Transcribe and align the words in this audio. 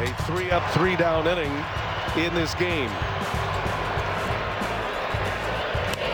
A 0.00 0.06
three 0.22 0.48
up, 0.52 0.62
three 0.70 0.94
down 0.94 1.26
inning 1.26 1.52
in 2.16 2.32
this 2.32 2.54
game. 2.54 2.88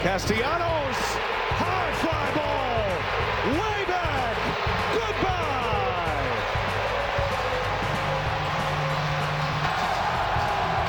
Castellanos, 0.01 0.97
high 1.61 1.93
fly 2.01 2.33
ball, 2.33 2.89
way 3.61 3.85
back, 3.85 4.37
goodbye. 4.97 6.25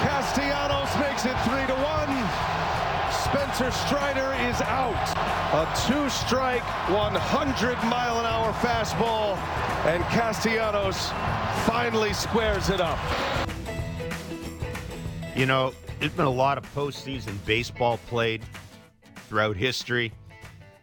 Castellanos 0.08 0.96
makes 1.02 1.26
it 1.26 1.36
three 1.44 1.68
to 1.68 1.76
one. 1.84 2.16
Spencer 3.12 3.72
Strider 3.72 4.32
is 4.48 4.62
out. 4.62 4.96
A 5.52 5.68
two 5.86 6.09
strike, 6.09 6.64
100 6.90 7.76
mile 7.90 8.22
an 8.22 8.26
hour 8.26 8.54
fastball, 8.54 9.36
and 9.86 10.02
Castellanos 10.05 11.12
finally 11.66 12.14
squares 12.14 12.70
it 12.70 12.80
up. 12.80 13.00
You 15.36 15.48
know, 15.48 15.73
there's 16.00 16.12
been 16.12 16.26
a 16.26 16.30
lot 16.30 16.60
of 16.60 16.76
postseason 16.76 17.44
baseball 17.46 17.98
played 18.08 18.44
throughout 19.28 19.58
history. 19.58 20.14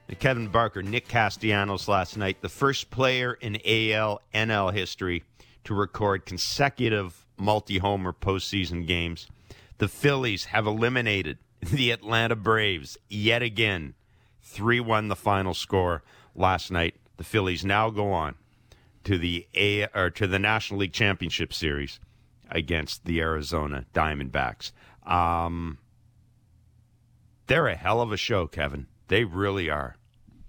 And 0.09 0.19
Kevin 0.19 0.49
Barker, 0.49 0.83
Nick 0.83 1.07
Castellanos 1.07 1.87
last 1.87 2.17
night, 2.17 2.43
the 2.43 2.49
first 2.49 2.91
player 2.91 3.35
in 3.35 3.57
AL 3.65 4.21
NL 4.35 4.73
history 4.73 5.23
to 5.65 5.73
record 5.73 6.27
consecutive 6.27 7.27
multi 7.39 7.79
homer 7.79 8.13
postseason 8.13 8.85
games. 8.85 9.29
The 9.79 9.89
Phillies 9.89 10.47
have 10.47 10.67
eliminated 10.67 11.39
the 11.61 11.93
Atlanta 11.93 12.35
Braves 12.35 12.99
yet 13.09 13.43
again. 13.43 13.95
3 14.43 14.81
1 14.81 15.09
the 15.09 15.17
final 15.17 15.55
score 15.55 16.03
last 16.35 16.73
night. 16.73 16.97
The 17.19 17.25
Phillies 17.25 17.65
now 17.65 17.89
go 17.91 18.13
on 18.13 18.35
to 19.05 19.19
the 19.19 19.47
A 19.55 19.87
or 19.95 20.11
to 20.11 20.27
the 20.27 20.39
National 20.39 20.81
League 20.81 20.93
Championship 20.93 21.53
Series 21.53 22.01
against 22.51 23.05
the 23.05 23.21
Arizona 23.21 23.87
Diamondbacks. 23.95 24.73
Um, 25.07 25.79
they're 27.47 27.69
a 27.69 27.77
hell 27.77 28.01
of 28.01 28.13
a 28.13 28.17
show, 28.17 28.47
Kevin. 28.47 28.87
They 29.09 29.25
really 29.25 29.69
are. 29.69 29.97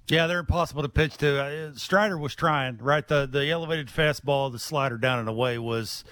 Yeah, 0.07 0.27
they're 0.27 0.39
impossible 0.39 0.83
to 0.83 0.89
pitch 0.89 1.17
to. 1.17 1.41
Uh, 1.41 1.71
Strider 1.75 2.17
was 2.17 2.35
trying, 2.35 2.77
right? 2.77 3.07
The 3.07 3.25
the 3.25 3.49
elevated 3.49 3.87
fastball, 3.87 4.51
the 4.51 4.59
slider 4.59 4.97
down 4.97 5.19
and 5.19 5.29
away 5.29 5.57
was 5.57 6.03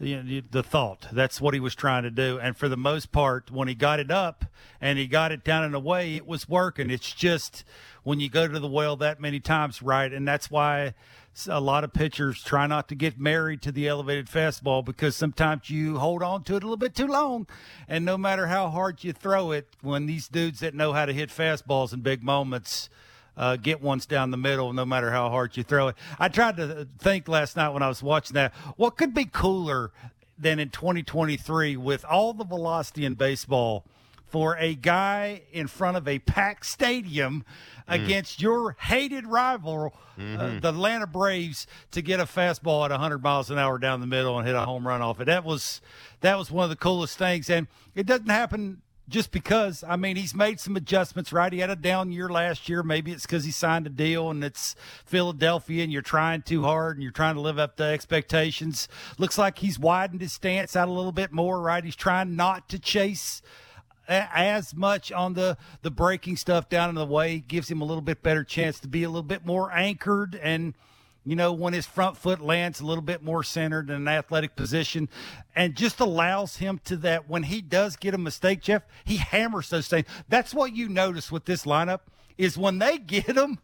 you 0.00 0.22
know, 0.22 0.40
the 0.50 0.62
thought. 0.62 1.08
That's 1.12 1.40
what 1.40 1.52
he 1.52 1.60
was 1.60 1.74
trying 1.74 2.04
to 2.04 2.10
do. 2.10 2.38
And 2.38 2.56
for 2.56 2.68
the 2.68 2.76
most 2.76 3.12
part, 3.12 3.50
when 3.50 3.68
he 3.68 3.74
got 3.74 4.00
it 4.00 4.10
up 4.10 4.44
and 4.80 4.98
he 4.98 5.06
got 5.06 5.30
it 5.30 5.44
down 5.44 5.64
and 5.64 5.74
away, 5.74 6.16
it 6.16 6.26
was 6.26 6.48
working. 6.48 6.90
It's 6.90 7.12
just 7.12 7.64
when 8.02 8.18
you 8.18 8.30
go 8.30 8.48
to 8.48 8.58
the 8.58 8.68
well 8.68 8.96
that 8.96 9.20
many 9.20 9.40
times, 9.40 9.82
right? 9.82 10.12
And 10.12 10.26
that's 10.26 10.50
why 10.50 10.94
a 11.48 11.60
lot 11.60 11.84
of 11.84 11.92
pitchers 11.92 12.42
try 12.42 12.66
not 12.66 12.88
to 12.88 12.94
get 12.94 13.18
married 13.18 13.62
to 13.62 13.72
the 13.72 13.88
elevated 13.88 14.26
fastball 14.26 14.84
because 14.84 15.16
sometimes 15.16 15.70
you 15.70 15.98
hold 15.98 16.22
on 16.22 16.42
to 16.44 16.54
it 16.56 16.62
a 16.62 16.66
little 16.66 16.76
bit 16.76 16.94
too 16.94 17.06
long. 17.06 17.46
And 17.88 18.04
no 18.04 18.18
matter 18.18 18.46
how 18.46 18.68
hard 18.68 19.02
you 19.04 19.12
throw 19.12 19.52
it, 19.52 19.68
when 19.80 20.06
these 20.06 20.28
dudes 20.28 20.60
that 20.60 20.74
know 20.74 20.92
how 20.92 21.06
to 21.06 21.12
hit 21.12 21.30
fastballs 21.30 21.92
in 21.92 22.00
big 22.00 22.22
moments, 22.22 22.90
uh, 23.36 23.56
get 23.56 23.80
ones 23.80 24.06
down 24.06 24.30
the 24.30 24.36
middle, 24.36 24.72
no 24.72 24.84
matter 24.84 25.10
how 25.10 25.30
hard 25.30 25.56
you 25.56 25.62
throw 25.62 25.88
it. 25.88 25.96
I 26.18 26.28
tried 26.28 26.56
to 26.56 26.88
think 26.98 27.28
last 27.28 27.56
night 27.56 27.70
when 27.70 27.82
I 27.82 27.88
was 27.88 28.02
watching 28.02 28.34
that, 28.34 28.52
what 28.76 28.96
could 28.96 29.14
be 29.14 29.24
cooler 29.24 29.92
than 30.38 30.58
in 30.58 30.70
2023 30.70 31.76
with 31.76 32.04
all 32.04 32.32
the 32.32 32.44
velocity 32.44 33.04
in 33.04 33.14
baseball 33.14 33.84
for 34.30 34.56
a 34.58 34.74
guy 34.74 35.42
in 35.52 35.66
front 35.66 35.96
of 35.96 36.06
a 36.06 36.20
packed 36.20 36.64
stadium 36.64 37.44
mm. 37.88 37.94
against 37.94 38.40
your 38.40 38.76
hated 38.78 39.26
rival, 39.26 39.92
uh, 40.16 40.20
mm-hmm. 40.20 40.40
uh, 40.40 40.60
the 40.60 40.68
Atlanta 40.68 41.06
Braves, 41.06 41.66
to 41.90 42.00
get 42.00 42.20
a 42.20 42.24
fastball 42.24 42.84
at 42.84 42.92
100 42.92 43.22
miles 43.22 43.50
an 43.50 43.58
hour 43.58 43.78
down 43.78 44.00
the 44.00 44.06
middle 44.06 44.38
and 44.38 44.46
hit 44.46 44.56
a 44.56 44.64
home 44.64 44.86
run 44.86 45.02
off 45.02 45.20
it. 45.20 45.24
That 45.24 45.44
was 45.44 45.80
that 46.20 46.38
was 46.38 46.50
one 46.50 46.64
of 46.64 46.70
the 46.70 46.76
coolest 46.76 47.18
things, 47.18 47.50
and 47.50 47.66
it 47.94 48.06
doesn't 48.06 48.28
happen 48.28 48.82
just 49.08 49.32
because. 49.32 49.82
I 49.86 49.96
mean, 49.96 50.14
he's 50.14 50.34
made 50.34 50.60
some 50.60 50.76
adjustments, 50.76 51.32
right? 51.32 51.52
He 51.52 51.58
had 51.58 51.68
a 51.68 51.76
down 51.76 52.12
year 52.12 52.28
last 52.28 52.68
year. 52.68 52.84
Maybe 52.84 53.10
it's 53.10 53.26
because 53.26 53.44
he 53.44 53.50
signed 53.50 53.86
a 53.86 53.90
deal 53.90 54.30
and 54.30 54.44
it's 54.44 54.76
Philadelphia 55.04 55.82
and 55.82 55.92
you're 55.92 56.00
trying 56.00 56.42
too 56.42 56.62
hard 56.62 56.96
and 56.96 57.02
you're 57.02 57.10
trying 57.10 57.34
to 57.34 57.40
live 57.40 57.58
up 57.58 57.76
to 57.78 57.82
expectations. 57.82 58.88
Looks 59.18 59.36
like 59.36 59.58
he's 59.58 59.78
widened 59.78 60.22
his 60.22 60.32
stance 60.32 60.76
out 60.76 60.88
a 60.88 60.92
little 60.92 61.12
bit 61.12 61.32
more, 61.32 61.60
right? 61.60 61.84
He's 61.84 61.96
trying 61.96 62.36
not 62.36 62.68
to 62.68 62.78
chase 62.78 63.42
as 64.10 64.74
much 64.74 65.12
on 65.12 65.34
the 65.34 65.56
the 65.82 65.90
breaking 65.90 66.36
stuff 66.36 66.68
down 66.68 66.88
in 66.88 66.94
the 66.94 67.06
way 67.06 67.38
gives 67.38 67.70
him 67.70 67.80
a 67.80 67.84
little 67.84 68.02
bit 68.02 68.22
better 68.22 68.44
chance 68.44 68.80
to 68.80 68.88
be 68.88 69.02
a 69.04 69.08
little 69.08 69.22
bit 69.22 69.46
more 69.46 69.72
anchored 69.72 70.38
and 70.42 70.74
you 71.24 71.36
know, 71.36 71.52
when 71.52 71.74
his 71.74 71.86
front 71.86 72.16
foot 72.16 72.40
lands 72.40 72.80
a 72.80 72.86
little 72.86 73.02
bit 73.02 73.22
more 73.22 73.44
centered 73.44 73.90
in 73.90 73.96
an 73.96 74.08
athletic 74.08 74.56
position 74.56 75.08
and 75.54 75.76
just 75.76 76.00
allows 76.00 76.56
him 76.56 76.80
to 76.84 76.96
that 76.96 77.28
when 77.28 77.42
he 77.44 77.60
does 77.60 77.96
get 77.96 78.14
a 78.14 78.18
mistake, 78.18 78.62
Jeff, 78.62 78.82
he 79.04 79.18
hammers 79.18 79.68
those 79.68 79.88
things. 79.88 80.06
That's 80.28 80.54
what 80.54 80.74
you 80.74 80.88
notice 80.88 81.30
with 81.30 81.44
this 81.44 81.64
lineup 81.64 82.00
is 82.38 82.56
when 82.56 82.78
they 82.78 82.98
get 83.06 83.34
them, 83.34 83.58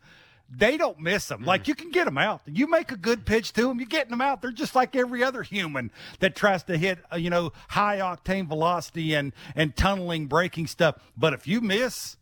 they 0.48 0.76
don't 0.76 1.00
miss 1.00 1.26
them. 1.26 1.42
Mm. 1.42 1.46
Like 1.46 1.68
you 1.68 1.74
can 1.74 1.90
get 1.90 2.04
them 2.04 2.18
out. 2.18 2.42
You 2.46 2.68
make 2.68 2.92
a 2.92 2.96
good 2.96 3.26
pitch 3.26 3.52
to 3.54 3.62
them, 3.62 3.78
you're 3.78 3.86
getting 3.86 4.10
them 4.10 4.20
out. 4.20 4.42
They're 4.42 4.52
just 4.52 4.74
like 4.74 4.94
every 4.94 5.22
other 5.22 5.42
human 5.42 5.90
that 6.20 6.36
tries 6.36 6.62
to 6.64 6.78
hit, 6.78 6.98
uh, 7.12 7.16
you 7.16 7.30
know, 7.30 7.52
high 7.68 7.98
octane 7.98 8.46
velocity 8.46 9.14
and 9.14 9.32
and 9.54 9.74
tunneling 9.76 10.26
breaking 10.26 10.68
stuff. 10.68 10.96
But 11.16 11.32
if 11.32 11.46
you 11.46 11.60
miss, 11.60 12.16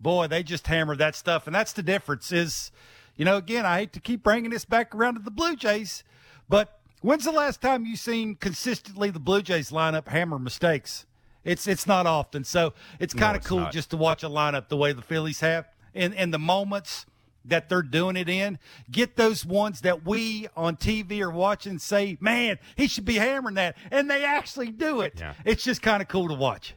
boy, 0.00 0.26
they 0.26 0.42
just 0.42 0.66
hammer 0.66 0.96
that 0.96 1.14
stuff, 1.14 1.46
and 1.46 1.54
that's 1.54 1.72
the 1.72 1.82
difference. 1.82 2.32
Is 2.32 2.70
you 3.16 3.24
know, 3.24 3.36
again, 3.36 3.66
I 3.66 3.80
hate 3.80 3.92
to 3.94 4.00
keep 4.00 4.22
bringing 4.22 4.50
this 4.50 4.64
back 4.64 4.94
around 4.94 5.14
to 5.14 5.20
the 5.20 5.30
Blue 5.30 5.56
Jays, 5.56 6.04
but 6.48 6.80
when's 7.02 7.24
the 7.24 7.32
last 7.32 7.60
time 7.60 7.84
you 7.84 7.96
seen 7.96 8.36
consistently 8.36 9.10
the 9.10 9.20
Blue 9.20 9.42
Jays 9.42 9.70
lineup 9.70 10.08
hammer 10.08 10.38
mistakes? 10.38 11.06
It's 11.44 11.66
it's 11.68 11.86
not 11.86 12.06
often, 12.06 12.42
so 12.42 12.72
it's 12.98 13.14
kind 13.14 13.36
of 13.36 13.44
no, 13.44 13.48
cool 13.48 13.60
not. 13.60 13.72
just 13.72 13.90
to 13.90 13.96
watch 13.96 14.24
a 14.24 14.28
lineup 14.28 14.68
the 14.68 14.76
way 14.76 14.92
the 14.92 15.02
Phillies 15.02 15.40
have, 15.40 15.68
and 15.94 16.14
in 16.14 16.30
the 16.30 16.38
moments 16.38 17.06
that 17.48 17.68
they're 17.68 17.82
doing 17.82 18.16
it 18.16 18.28
in. 18.28 18.58
Get 18.90 19.16
those 19.16 19.44
ones 19.44 19.80
that 19.82 20.04
we 20.04 20.48
on 20.56 20.76
TV 20.76 21.20
are 21.20 21.30
watching 21.30 21.78
say, 21.78 22.16
man, 22.20 22.58
he 22.76 22.86
should 22.86 23.04
be 23.04 23.14
hammering 23.16 23.54
that. 23.54 23.76
And 23.90 24.10
they 24.10 24.24
actually 24.24 24.70
do 24.70 25.00
it. 25.00 25.14
Yeah. 25.18 25.34
It's 25.44 25.64
just 25.64 25.82
kind 25.82 26.02
of 26.02 26.08
cool 26.08 26.28
to 26.28 26.34
watch. 26.34 26.74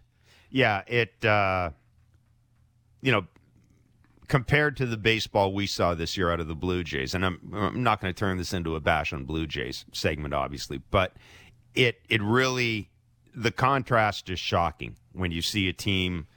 Yeah, 0.50 0.81
it, 0.88 1.24
uh, 1.24 1.72
you 3.02 3.12
know, 3.12 3.28
compared 4.28 4.78
to 4.78 4.85
the 4.85 4.97
baseball 4.97 5.53
we 5.53 5.68
saw 5.68 5.94
this 5.94 6.16
year 6.16 6.31
out 6.31 6.40
of 6.40 6.47
the 6.47 6.56
Blue 6.56 6.84
Jays, 6.84 7.13
and 7.13 7.25
I'm, 7.25 7.53
I'm 7.53 7.84
not 7.84 8.00
going 8.00 8.13
to 8.13 8.18
turn 8.18 8.38
this 8.38 8.53
into 8.53 8.75
a 8.75 8.79
bash 8.79 9.12
on 9.12 9.25
Blue 9.25 9.46
Jays 9.46 9.85
segment, 9.91 10.34
obviously, 10.34 10.81
but 10.91 11.13
it 11.75 12.00
it 12.09 12.22
really 12.22 12.90
the 13.35 13.52
contrast 13.52 14.29
is 14.29 14.40
shocking 14.40 14.96
when 15.13 15.31
you 15.31 15.41
see 15.41 15.68
a 15.68 15.74
team 15.74 16.28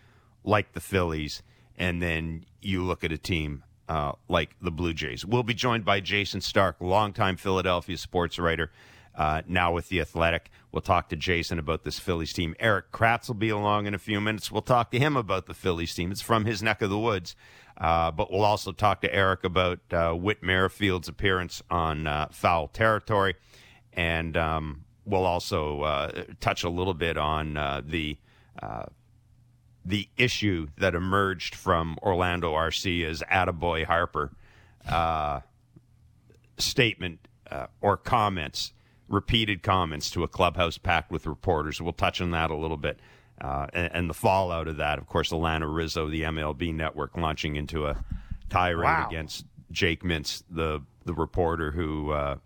like 0.44 0.72
the 0.72 0.80
Phillies, 0.80 1.42
and 1.76 2.02
then 2.02 2.44
you 2.60 2.82
look 2.82 3.04
at 3.04 3.12
a 3.12 3.18
team 3.18 3.62
uh, 3.92 4.12
like 4.26 4.56
the 4.62 4.70
Blue 4.70 4.94
Jays. 4.94 5.26
We'll 5.26 5.42
be 5.42 5.52
joined 5.52 5.84
by 5.84 6.00
Jayson 6.00 6.40
Stark, 6.40 6.76
longtime 6.80 7.36
Philadelphia 7.36 7.98
sports 7.98 8.38
writer. 8.38 8.70
Uh, 9.14 9.42
now 9.46 9.70
with 9.70 9.90
the 9.90 10.00
Athletic. 10.00 10.50
We'll 10.72 10.80
talk 10.80 11.10
to 11.10 11.16
Jayson 11.16 11.58
about 11.58 11.84
this 11.84 11.98
Phillies 11.98 12.32
team. 12.32 12.54
Erik 12.58 12.90
Kratz 12.90 13.28
will 13.28 13.34
be 13.34 13.50
along 13.50 13.86
in 13.86 13.92
a 13.92 13.98
few 13.98 14.22
minutes. 14.22 14.50
We'll 14.50 14.62
talk 14.62 14.90
to 14.92 14.98
him 14.98 15.18
about 15.18 15.44
the 15.44 15.52
Phillies 15.52 15.94
team. 15.94 16.10
It's 16.10 16.22
from 16.22 16.46
his 16.46 16.62
neck 16.62 16.80
of 16.80 16.88
the 16.88 16.98
woods. 16.98 17.36
Uh, 17.76 18.10
but 18.10 18.32
we'll 18.32 18.46
also 18.46 18.72
talk 18.72 19.02
to 19.02 19.14
Erik 19.14 19.44
about 19.44 19.80
uh, 19.92 20.12
Whit 20.12 20.42
Merrifield's 20.42 21.08
appearance 21.08 21.62
on 21.70 22.06
uh, 22.06 22.28
foul 22.30 22.68
territory, 22.68 23.34
and 23.92 24.34
um, 24.36 24.84
we'll 25.04 25.26
also 25.26 25.82
uh, 25.82 26.24
touch 26.40 26.64
a 26.64 26.70
little 26.70 26.94
bit 26.94 27.18
on 27.18 27.58
uh, 27.58 27.82
the 27.84 28.16
the 29.84 30.08
issue 30.16 30.68
that 30.78 30.94
emerged 30.94 31.54
from 31.54 31.98
Orlando 32.02 32.54
Arcia's 32.54 33.22
"Attaboy 33.30 33.84
Harper" 33.84 34.32
statement 36.58 37.26
or 37.80 37.96
comments, 37.96 38.72
repeated 39.08 39.62
comments 39.62 40.10
to 40.10 40.22
a 40.22 40.28
clubhouse 40.28 40.78
packed 40.78 41.10
with 41.10 41.26
reporters. 41.26 41.80
We'll 41.80 41.92
touch 41.92 42.20
on 42.20 42.30
that 42.30 42.50
a 42.50 42.56
little 42.56 42.76
bit. 42.76 42.98
Uh, 43.40 43.66
and, 43.72 43.90
and, 43.92 44.10
the 44.10 44.14
fallout 44.14 44.68
of 44.68 44.76
that, 44.76 44.98
of 44.98 45.06
course, 45.06 45.30
Alanna 45.32 45.72
Rizzo, 45.72 46.08
the 46.08 46.22
MLB 46.22 46.72
network, 46.72 47.16
launching 47.16 47.56
into 47.56 47.86
a 47.86 48.04
tirade 48.50 48.84
wow. 48.84 49.06
against 49.08 49.46
Jake 49.72 50.02
Mintz, 50.02 50.44
the 50.48 50.82
the 51.04 51.14
reporter 51.14 51.72
who 51.72 52.12
uh, 52.12 52.36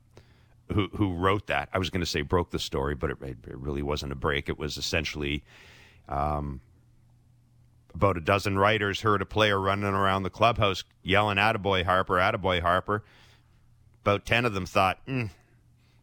who 0.72 0.88
who 0.94 1.12
wrote 1.12 1.48
that. 1.48 1.68
I 1.72 1.78
was 1.78 1.90
going 1.90 2.00
to 2.00 2.06
say 2.06 2.22
broke 2.22 2.50
the 2.50 2.58
story, 2.58 2.94
but 2.94 3.10
it, 3.10 3.18
it, 3.20 3.58
really 3.58 3.82
wasn't 3.82 4.12
a 4.12 4.14
break. 4.14 4.48
It 4.48 4.58
was 4.58 4.78
essentially 4.78 5.44
um, 6.08 6.60
about 7.96 8.16
a 8.16 8.20
dozen 8.20 8.58
writers 8.58 9.00
heard 9.00 9.22
a 9.22 9.26
player 9.26 9.58
running 9.60 9.84
around 9.86 10.22
the 10.22 10.30
clubhouse 10.30 10.84
yelling 11.02 11.38
"Attaboy 11.38 11.84
Harper, 11.84 12.14
Attaboy 12.14 12.60
Harper." 12.60 13.02
About 14.02 14.24
ten 14.24 14.44
of 14.44 14.54
them 14.54 14.66
thought. 14.66 15.04
Mm. 15.06 15.30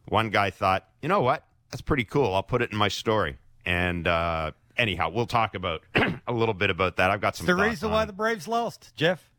One 0.09 0.29
guy 0.29 0.49
thought, 0.49 0.85
you 1.01 1.07
know 1.07 1.21
what? 1.21 1.45
That's 1.71 1.81
pretty 1.81 2.03
cool. 2.03 2.33
I'll 2.35 2.43
put 2.43 2.61
it 2.61 2.71
in 2.71 2.77
my 2.77 2.89
story. 2.89 3.37
And 3.65 4.05
uh, 4.07 4.51
anyhow, 4.75 5.09
we'll 5.09 5.27
talk 5.27 5.55
about 5.55 5.81
a 6.27 6.33
little 6.33 6.53
bit 6.53 6.69
about 6.69 6.97
that. 6.97 7.09
I've 7.09 7.21
got 7.21 7.35
some. 7.37 7.45
the 7.47 7.55
reason 7.55 7.89
why 7.91 8.03
the 8.05 8.11
Braves 8.13 8.47
lost, 8.47 8.91
Jeff. 8.97 9.29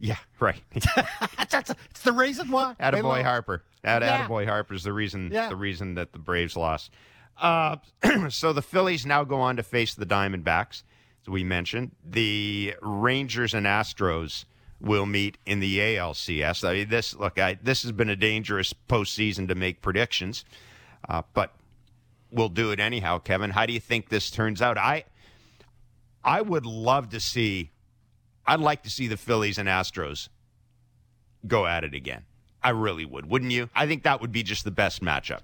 Yeah, 0.00 0.16
right. 0.40 0.60
That's, 1.50 1.70
it's 1.90 2.00
the 2.02 2.12
reason 2.12 2.50
why. 2.50 2.74
Attaboy 2.80 3.22
Harper. 3.22 3.62
At 3.84 4.02
Yeah. 4.02 4.26
Attaboy 4.26 4.46
Harper's 4.46 4.82
the 4.82 4.92
reason 4.92 5.30
Yeah. 5.32 5.48
the 5.48 5.56
reason 5.56 5.94
that 5.94 6.12
the 6.12 6.18
Braves 6.18 6.56
lost. 6.56 6.90
Uh, 7.38 7.76
so 8.30 8.52
the 8.52 8.62
Phillies 8.62 9.06
now 9.06 9.22
go 9.24 9.40
on 9.40 9.56
to 9.56 9.62
face 9.62 9.94
the 9.94 10.06
Diamondbacks, 10.06 10.82
we 11.30 11.44
mentioned. 11.44 11.92
The 12.04 12.74
Rangers 12.82 13.54
and 13.54 13.66
Astros 13.66 14.44
will 14.80 15.06
meet 15.06 15.38
in 15.46 15.60
the 15.60 15.78
ALCS. 15.78 16.68
I 16.68 16.72
mean, 16.74 16.88
this 16.88 17.14
look, 17.14 17.38
I, 17.38 17.58
this 17.62 17.82
has 17.82 17.92
been 17.92 18.08
a 18.08 18.16
dangerous 18.16 18.72
postseason 18.88 19.48
to 19.48 19.54
make 19.54 19.82
predictions, 19.82 20.44
uh, 21.08 21.22
but 21.34 21.54
we'll 22.30 22.48
do 22.48 22.70
it 22.70 22.80
anyhow. 22.80 23.18
Kevin, 23.18 23.50
how 23.50 23.66
do 23.66 23.72
you 23.72 23.80
think 23.80 24.08
this 24.08 24.30
turns 24.30 24.62
out? 24.62 24.78
I 24.78 25.04
I 26.24 26.42
would 26.42 26.66
love 26.66 27.10
to 27.10 27.20
see. 27.20 27.70
I'd 28.46 28.60
like 28.60 28.82
to 28.82 28.90
see 28.90 29.06
the 29.06 29.16
Phillies 29.16 29.58
and 29.58 29.68
Astros 29.68 30.28
go 31.46 31.66
at 31.66 31.84
it 31.84 31.94
again. 31.94 32.24
I 32.62 32.70
really 32.70 33.04
would, 33.04 33.26
wouldn't 33.26 33.52
you? 33.52 33.70
I 33.74 33.86
think 33.86 34.02
that 34.02 34.20
would 34.20 34.32
be 34.32 34.42
just 34.42 34.64
the 34.64 34.70
best 34.70 35.02
matchup. 35.02 35.40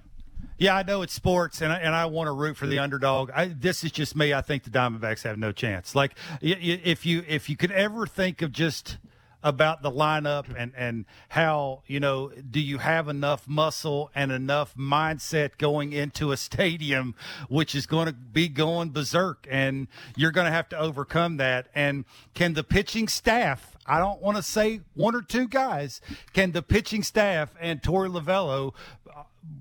Yeah, 0.58 0.74
I 0.74 0.82
know 0.84 1.02
it's 1.02 1.12
sports, 1.12 1.60
and 1.60 1.70
I, 1.70 1.76
and 1.80 1.94
I 1.94 2.06
want 2.06 2.28
to 2.28 2.32
root 2.32 2.56
for 2.56 2.66
the 2.66 2.78
underdog. 2.78 3.30
I, 3.30 3.48
this 3.48 3.84
is 3.84 3.92
just 3.92 4.16
me. 4.16 4.32
I 4.32 4.40
think 4.40 4.64
the 4.64 4.70
Diamondbacks 4.70 5.22
have 5.24 5.38
no 5.38 5.52
chance. 5.52 5.94
Like 5.94 6.12
y- 6.42 6.56
y- 6.58 6.80
if 6.82 7.04
you 7.04 7.22
if 7.28 7.50
you 7.50 7.56
could 7.58 7.72
ever 7.72 8.06
think 8.06 8.40
of 8.40 8.52
just 8.52 8.96
about 9.42 9.82
the 9.82 9.90
lineup 9.90 10.46
and 10.56 10.72
and 10.76 11.04
how 11.28 11.82
you 11.86 12.00
know 12.00 12.32
do 12.50 12.58
you 12.58 12.78
have 12.78 13.06
enough 13.06 13.46
muscle 13.46 14.10
and 14.14 14.32
enough 14.32 14.74
mindset 14.74 15.58
going 15.58 15.92
into 15.92 16.32
a 16.32 16.36
stadium 16.36 17.14
which 17.48 17.74
is 17.74 17.86
going 17.86 18.06
to 18.06 18.12
be 18.12 18.48
going 18.48 18.90
berserk 18.90 19.46
and 19.48 19.86
you're 20.16 20.32
going 20.32 20.46
to 20.46 20.50
have 20.50 20.68
to 20.68 20.76
overcome 20.76 21.36
that 21.36 21.68
and 21.76 22.04
can 22.34 22.54
the 22.54 22.64
pitching 22.64 23.06
staff 23.06 23.76
I 23.86 23.98
don't 24.00 24.20
want 24.20 24.36
to 24.36 24.42
say 24.42 24.80
one 24.94 25.14
or 25.14 25.22
two 25.22 25.46
guys 25.46 26.00
can 26.32 26.50
the 26.50 26.62
pitching 26.62 27.04
staff 27.04 27.54
and 27.60 27.80
Torey 27.80 28.10
Lovullo 28.10 28.72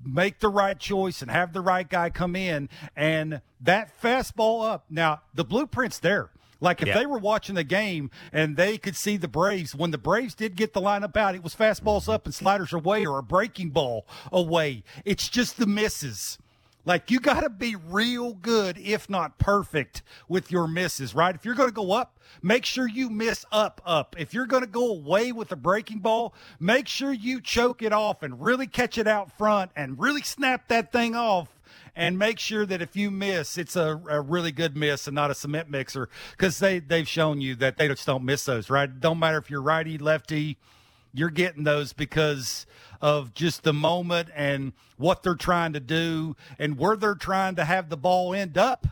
make 0.03 0.39
the 0.39 0.49
right 0.49 0.79
choice 0.79 1.21
and 1.21 1.31
have 1.31 1.53
the 1.53 1.61
right 1.61 1.89
guy 1.89 2.09
come 2.09 2.35
in 2.35 2.69
and 2.95 3.41
that 3.61 3.99
fastball 4.01 4.65
up. 4.67 4.85
Now, 4.89 5.21
the 5.33 5.43
blueprint's 5.45 5.99
there. 5.99 6.29
Like 6.61 6.81
if 6.81 6.87
Yeah. 6.87 6.99
they 6.99 7.05
were 7.05 7.17
watching 7.17 7.55
the 7.55 7.63
game 7.63 8.09
and 8.31 8.55
they 8.55 8.77
could 8.77 8.95
see 8.95 9.17
the 9.17 9.27
Braves, 9.27 9.75
when 9.75 9.91
the 9.91 9.97
Braves 9.97 10.33
did 10.33 10.55
get 10.55 10.73
the 10.73 10.81
lineup 10.81 11.17
out, 11.17 11.35
it 11.35 11.43
was 11.43 11.53
fastballs 11.53 12.11
up 12.11 12.25
and 12.25 12.33
sliders 12.33 12.71
away 12.73 13.05
or 13.05 13.17
a 13.19 13.23
breaking 13.23 13.71
ball 13.71 14.07
away. 14.31 14.83
It's 15.03 15.27
just 15.27 15.57
the 15.57 15.67
misses. 15.67 16.37
Like 16.85 17.09
you 17.09 17.19
got 17.19 17.41
to 17.41 17.49
be 17.49 17.75
real 17.75 18.33
good, 18.33 18.77
if 18.77 19.09
not 19.09 19.39
perfect, 19.39 20.03
with 20.29 20.51
your 20.51 20.67
misses, 20.67 21.15
right? 21.15 21.33
If 21.33 21.43
you're 21.43 21.55
going 21.55 21.69
to 21.69 21.75
go 21.75 21.91
up, 21.91 22.19
make 22.43 22.63
sure 22.63 22.87
you 22.87 23.09
miss 23.09 23.43
up, 23.51 23.81
up. 23.85 24.15
If 24.19 24.33
you're 24.33 24.45
going 24.45 24.63
to 24.63 24.69
go 24.69 24.91
away 24.91 25.31
with 25.31 25.51
a 25.51 25.55
breaking 25.55 25.99
ball, 25.99 26.35
make 26.59 26.87
sure 26.87 27.11
you 27.11 27.41
choke 27.41 27.81
it 27.81 27.91
off 27.91 28.21
and 28.21 28.39
really 28.39 28.67
catch 28.67 28.99
it 28.99 29.07
out 29.07 29.35
front 29.35 29.71
and 29.75 29.99
really 29.99 30.21
snap 30.21 30.67
that 30.67 30.91
thing 30.91 31.15
off. 31.15 31.49
And 31.97 32.19
make 32.19 32.39
sure 32.39 32.65
that 32.65 32.81
if 32.81 32.97
you 32.97 33.09
miss, 33.09 33.57
it's 33.57 33.77
a, 33.77 33.99
a 34.09 34.19
really 34.19 34.51
good 34.51 34.75
miss 34.75 35.07
and 35.07 35.15
not 35.15 35.31
a 35.31 35.33
cement 35.33 35.69
mixer 35.69 36.09
because 36.31 36.59
they, 36.59 36.79
they've 36.79 37.07
shown 37.07 37.39
you 37.39 37.55
that 37.55 37.77
they 37.77 37.87
just 37.87 38.05
don't 38.05 38.25
miss 38.25 38.43
those, 38.43 38.69
right? 38.69 38.99
Don't 38.99 39.17
matter 39.17 39.37
if 39.37 39.49
you're 39.49 39.61
righty, 39.61 39.97
lefty, 39.97 40.57
you're 41.13 41.29
getting 41.29 41.63
those 41.63 41.93
because 41.93 42.65
of 43.05 43.35
just 43.35 43.61
the 43.61 43.71
moment 43.71 44.29
and 44.33 44.73
what 44.97 45.21
they're 45.21 45.35
trying 45.35 45.73
to 45.73 45.79
do 45.79 46.35
and 46.57 46.75
where 46.75 46.95
they're 46.95 47.13
trying 47.13 47.53
to 47.55 47.63
have 47.63 47.87
the 47.89 47.95
ball 47.97 48.33
end 48.33 48.57
up. 48.57 48.87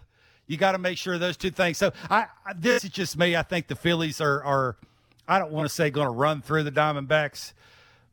You 0.45 0.55
got 0.55 0.73
to 0.73 0.77
make 0.77 0.99
sure 0.99 1.17
those 1.17 1.35
two 1.35 1.49
things. 1.49 1.79
So 1.79 1.91
I, 2.11 2.27
I 2.45 2.53
this 2.55 2.83
is 2.83 2.91
just 2.91 3.17
me. 3.17 3.35
I 3.35 3.41
think 3.41 3.65
the 3.67 3.75
Phillies 3.75 4.21
are 4.21 4.43
are 4.43 4.75
I 5.27 5.39
don't 5.39 5.51
want 5.51 5.67
to 5.67 5.73
say 5.73 5.89
going 5.89 6.05
to 6.05 6.11
run 6.13 6.43
through 6.43 6.61
the 6.61 6.71
Diamondbacks, 6.71 7.53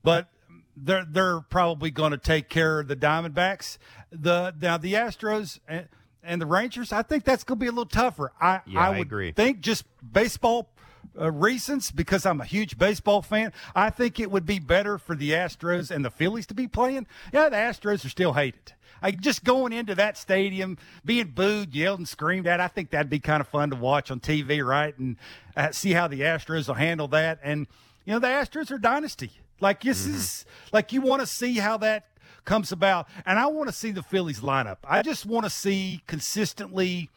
but 0.03 0.29
they're 0.75 1.05
they're 1.07 1.41
probably 1.43 1.91
going 1.91 2.13
to 2.13 2.19
take 2.19 2.49
care 2.49 2.81
of 2.81 2.89
the 2.89 2.97
Diamondbacks. 2.97 3.77
The 4.11 4.55
now 4.59 4.79
the 4.79 4.95
Astros 4.95 5.59
and, 5.69 5.87
and 6.25 6.41
the 6.41 6.47
Rangers. 6.47 6.93
I 6.95 7.03
think 7.03 7.25
that's 7.25 7.45
going 7.45 7.59
to 7.59 7.61
be 7.63 7.67
a 7.69 7.73
little 7.73 7.85
tougher. 7.85 8.33
I 8.41 8.61
Yeah, 8.67 8.81
I 8.81 8.87
I 8.87 8.91
would 8.91 9.07
agree. 9.07 9.33
think 9.33 9.61
just 9.61 9.85
baseball 10.15 10.71
uh, 11.19 11.31
reasons 11.31 11.91
because 11.91 12.27
I'm 12.27 12.41
a 12.41 12.45
huge 12.45 12.79
baseball 12.79 13.23
fan. 13.23 13.53
I 13.75 13.91
think 13.91 14.21
it 14.21 14.31
would 14.31 14.47
be 14.47 14.59
better 14.59 14.99
for 14.99 15.15
the 15.15 15.31
Astros 15.31 15.91
and 15.91 16.05
the 16.05 16.11
Phillies 16.11 16.47
to 16.49 16.55
be 16.55 16.67
playing. 16.67 17.07
Yeah, 17.33 17.49
the 17.49 17.57
Astros 17.57 18.05
are 18.05 18.11
still 18.11 18.35
hated. 18.35 18.75
Like 19.03 19.21
just 19.21 19.45
going 19.45 19.73
into 19.73 19.95
that 19.95 20.19
stadium, 20.19 20.77
being 21.05 21.29
booed, 21.29 21.75
yelled, 21.75 22.01
and 22.01 22.09
screamed 22.09 22.47
at. 22.47 22.61
I 22.61 22.69
think 22.69 22.91
that'd 22.91 23.11
be 23.11 23.19
kind 23.19 23.41
of 23.41 23.49
fun 23.49 23.71
to 23.71 23.77
watch 23.77 24.11
on 24.11 24.21
TV, 24.21 24.65
right? 24.65 24.97
And 24.99 25.17
uh, 25.57 25.71
see 25.73 25.93
how 25.93 26.07
the 26.07 26.21
Astros 26.21 26.69
will 26.69 26.75
handle 26.75 27.09
that. 27.09 27.39
And 27.43 27.67
you 28.05 28.13
know, 28.13 28.19
the 28.19 28.27
Astros 28.27 28.71
are 28.71 28.79
dynasty. 28.79 29.33
Like 29.61 29.83
this 29.83 30.07
is 30.07 30.45
like 30.73 30.93
you 30.93 31.01
want 31.01 31.21
to 31.21 31.27
see 31.27 31.55
how 31.55 31.77
that 31.79 32.07
comes 32.45 32.73
about, 32.73 33.09
and 33.27 33.39
I 33.39 33.47
want 33.47 33.69
to 33.69 33.75
see 33.75 33.91
the 33.91 34.03
Phillies 34.03 34.41
lineup. 34.41 34.79
I 34.85 35.03
just 35.03 35.27
want 35.27 35.45
to 35.45 35.51
see 35.51 36.03
consistently 36.07 37.11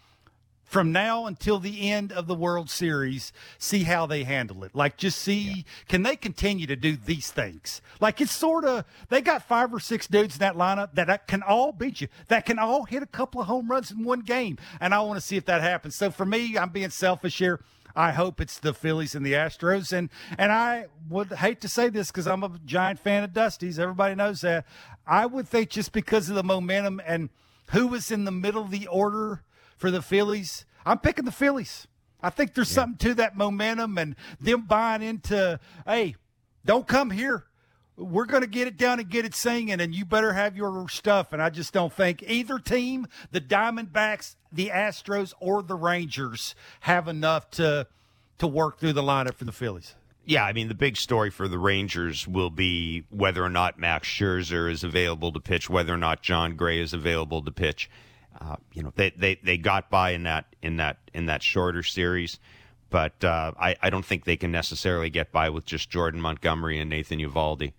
from 0.73 0.91
now 0.91 1.27
until 1.27 1.59
the 1.59 1.91
end 1.91 2.11
of 2.11 2.25
the 2.25 2.33
World 2.33 2.67
Series, 2.67 3.31
see 3.59 3.83
how 3.83 4.07
they 4.07 4.23
handle 4.23 4.63
it. 4.63 4.73
Like, 4.73 4.97
just 4.97 5.19
see, 5.19 5.65
can 5.87 6.01
they 6.01 6.15
continue 6.15 6.65
to 6.65 6.75
do 6.75 6.97
these 6.97 7.29
things? 7.29 7.79
Like, 8.01 8.19
it's 8.19 8.31
sort 8.31 8.65
of, 8.65 8.83
they 9.09 9.21
got 9.21 9.47
five 9.47 9.71
or 9.71 9.79
six 9.79 10.07
dudes 10.07 10.33
in 10.35 10.39
that 10.39 10.55
lineup 10.55 10.95
that 10.95 11.27
can 11.27 11.43
all 11.43 11.73
beat 11.73 12.01
you, 12.01 12.07
that 12.27 12.47
can 12.47 12.57
all 12.57 12.85
hit 12.85 13.03
a 13.03 13.05
couple 13.05 13.39
of 13.39 13.45
home 13.45 13.69
runs 13.69 13.91
in 13.91 14.03
one 14.03 14.21
game. 14.21 14.57
And 14.81 14.95
I 14.95 15.01
want 15.01 15.17
to 15.17 15.21
see 15.21 15.37
if 15.37 15.45
that 15.45 15.61
happens. 15.61 15.95
So 15.95 16.09
for 16.09 16.25
me, 16.25 16.57
I'm 16.57 16.69
being 16.69 16.89
selfish 16.89 17.37
here. 17.37 17.59
I 17.95 18.11
hope 18.11 18.41
it's 18.41 18.57
the 18.57 18.73
Phillies 18.73 19.13
and 19.13 19.23
the 19.23 19.33
Astros. 19.33 19.93
And, 19.95 20.09
and 20.39 20.51
I 20.51 20.87
would 21.07 21.33
hate 21.33 21.61
to 21.61 21.69
say 21.69 21.89
this 21.89 22.09
because 22.09 22.25
I'm 22.25 22.43
a 22.43 22.51
giant 22.65 22.99
fan 22.99 23.23
of 23.23 23.31
Dusty's. 23.31 23.77
Everybody 23.77 24.15
knows 24.15 24.41
that. 24.41 24.65
I 25.05 25.27
would 25.27 25.47
think 25.47 25.69
just 25.69 25.91
because 25.91 26.29
of 26.29 26.35
the 26.35 26.43
momentum 26.43 26.99
and 27.05 27.29
who 27.69 27.85
was 27.85 28.09
in 28.09 28.25
the 28.25 28.31
middle 28.31 28.63
of 28.63 28.71
the 28.71 28.87
order 28.87 29.43
for 29.77 29.91
the 29.91 30.01
Phillies. 30.01 30.65
I'm 30.85 30.99
picking 30.99 31.25
the 31.25 31.31
Phillies. 31.31 31.87
I 32.21 32.29
think 32.29 32.53
there's 32.53 32.69
something 32.69 32.97
to 33.09 33.13
that 33.15 33.35
momentum 33.35 33.97
and 33.97 34.15
them 34.39 34.61
buying 34.61 35.01
into, 35.01 35.59
hey, 35.85 36.15
don't 36.65 36.87
come 36.87 37.11
here. 37.11 37.45
We're 37.95 38.25
going 38.25 38.41
to 38.41 38.49
get 38.49 38.67
it 38.67 38.77
down 38.77 38.99
and 38.99 39.07
get 39.07 39.23
it 39.25 39.35
singing, 39.35 39.79
and 39.79 39.93
you 39.93 40.03
better 40.03 40.33
have 40.33 40.55
your 40.55 40.89
stuff. 40.89 41.31
And 41.31 41.41
I 41.41 41.51
just 41.51 41.73
don't 41.73 41.93
think 41.93 42.23
either 42.25 42.57
team, 42.57 43.07
the 43.31 43.41
Diamondbacks, 43.41 44.35
the 44.51 44.69
Astros, 44.69 45.33
or 45.39 45.61
the 45.61 45.75
Rangers, 45.75 46.55
have 46.81 47.07
enough 47.07 47.51
to 47.51 47.87
to 48.39 48.47
work 48.47 48.79
through 48.79 48.93
the 48.93 49.03
lineup 49.03 49.35
for 49.35 49.45
the 49.45 49.51
Phillies. 49.51 49.95
Yeah, 50.25 50.43
I 50.43 50.53
mean 50.53 50.69
the 50.69 50.75
big 50.75 50.97
story 50.97 51.29
for 51.29 51.47
the 51.47 51.59
Rangers 51.59 52.27
will 52.27 52.49
be 52.49 53.03
whether 53.09 53.43
or 53.43 53.49
not 53.49 53.77
Max 53.77 54.07
Scherzer 54.07 54.71
is 54.71 54.83
available 54.83 55.31
to 55.31 55.39
pitch, 55.39 55.69
whether 55.69 55.93
or 55.93 55.97
not 55.97 56.21
Jon 56.21 56.55
Gray 56.55 56.79
is 56.79 56.93
available 56.93 57.43
to 57.43 57.51
pitch. 57.51 57.89
Uh, 58.39 58.55
you 58.73 58.83
know, 58.83 58.91
they, 58.95 59.11
they 59.11 59.35
they 59.43 59.57
got 59.57 59.89
by 59.89 60.11
in 60.11 60.23
that 60.23 60.45
in 60.61 60.77
that 60.77 60.97
in 61.13 61.27
that 61.27 61.43
shorter 61.43 61.83
series, 61.83 62.39
but 62.89 63.23
uh, 63.23 63.51
I 63.59 63.75
I 63.81 63.89
don't 63.89 64.05
think 64.05 64.25
they 64.25 64.37
can 64.37 64.51
necessarily 64.51 65.09
get 65.09 65.31
by 65.31 65.49
with 65.49 65.65
just 65.65 65.89
Jordan 65.89 66.19
Montgomery 66.19 66.79
and 66.79 66.89
Nathan 66.89 67.19
Eovaldi 67.19 67.73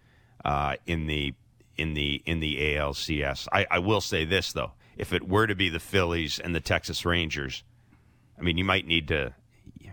uh, 0.44 0.76
in 0.86 1.06
the 1.06 1.34
in 1.76 1.94
the 1.94 2.22
in 2.26 2.40
the 2.40 2.56
ALCS. 2.56 3.48
I, 3.52 3.66
I 3.70 3.78
will 3.80 4.00
say 4.00 4.24
this 4.24 4.52
though, 4.52 4.72
if 4.96 5.12
it 5.12 5.28
were 5.28 5.46
to 5.46 5.54
be 5.54 5.68
the 5.68 5.80
Phillies 5.80 6.38
and 6.38 6.54
the 6.54 6.60
Texas 6.60 7.04
Rangers, 7.04 7.64
I 8.38 8.42
mean, 8.42 8.58
you 8.58 8.64
might 8.64 8.86
need 8.86 9.08
to. 9.08 9.34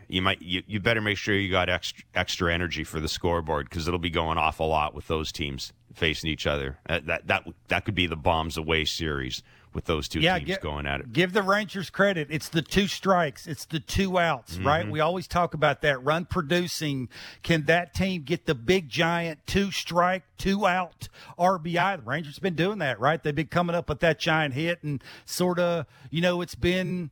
You 0.08 0.22
might. 0.22 0.42
You, 0.42 0.62
you 0.68 0.80
better 0.82 1.00
make 1.00 1.18
sure 1.18 1.34
you 1.34 1.50
got 1.50 1.70
extra 1.70 2.04
extra 2.14 2.54
energy 2.54 2.84
for 2.84 3.00
the 3.00 3.08
scoreboard 3.08 3.70
because 3.70 3.88
it'll 3.88 4.00
be 4.00 4.10
going 4.10 4.38
off 4.38 4.60
a 4.60 4.64
lot 4.64 4.94
with 4.94 5.08
those 5.08 5.32
teams 5.32 5.72
facing 5.94 6.30
each 6.30 6.46
other. 6.46 6.80
Uh, 6.88 7.00
that 7.06 7.28
that 7.28 7.48
that 7.70 7.86
could 7.86 7.96
be 7.96 8.08
the 8.08 8.18
bombs 8.18 8.58
away 8.58 8.84
series 8.84 9.42
with 9.74 9.86
those 9.86 10.08
two 10.08 10.22
teams 10.38 10.48
gi- 10.48 10.58
going 10.62 10.86
at 10.86 11.00
it. 11.00 11.14
Give 11.14 11.34
the 11.34 11.44
Rangers 11.44 11.90
credit. 11.90 12.28
It's 12.30 12.50
the 12.50 12.62
two 12.62 12.88
strikes. 12.88 13.48
It's 13.48 13.66
the 13.66 13.80
two 13.80 14.18
outs, 14.18 14.58
right? 14.58 14.84
Mm-hmm. 14.84 14.92
We 14.92 15.00
always 15.00 15.28
talk 15.28 15.54
about 15.54 15.82
that 15.82 16.04
run 16.04 16.26
producing. 16.26 17.10
Can 17.44 17.66
that 17.66 17.94
team 17.94 18.24
get 18.24 18.46
the 18.46 18.56
big 18.56 18.90
giant 18.90 19.40
two 19.46 19.72
strike, 19.72 20.24
two 20.38 20.68
out 20.68 21.08
RBI? 21.40 21.98
The 21.98 22.04
Rangers 22.04 22.40
been 22.40 22.56
doing 22.56 22.80
that, 22.80 23.00
right? 23.00 23.22
They've 23.22 23.36
been 23.36 23.48
coming 23.48 23.76
up 23.76 23.90
with 23.90 24.00
that 24.02 24.20
giant 24.20 24.54
hit 24.54 24.84
and 24.84 25.04
sort 25.26 25.60
of, 25.60 25.86
you 26.10 26.22
know, 26.22 26.42
it's 26.42 26.56
been 26.56 27.12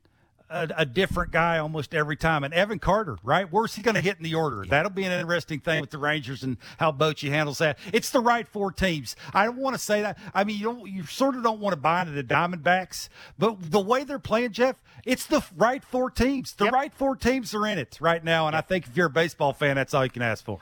a, 0.49 0.67
a 0.77 0.85
different 0.85 1.31
guy 1.31 1.57
almost 1.59 1.93
every 1.93 2.15
time. 2.15 2.43
And 2.43 2.53
Evan 2.53 2.79
Carter, 2.79 3.17
right? 3.23 3.47
Where's 3.51 3.75
he 3.75 3.81
going 3.81 3.95
to 3.95 4.01
hit 4.01 4.17
in 4.17 4.23
the 4.23 4.35
order? 4.35 4.65
That'll 4.67 4.91
be 4.91 5.03
an 5.03 5.11
interesting 5.11 5.59
thing 5.59 5.81
with 5.81 5.91
the 5.91 5.97
Rangers 5.97 6.43
and 6.43 6.57
how 6.77 6.91
Bochy 6.91 7.29
handles 7.29 7.59
that. 7.59 7.77
It's 7.93 8.09
the 8.09 8.19
right 8.19 8.47
four 8.47 8.71
teams. 8.71 9.15
I 9.33 9.45
don't 9.45 9.57
want 9.57 9.75
to 9.75 9.81
say 9.81 10.01
that. 10.01 10.17
I 10.33 10.43
mean, 10.43 10.57
you 10.57 10.63
don't, 10.63 10.87
you 10.89 11.03
sort 11.05 11.35
of 11.35 11.43
don't 11.43 11.59
want 11.59 11.73
to 11.73 11.79
buy 11.79 12.01
into 12.01 12.13
the 12.13 12.23
Diamondbacks, 12.23 13.09
but 13.37 13.71
the 13.71 13.79
way 13.79 14.03
they're 14.03 14.19
playing, 14.19 14.51
Jeff, 14.51 14.81
it's 15.05 15.25
the 15.25 15.43
right 15.55 15.83
four 15.83 16.09
teams. 16.09 16.53
The 16.53 16.65
Yep. 16.65 16.73
right 16.73 16.93
four 16.93 17.15
teams 17.15 17.53
are 17.53 17.65
in 17.67 17.77
it 17.77 17.97
right 18.01 18.23
now. 18.23 18.47
And 18.47 18.55
I 18.55 18.61
think 18.61 18.87
if 18.87 18.97
you're 18.97 19.07
a 19.07 19.11
baseball 19.11 19.53
fan, 19.53 19.75
that's 19.75 19.93
all 19.93 20.03
you 20.03 20.09
can 20.11 20.21
ask 20.21 20.43
for. 20.43 20.59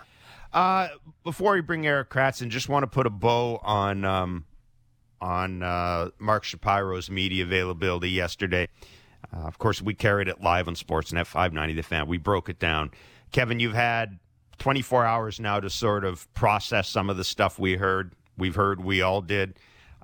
Uh, 0.54 0.88
before 1.24 1.54
we 1.54 1.62
bring 1.62 1.86
Erik 1.86 2.10
Kratz 2.10 2.42
in, 2.42 2.50
just 2.50 2.70
want 2.70 2.84
to 2.84 2.88
put 2.88 3.06
a 3.06 3.10
bow 3.10 3.60
on 3.64 4.06
um, 4.06 4.46
on 5.20 5.64
uh, 5.64 6.10
Mark 6.20 6.44
Shapiro's 6.44 7.10
media 7.10 7.44
availability 7.44 8.10
yesterday. 8.10 8.68
Uh, 9.34 9.42
of 9.42 9.58
course, 9.58 9.82
we 9.82 9.94
carried 9.94 10.28
it 10.28 10.42
live 10.42 10.68
on 10.68 10.76
Sportsnet 10.76 11.26
590 11.26 11.74
The 11.74 11.84
Fan. 11.84 12.08
We 12.08 12.18
broke 12.18 12.50
it 12.50 12.60
down. 12.60 12.92
Kevin, 13.32 13.60
you've 13.60 13.74
had 13.74 14.20
24 14.58 15.06
hours 15.06 15.40
now 15.40 15.60
to 15.60 15.70
sort 15.70 16.06
of 16.06 16.32
process 16.34 16.90
some 16.90 17.10
of 17.10 17.18
the 17.18 17.24
stuff 17.24 17.60
we 17.60 17.76
heard 17.76 18.14
we've 18.38 18.56
heard 18.56 18.84
we 18.84 19.02
all 19.02 19.22
did. 19.22 19.60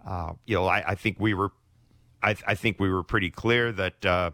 Uh, 0.06 0.34
you 0.46 0.56
know, 0.56 0.66
I, 0.66 0.92
I, 0.92 0.96
think 0.96 1.20
we 1.20 1.34
were, 1.34 1.52
I, 2.22 2.36
I, 2.46 2.56
think 2.56 2.80
we 2.80 2.90
were 2.90 3.04
pretty 3.04 3.30
clear 3.30 3.72
that 3.72 4.06
uh, 4.06 4.32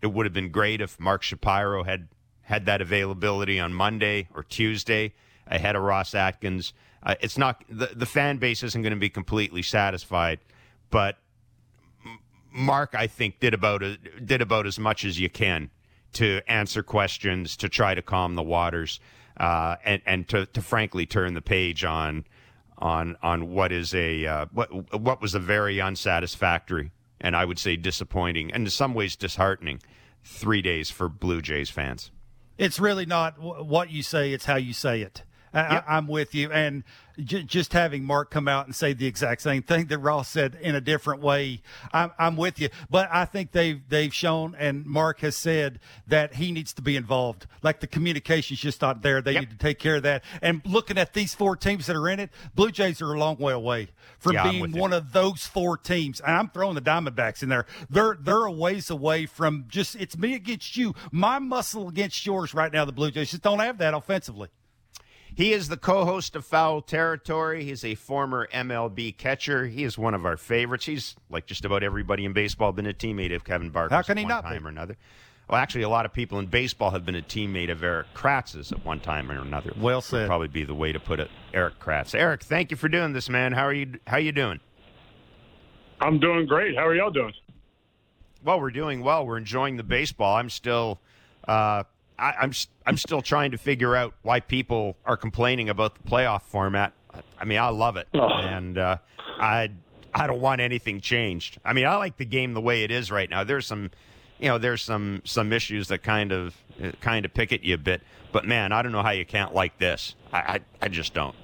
it 0.00 0.08
would 0.08 0.26
have 0.26 0.32
been 0.32 0.50
great 0.50 0.80
if 0.80 0.98
Mark 0.98 1.22
Shapiro 1.22 1.84
had 1.84 2.08
had 2.42 2.66
that 2.66 2.80
availability 2.80 3.60
on 3.60 3.72
Monday 3.72 4.28
or 4.34 4.42
Tuesday 4.42 5.14
ahead 5.46 5.76
of 5.76 5.82
Ross 5.82 6.14
Atkins. 6.14 6.72
Uh, 7.02 7.14
it's 7.20 7.38
not 7.38 7.64
the 7.68 7.90
the 7.94 8.06
fan 8.06 8.38
base 8.38 8.62
isn't 8.62 8.82
going 8.82 8.92
to 8.92 8.98
be 8.98 9.10
completely 9.10 9.62
satisfied, 9.62 10.40
but 10.90 11.18
Mark, 12.52 12.94
I 12.94 13.06
think, 13.06 13.40
did 13.40 13.54
about 13.54 13.82
a, 13.82 13.96
did 13.96 14.42
about 14.42 14.66
as 14.66 14.78
much 14.78 15.04
as 15.04 15.18
you 15.18 15.30
can 15.30 15.70
to 16.14 16.40
answer 16.46 16.82
questions, 16.82 17.56
to 17.56 17.68
try 17.68 17.94
to 17.94 18.02
calm 18.02 18.34
the 18.34 18.42
waters, 18.42 19.00
uh, 19.38 19.76
and 19.84 20.02
and 20.06 20.28
to, 20.28 20.46
to 20.46 20.60
frankly 20.60 21.06
turn 21.06 21.34
the 21.34 21.42
page 21.42 21.84
on 21.84 22.24
on 22.78 23.16
on 23.22 23.50
what 23.50 23.72
is 23.72 23.94
a 23.94 24.26
uh, 24.26 24.46
what 24.52 25.00
what 25.00 25.20
was 25.22 25.34
a 25.34 25.40
very 25.40 25.80
unsatisfactory 25.80 26.90
and 27.22 27.36
I 27.36 27.44
would 27.44 27.58
say 27.58 27.76
disappointing 27.76 28.52
and 28.52 28.64
in 28.66 28.70
some 28.70 28.92
ways 28.92 29.16
disheartening 29.16 29.80
three 30.24 30.60
days 30.60 30.90
for 30.90 31.08
Blue 31.08 31.40
Jays 31.40 31.70
fans. 31.70 32.10
It's 32.58 32.78
really 32.78 33.06
not 33.06 33.40
what 33.40 33.90
you 33.90 34.02
say; 34.02 34.32
it's 34.32 34.44
how 34.44 34.56
you 34.56 34.72
say 34.72 35.00
it. 35.00 35.22
I, 35.54 35.82
am 35.86 36.06
with 36.06 36.34
you. 36.34 36.50
And 36.50 36.84
j- 37.18 37.42
just 37.42 37.72
having 37.72 38.04
Mark 38.04 38.30
come 38.30 38.48
out 38.48 38.66
and 38.66 38.74
say 38.74 38.92
the 38.92 39.06
exact 39.06 39.42
same 39.42 39.62
thing 39.62 39.86
that 39.86 39.98
Ross 39.98 40.28
said 40.28 40.56
in 40.60 40.74
a 40.74 40.80
different 40.80 41.22
way, 41.22 41.62
I'm, 41.92 42.12
I'm 42.18 42.36
with 42.36 42.60
you. 42.60 42.68
But 42.90 43.08
I 43.12 43.24
think 43.24 43.52
they've 43.52 43.80
they've 43.88 44.12
shown, 44.12 44.54
and 44.58 44.84
Mark 44.86 45.20
has 45.20 45.36
said 45.36 45.80
that 46.06 46.34
he 46.34 46.52
needs 46.52 46.72
to 46.74 46.82
be 46.82 46.96
involved. 46.96 47.46
Like 47.62 47.80
the 47.80 47.86
communication's 47.86 48.60
just 48.60 48.82
not 48.82 49.02
there. 49.02 49.20
They 49.20 49.32
yep. 49.32 49.42
need 49.42 49.50
to 49.50 49.56
take 49.56 49.78
care 49.78 49.96
of 49.96 50.02
that. 50.02 50.24
And 50.40 50.62
looking 50.64 50.98
at 50.98 51.12
these 51.12 51.34
four 51.34 51.56
teams 51.56 51.86
that 51.86 51.96
are 51.96 52.08
in 52.08 52.20
it, 52.20 52.30
Blue 52.54 52.70
Jays 52.70 53.02
are 53.02 53.12
a 53.12 53.18
long 53.18 53.36
way 53.36 53.52
away 53.52 53.88
from 54.18 54.34
yeah, 54.34 54.50
being 54.50 54.72
one 54.72 54.92
of 54.92 55.12
those 55.12 55.44
four 55.46 55.76
teams. 55.76 56.20
And 56.20 56.36
I'm 56.36 56.48
throwing 56.48 56.74
the 56.74 56.82
Diamondbacks 56.82 57.42
in 57.42 57.48
there. 57.48 57.66
They're 57.90 58.16
they're 58.20 58.46
a 58.46 58.52
ways 58.52 58.90
away 58.90 59.26
from 59.26 59.66
just 59.68 59.96
it's 59.96 60.16
me 60.16 60.34
against 60.34 60.76
you, 60.76 60.94
my 61.10 61.38
muscle 61.38 61.88
against 61.88 62.24
yours 62.24 62.54
right 62.54 62.72
now. 62.72 62.84
The 62.84 62.92
Blue 62.92 63.10
Jays 63.10 63.30
just 63.30 63.42
don't 63.42 63.60
have 63.60 63.78
that 63.78 63.94
offensively. 63.94 64.48
He 65.34 65.52
is 65.52 65.68
the 65.68 65.76
co 65.76 66.04
host 66.04 66.36
of 66.36 66.44
Foul 66.44 66.82
Territory. 66.82 67.64
He's 67.64 67.84
a 67.84 67.94
former 67.94 68.48
MLB 68.52 69.16
catcher. 69.16 69.66
He 69.66 69.84
is 69.84 69.96
one 69.96 70.14
of 70.14 70.26
our 70.26 70.36
favorites. 70.36 70.86
He's, 70.86 71.16
like 71.30 71.46
just 71.46 71.64
about 71.64 71.82
everybody 71.82 72.24
in 72.24 72.32
baseball, 72.32 72.72
been 72.72 72.86
a 72.86 72.92
teammate 72.92 73.34
of 73.34 73.44
Kevin 73.44 73.70
Barker. 73.70 73.94
How 73.94 74.02
can 74.02 74.18
he 74.18 74.24
not 74.24 74.42
time 74.42 74.62
be? 74.62 74.66
or 74.66 74.68
another. 74.68 74.96
Well, 75.48 75.60
actually, 75.60 75.82
a 75.82 75.88
lot 75.88 76.06
of 76.06 76.12
people 76.12 76.38
in 76.38 76.46
baseball 76.46 76.90
have 76.90 77.04
been 77.04 77.14
a 77.14 77.22
teammate 77.22 77.70
of 77.70 77.82
Erik 77.82 78.06
Kratz's 78.14 78.72
at 78.72 78.84
one 78.84 79.00
time 79.00 79.30
or 79.30 79.40
another. 79.40 79.72
Well 79.76 80.00
said. 80.00 80.22
Would 80.22 80.26
probably 80.28 80.48
be 80.48 80.64
the 80.64 80.74
way 80.74 80.92
to 80.92 81.00
put 81.00 81.18
it. 81.18 81.30
Erik 81.52 81.78
Kratz. 81.80 82.14
Erik, 82.14 82.42
thank 82.42 82.70
you 82.70 82.76
for 82.76 82.88
doing 82.88 83.12
this, 83.12 83.28
man. 83.28 83.52
How 83.52 83.64
are 83.66 83.72
you? 83.72 83.98
How 84.06 84.18
you 84.18 84.32
doing? 84.32 84.60
I'm 86.00 86.18
doing 86.18 86.46
great. 86.46 86.76
How 86.76 86.86
are 86.86 86.94
y'all 86.94 87.10
doing? 87.10 87.32
Well, 88.44 88.60
we're 88.60 88.70
doing 88.70 89.02
well. 89.02 89.24
We're 89.24 89.38
enjoying 89.38 89.76
the 89.76 89.84
baseball. 89.84 90.36
I'm 90.36 90.50
still 90.50 91.00
uh, 91.46 91.84
I, 92.22 92.36
I'm 92.40 92.52
I'm 92.86 92.96
still 92.96 93.20
trying 93.20 93.50
to 93.50 93.58
figure 93.58 93.96
out 93.96 94.14
why 94.22 94.38
people 94.38 94.96
are 95.04 95.16
complaining 95.16 95.68
about 95.68 95.96
the 95.96 96.08
playoff 96.08 96.42
format. 96.42 96.92
I 97.38 97.44
mean, 97.44 97.58
I 97.58 97.68
love 97.68 97.96
it, 97.96 98.06
oh. 98.14 98.28
and 98.28 98.78
uh, 98.78 98.98
I 99.40 99.70
I 100.14 100.28
don't 100.28 100.40
want 100.40 100.60
anything 100.60 101.00
changed. 101.00 101.58
I 101.64 101.72
mean, 101.72 101.84
I 101.84 101.96
like 101.96 102.18
the 102.18 102.24
game 102.24 102.54
the 102.54 102.60
way 102.60 102.84
it 102.84 102.92
is 102.92 103.10
right 103.10 103.28
now. 103.28 103.42
There's 103.42 103.66
some, 103.66 103.90
you 104.38 104.46
know, 104.48 104.58
there's 104.58 104.82
some 104.82 105.22
some 105.24 105.52
issues 105.52 105.88
that 105.88 106.04
kind 106.04 106.30
of 106.30 106.54
kind 107.00 107.24
of 107.24 107.34
pick 107.34 107.52
at 107.52 107.64
you 107.64 107.74
a 107.74 107.78
bit. 107.78 108.02
But 108.30 108.44
man, 108.44 108.70
I 108.70 108.82
don't 108.82 108.92
know 108.92 109.02
how 109.02 109.10
you 109.10 109.26
can't 109.26 109.52
like 109.52 109.78
this. 109.78 110.14
I 110.32 110.38
I, 110.38 110.60
I 110.82 110.88
just 110.88 111.14
don't. 111.14 111.34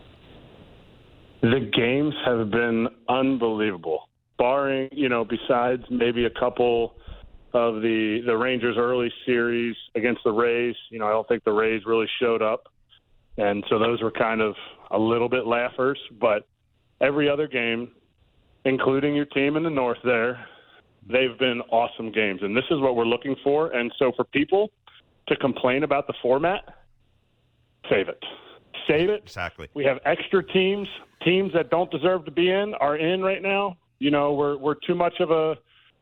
The 1.40 1.70
games 1.72 2.14
have 2.24 2.50
been 2.50 2.88
unbelievable, 3.08 4.08
barring 4.38 4.90
you 4.92 5.08
know, 5.08 5.24
besides 5.24 5.82
maybe 5.90 6.24
a 6.24 6.30
couple 6.30 6.94
of 7.54 7.76
the 7.82 8.22
the 8.26 8.36
Rangers' 8.36 8.76
early 8.78 9.12
series 9.24 9.76
against 9.94 10.22
the 10.24 10.32
Rays. 10.32 10.74
You 10.90 10.98
know, 10.98 11.06
I 11.06 11.10
don't 11.10 11.26
think 11.28 11.44
the 11.44 11.52
Rays 11.52 11.82
really 11.86 12.08
showed 12.20 12.42
up, 12.42 12.68
and 13.36 13.64
so 13.68 13.78
those 13.78 14.02
were 14.02 14.10
kind 14.10 14.40
of 14.40 14.54
a 14.90 14.98
little 14.98 15.28
bit 15.28 15.46
laughers. 15.46 15.98
But 16.20 16.46
every 17.00 17.28
other 17.28 17.46
game, 17.46 17.92
including 18.64 19.14
your 19.14 19.26
team 19.26 19.56
in 19.56 19.62
the 19.62 19.70
North, 19.70 19.98
there, 20.04 20.44
they've 21.06 21.38
been 21.38 21.60
awesome 21.70 22.12
games, 22.12 22.40
and 22.42 22.56
this 22.56 22.64
is 22.70 22.80
what 22.80 22.96
we're 22.96 23.06
looking 23.06 23.36
for. 23.42 23.72
And 23.72 23.92
so 23.98 24.12
for 24.16 24.24
people 24.24 24.70
to 25.28 25.36
complain 25.36 25.84
about 25.84 26.06
the 26.06 26.14
format, 26.22 26.64
save 27.88 28.08
it. 28.08 28.22
Save 28.86 29.10
it. 29.10 29.22
Exactly. 29.22 29.68
We 29.74 29.84
have 29.84 29.98
extra 30.04 30.46
teams. 30.46 30.88
Teams 31.24 31.52
that 31.52 31.70
don't 31.70 31.90
deserve 31.90 32.24
to 32.26 32.30
be 32.30 32.50
in 32.50 32.74
are 32.74 32.96
in 32.96 33.22
right 33.22 33.42
now. 33.42 33.76
You 33.98 34.10
know, 34.10 34.32
we're 34.32 34.56
we're 34.56 34.76
too 34.86 34.94
much 34.94 35.14
of 35.20 35.30
a 35.30 35.56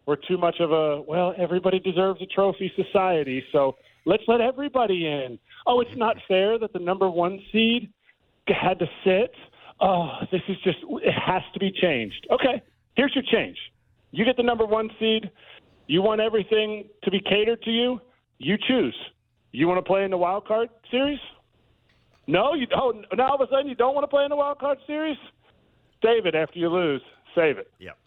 we're 0.07 0.17
too 0.17 0.39
much 0.39 0.57
of 0.61 0.73
a 0.73 1.03
well 1.03 1.35
everybody 1.37 1.81
deserves 1.81 2.23
a 2.23 2.27
trophy 2.27 2.73
society 2.77 3.43
so 3.53 3.77
let's 4.07 4.23
let 4.29 4.41
everybody 4.41 5.07
in. 5.07 5.39
Oh 5.67 5.81
it's 5.81 5.97
not 5.97 6.17
fair 6.27 6.59
that 6.59 6.73
the 6.73 6.79
number 6.79 7.11
one 7.11 7.41
seed 7.53 7.93
had 8.49 8.79
to 8.79 8.87
sit. 9.05 9.33
Oh 9.81 10.11
this 10.31 10.43
is 10.49 10.57
just 10.65 10.79
it 11.03 11.13
has 11.13 11.43
to 11.53 11.61
be 11.61 11.71
changed. 11.71 12.27
Okay 12.31 12.63
here's 12.95 13.15
your 13.15 13.25
change. 13.31 13.59
You 14.13 14.25
get 14.25 14.37
the 14.37 14.43
number 14.43 14.65
one 14.65 14.89
seed. 14.99 15.31
You 15.89 16.03
want 16.03 16.21
everything 16.21 16.89
to 17.05 17.11
be 17.11 17.21
catered 17.21 17.63
to 17.63 17.71
you. 17.71 18.01
You 18.39 18.57
choose. 18.69 18.97
You 19.53 19.69
want 19.69 19.79
to 19.79 19.89
play 19.89 20.05
in 20.05 20.11
the 20.11 20.17
wild 20.17 20.47
card 20.47 20.69
series? 20.91 21.19
No 22.29 22.55
you 22.55 22.67
don't. 22.67 23.05
Oh, 23.11 23.17
now 23.17 23.31
all 23.31 23.35
of 23.35 23.41
a 23.41 23.51
sudden 23.51 23.69
you 23.69 23.75
don't 23.75 23.95
want 23.95 24.05
to 24.05 24.09
play 24.09 24.25
in 24.25 24.31
the 24.31 24.37
wild 24.37 24.59
card 24.59 24.79
series? 24.87 25.17
Save 26.03 26.27
it 26.27 26.35
after 26.35 26.59
you 26.59 26.69
lose. 26.69 27.03
Save 27.35 27.59
it. 27.59 27.71
Yep. 27.81 27.99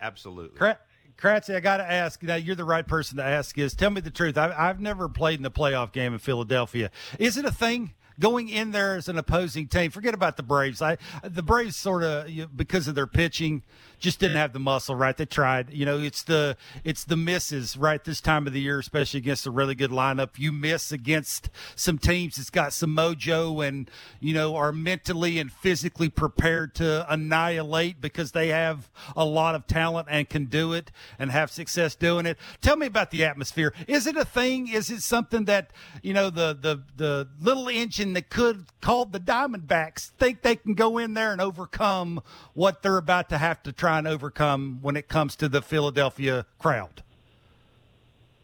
Absolutely. 0.00 0.58
Correct 0.58 0.83
Kratzy, 1.16 1.54
I 1.54 1.60
got 1.60 1.78
to 1.78 1.90
ask. 1.90 2.22
Now, 2.22 2.34
you're 2.34 2.56
the 2.56 2.64
right 2.64 2.86
person 2.86 3.18
to 3.18 3.24
ask. 3.24 3.56
Is 3.56 3.74
tell 3.74 3.90
me 3.90 4.00
the 4.00 4.10
truth. 4.10 4.36
I've, 4.36 4.52
I've 4.52 4.80
never 4.80 5.08
played 5.08 5.38
in 5.38 5.42
the 5.42 5.50
playoff 5.50 5.92
game 5.92 6.12
in 6.12 6.18
Philadelphia. 6.18 6.90
Is 7.18 7.36
it 7.36 7.44
a 7.44 7.52
thing? 7.52 7.94
going 8.20 8.48
in 8.48 8.70
there 8.70 8.96
as 8.96 9.08
an 9.08 9.18
opposing 9.18 9.66
team. 9.66 9.90
Forget 9.90 10.14
about 10.14 10.36
the 10.36 10.42
Braves. 10.42 10.80
I 10.80 10.98
the 11.22 11.42
Braves 11.42 11.76
sort 11.76 12.02
of 12.02 12.28
because 12.56 12.88
of 12.88 12.94
their 12.94 13.06
pitching 13.06 13.62
just 14.04 14.20
didn't 14.20 14.36
have 14.36 14.52
the 14.52 14.58
muscle, 14.58 14.94
right? 14.94 15.16
They 15.16 15.24
tried. 15.24 15.72
You 15.72 15.86
know, 15.86 15.98
it's 15.98 16.22
the 16.22 16.58
it's 16.84 17.04
the 17.04 17.16
misses, 17.16 17.74
right? 17.76 18.04
This 18.04 18.20
time 18.20 18.46
of 18.46 18.52
the 18.52 18.60
year, 18.60 18.78
especially 18.78 19.18
against 19.18 19.46
a 19.46 19.50
really 19.50 19.74
good 19.74 19.90
lineup, 19.90 20.38
you 20.38 20.52
miss 20.52 20.92
against 20.92 21.48
some 21.74 21.98
teams 21.98 22.36
that's 22.36 22.50
got 22.50 22.74
some 22.74 22.94
mojo 22.94 23.66
and 23.66 23.90
you 24.20 24.34
know 24.34 24.56
are 24.56 24.72
mentally 24.72 25.38
and 25.38 25.50
physically 25.50 26.10
prepared 26.10 26.74
to 26.74 27.10
annihilate 27.10 28.02
because 28.02 28.32
they 28.32 28.48
have 28.48 28.90
a 29.16 29.24
lot 29.24 29.54
of 29.54 29.66
talent 29.66 30.06
and 30.10 30.28
can 30.28 30.44
do 30.44 30.74
it 30.74 30.90
and 31.18 31.30
have 31.30 31.50
success 31.50 31.94
doing 31.94 32.26
it. 32.26 32.36
Tell 32.60 32.76
me 32.76 32.86
about 32.86 33.10
the 33.10 33.24
atmosphere. 33.24 33.72
Is 33.88 34.06
it 34.06 34.16
a 34.16 34.24
thing? 34.26 34.68
Is 34.68 34.90
it 34.90 35.00
something 35.00 35.46
that 35.46 35.70
you 36.02 36.12
know 36.12 36.28
the 36.28 36.54
the 36.60 36.82
the 36.94 37.28
little 37.40 37.68
engine 37.68 38.12
that 38.12 38.28
could 38.28 38.66
called 38.82 39.14
the 39.14 39.20
Diamondbacks 39.20 40.10
think 40.18 40.42
they 40.42 40.56
can 40.56 40.74
go 40.74 40.98
in 40.98 41.14
there 41.14 41.32
and 41.32 41.40
overcome 41.40 42.22
what 42.52 42.82
they're 42.82 42.98
about 42.98 43.30
to 43.30 43.38
have 43.38 43.62
to 43.62 43.72
try 43.72 43.93
try 43.94 43.98
and 43.98 44.08
overcome 44.08 44.78
when 44.82 44.96
it 44.96 45.08
comes 45.08 45.36
to 45.36 45.48
the 45.48 45.62
Philadelphia 45.62 46.46
crowd? 46.58 47.02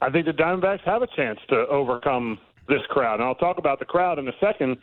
I 0.00 0.11
think 0.11 0.26
the 0.26 0.33
Diamondbacks 0.33 0.83
have 0.85 1.02
a 1.02 1.09
chance 1.16 1.38
to 1.49 1.66
overcome 1.69 2.38
this 2.69 2.80
crowd. 2.88 3.21
And 3.21 3.25
I'll 3.25 3.35
talk 3.35 3.59
about 3.59 3.78
the 3.80 3.85
crowd 3.85 4.19
in 4.19 4.28
a 4.28 4.33
second, 4.40 4.78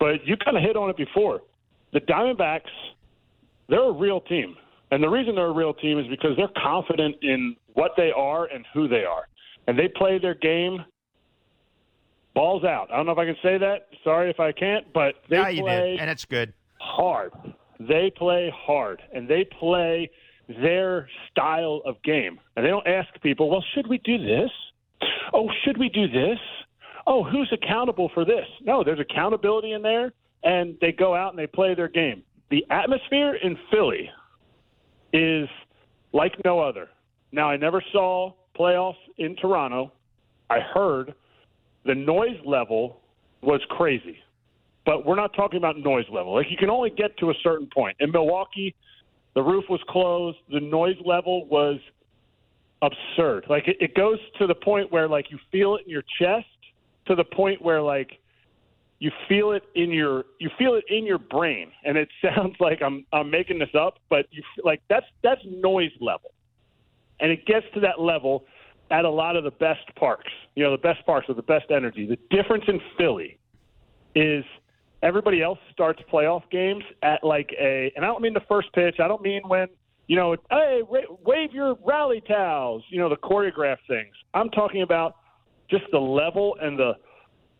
but 0.00 0.26
you 0.26 0.36
kind 0.36 0.56
of 0.56 0.62
hit 0.62 0.76
on 0.76 0.90
it 0.90 0.96
before. 0.96 1.42
The 1.92 2.00
Diamondbacks, 2.00 2.72
they're 3.68 3.88
a 3.88 3.92
real 3.92 4.20
team. 4.22 4.56
And 4.90 5.02
the 5.02 5.08
reason 5.08 5.34
they're 5.34 5.46
a 5.46 5.52
real 5.52 5.74
team 5.74 5.98
is 5.98 6.06
because 6.08 6.30
they're 6.36 6.48
confident 6.62 7.16
in 7.22 7.56
what 7.74 7.92
they 7.96 8.10
are 8.16 8.46
and 8.46 8.64
who 8.72 8.88
they 8.88 9.04
are. 9.04 9.28
And 9.66 9.78
they 9.78 9.88
play 9.88 10.18
their 10.18 10.34
game 10.34 10.84
balls 12.34 12.64
out. 12.64 12.88
I 12.90 12.96
don't 12.96 13.06
know 13.06 13.12
if 13.12 13.18
I 13.18 13.26
can 13.26 13.36
say 13.42 13.58
that. 13.58 13.88
Sorry 14.04 14.30
if 14.30 14.40
I 14.40 14.52
can't, 14.52 14.92
but 14.92 15.16
they 15.28 15.36
yeah, 15.36 15.60
play 15.60 15.96
and 16.00 16.08
it's 16.08 16.24
good. 16.24 16.52
Hard. 16.78 17.32
They 17.78 18.10
play 18.16 18.52
hard 18.54 19.02
and 19.12 19.28
they 19.28 19.44
play 19.58 20.10
their 20.48 21.08
style 21.30 21.82
of 21.84 22.02
game. 22.02 22.38
And 22.56 22.64
they 22.64 22.70
don't 22.70 22.86
ask 22.86 23.08
people, 23.22 23.50
well, 23.50 23.64
should 23.74 23.86
we 23.88 23.98
do 23.98 24.18
this? 24.18 24.50
Oh, 25.32 25.48
should 25.64 25.78
we 25.78 25.88
do 25.88 26.08
this? 26.08 26.38
Oh, 27.06 27.22
who's 27.22 27.52
accountable 27.52 28.10
for 28.14 28.24
this? 28.24 28.46
No, 28.62 28.82
there's 28.82 29.00
accountability 29.00 29.72
in 29.72 29.82
there, 29.82 30.12
and 30.42 30.76
they 30.80 30.92
go 30.92 31.14
out 31.14 31.30
and 31.30 31.38
they 31.38 31.46
play 31.46 31.74
their 31.74 31.88
game. 31.88 32.22
The 32.50 32.64
atmosphere 32.70 33.34
in 33.34 33.56
Philly 33.70 34.08
is 35.12 35.48
like 36.12 36.32
no 36.44 36.60
other. 36.60 36.88
Now, 37.32 37.50
I 37.50 37.56
never 37.56 37.82
saw 37.92 38.32
playoffs 38.58 38.94
in 39.18 39.36
Toronto. 39.36 39.92
I 40.48 40.60
heard 40.60 41.14
the 41.84 41.94
noise 41.94 42.38
level 42.44 43.00
was 43.42 43.60
crazy 43.68 44.18
but 44.86 45.04
we're 45.04 45.16
not 45.16 45.34
talking 45.34 45.58
about 45.58 45.76
noise 45.76 46.06
level. 46.10 46.32
Like 46.32 46.46
you 46.48 46.56
can 46.56 46.70
only 46.70 46.90
get 46.90 47.18
to 47.18 47.30
a 47.30 47.34
certain 47.42 47.68
point. 47.74 47.96
In 48.00 48.12
Milwaukee, 48.12 48.74
the 49.34 49.42
roof 49.42 49.64
was 49.68 49.80
closed. 49.88 50.38
The 50.50 50.60
noise 50.60 50.96
level 51.04 51.46
was 51.46 51.78
absurd. 52.80 53.46
Like 53.50 53.68
it, 53.68 53.76
it 53.80 53.94
goes 53.94 54.18
to 54.38 54.46
the 54.46 54.54
point 54.54 54.90
where 54.92 55.08
like 55.08 55.30
you 55.30 55.38
feel 55.50 55.74
it 55.74 55.82
in 55.84 55.90
your 55.90 56.04
chest, 56.18 56.46
to 57.06 57.16
the 57.16 57.24
point 57.24 57.60
where 57.60 57.82
like 57.82 58.18
you 59.00 59.10
feel 59.28 59.52
it 59.52 59.64
in 59.74 59.90
your 59.90 60.24
you 60.38 60.48
feel 60.56 60.74
it 60.74 60.84
in 60.88 61.04
your 61.04 61.18
brain, 61.18 61.72
and 61.84 61.98
it 61.98 62.08
sounds 62.22 62.54
like 62.60 62.80
I'm 62.80 63.04
I'm 63.12 63.28
making 63.28 63.58
this 63.58 63.74
up, 63.78 63.98
but 64.08 64.26
you 64.30 64.42
like 64.64 64.82
that's 64.88 65.06
that's 65.22 65.42
noise 65.44 65.92
level, 66.00 66.32
and 67.18 67.32
it 67.32 67.44
gets 67.44 67.66
to 67.74 67.80
that 67.80 68.00
level 68.00 68.44
at 68.92 69.04
a 69.04 69.10
lot 69.10 69.34
of 69.34 69.42
the 69.42 69.50
best 69.50 69.92
parks. 69.96 70.30
You 70.54 70.62
know, 70.62 70.70
the 70.70 70.78
best 70.78 71.04
parks 71.04 71.26
with 71.26 71.36
the 71.38 71.42
best 71.42 71.72
energy. 71.72 72.06
The 72.06 72.18
difference 72.30 72.64
in 72.68 72.80
Philly 72.96 73.38
is 74.14 74.44
everybody 75.02 75.42
else 75.42 75.58
starts 75.72 76.00
playoff 76.12 76.42
games 76.50 76.84
at 77.02 77.22
like 77.22 77.50
a, 77.60 77.92
and 77.96 78.04
I 78.04 78.08
don't 78.08 78.22
mean 78.22 78.34
the 78.34 78.40
first 78.48 78.72
pitch. 78.72 78.96
I 79.02 79.08
don't 79.08 79.22
mean 79.22 79.42
when 79.46 79.68
you 80.08 80.16
know, 80.16 80.36
hey, 80.50 80.82
wave 80.84 81.52
your 81.52 81.76
rally 81.84 82.22
towels. 82.28 82.84
You 82.90 82.98
know, 83.00 83.08
the 83.08 83.16
choreographed 83.16 83.86
things. 83.88 84.14
I'm 84.34 84.50
talking 84.50 84.82
about 84.82 85.16
just 85.68 85.84
the 85.90 85.98
level 85.98 86.56
and 86.60 86.78
the 86.78 86.92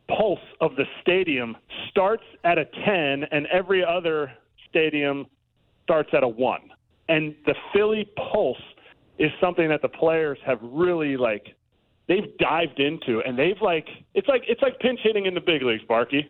pulse 0.08 0.38
of 0.60 0.76
the 0.76 0.84
stadium 1.02 1.56
starts 1.90 2.22
at 2.44 2.58
a 2.58 2.64
10 2.64 3.24
and 3.30 3.46
every 3.52 3.84
other 3.84 4.30
stadium 4.68 5.26
starts 5.82 6.10
at 6.12 6.22
a 6.22 6.28
1. 6.28 6.60
And 7.08 7.34
the 7.46 7.54
Philly 7.72 8.08
pulse 8.32 8.56
is 9.18 9.30
something 9.40 9.68
that 9.68 9.82
the 9.82 9.88
players 9.88 10.38
have 10.46 10.58
really 10.62 11.16
like 11.16 11.46
they've 12.08 12.36
dived 12.38 12.78
into 12.78 13.20
and 13.26 13.36
they've 13.38 13.60
like 13.60 13.88
it's 14.14 14.28
like 14.28 14.42
it's 14.46 14.62
like 14.62 14.78
pinch 14.78 15.00
hitting 15.02 15.26
in 15.26 15.34
the 15.34 15.40
big 15.40 15.62
leagues, 15.62 15.82
Barky. 15.88 16.28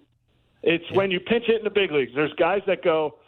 It's 0.66 0.84
yeah. 0.90 0.96
when 0.96 1.10
you 1.10 1.20
pinch 1.20 1.44
hit 1.46 1.58
in 1.58 1.64
the 1.64 1.70
big 1.70 1.92
leagues. 1.92 2.12
There's 2.14 2.32
guys 2.34 2.60
that 2.66 2.82
go, 2.82 3.18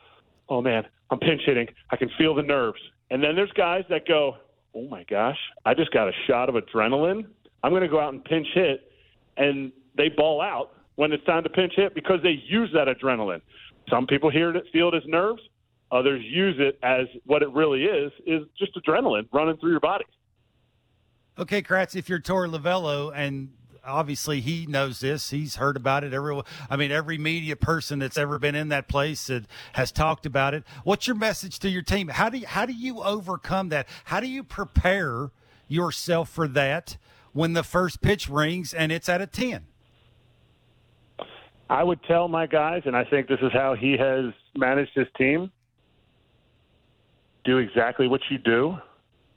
"Oh 0.48 0.60
man, 0.60 0.84
I'm 1.10 1.18
pinch 1.18 1.42
hitting. 1.46 1.68
I 1.90 1.96
can 1.96 2.10
feel 2.18 2.34
the 2.34 2.42
nerves." 2.42 2.80
And 3.10 3.22
then 3.22 3.34
there's 3.36 3.52
guys 3.52 3.84
that 3.88 4.06
go, 4.06 4.36
"Oh 4.74 4.88
my 4.88 5.04
gosh, 5.04 5.38
I 5.64 5.72
just 5.72 5.92
got 5.92 6.08
a 6.08 6.12
shot 6.26 6.48
of 6.48 6.56
adrenaline. 6.56 7.26
I'm 7.62 7.70
going 7.70 7.82
to 7.82 7.88
go 7.88 8.00
out 8.00 8.12
and 8.12 8.22
pinch 8.24 8.48
hit." 8.52 8.92
And 9.36 9.72
they 9.96 10.08
ball 10.08 10.40
out 10.40 10.74
when 10.96 11.12
it's 11.12 11.24
time 11.24 11.44
to 11.44 11.48
pinch 11.48 11.74
hit 11.76 11.94
because 11.94 12.20
they 12.22 12.42
use 12.46 12.70
that 12.74 12.88
adrenaline. 12.88 13.40
Some 13.88 14.06
people 14.06 14.30
hear 14.30 14.54
it, 14.54 14.64
feel 14.72 14.88
it 14.88 14.96
as 14.96 15.04
nerves. 15.06 15.40
Others 15.92 16.22
use 16.24 16.56
it 16.58 16.78
as 16.82 17.06
what 17.24 17.42
it 17.42 17.50
really 17.52 17.84
is, 17.84 18.12
is 18.26 18.42
just 18.58 18.76
adrenaline 18.76 19.26
running 19.32 19.56
through 19.58 19.70
your 19.70 19.80
body. 19.80 20.04
Okay, 21.38 21.62
Kratz, 21.62 21.94
if 21.94 22.08
you're 22.08 22.18
Torey 22.18 22.50
Lovullo 22.50 23.12
and 23.14 23.48
obviously 23.84 24.40
he 24.40 24.66
knows 24.66 25.00
this. 25.00 25.30
He's 25.30 25.56
heard 25.56 25.76
about 25.76 26.04
it. 26.04 26.12
Every, 26.12 26.40
I 26.68 26.76
mean, 26.76 26.90
every 26.90 27.18
media 27.18 27.56
person 27.56 27.98
that's 27.98 28.18
ever 28.18 28.38
been 28.38 28.54
in 28.54 28.68
that 28.68 28.88
place 28.88 29.30
has 29.72 29.92
talked 29.92 30.26
about 30.26 30.54
it. 30.54 30.64
What's 30.84 31.06
your 31.06 31.16
message 31.16 31.58
to 31.60 31.68
your 31.68 31.82
team? 31.82 32.08
How 32.08 32.28
do 32.28 32.38
you, 32.38 32.46
how 32.46 32.66
do 32.66 32.72
you 32.72 33.02
overcome 33.02 33.68
that? 33.70 33.88
How 34.04 34.20
do 34.20 34.26
you 34.26 34.42
prepare 34.42 35.30
yourself 35.68 36.28
for 36.28 36.48
that 36.48 36.96
when 37.32 37.52
the 37.52 37.62
first 37.62 38.00
pitch 38.00 38.28
rings 38.28 38.72
and 38.72 38.90
it's 38.90 39.08
at 39.08 39.20
a 39.20 39.26
ten? 39.26 39.66
I 41.70 41.84
would 41.84 42.02
tell 42.04 42.28
my 42.28 42.46
guys, 42.46 42.82
and 42.86 42.96
I 42.96 43.04
think 43.04 43.28
this 43.28 43.40
is 43.42 43.52
how 43.52 43.74
he 43.74 43.96
has 43.98 44.32
managed 44.56 44.92
his 44.94 45.06
team 45.16 45.50
do 47.44 47.58
exactly 47.58 48.08
what 48.08 48.20
you 48.30 48.38
do. 48.38 48.76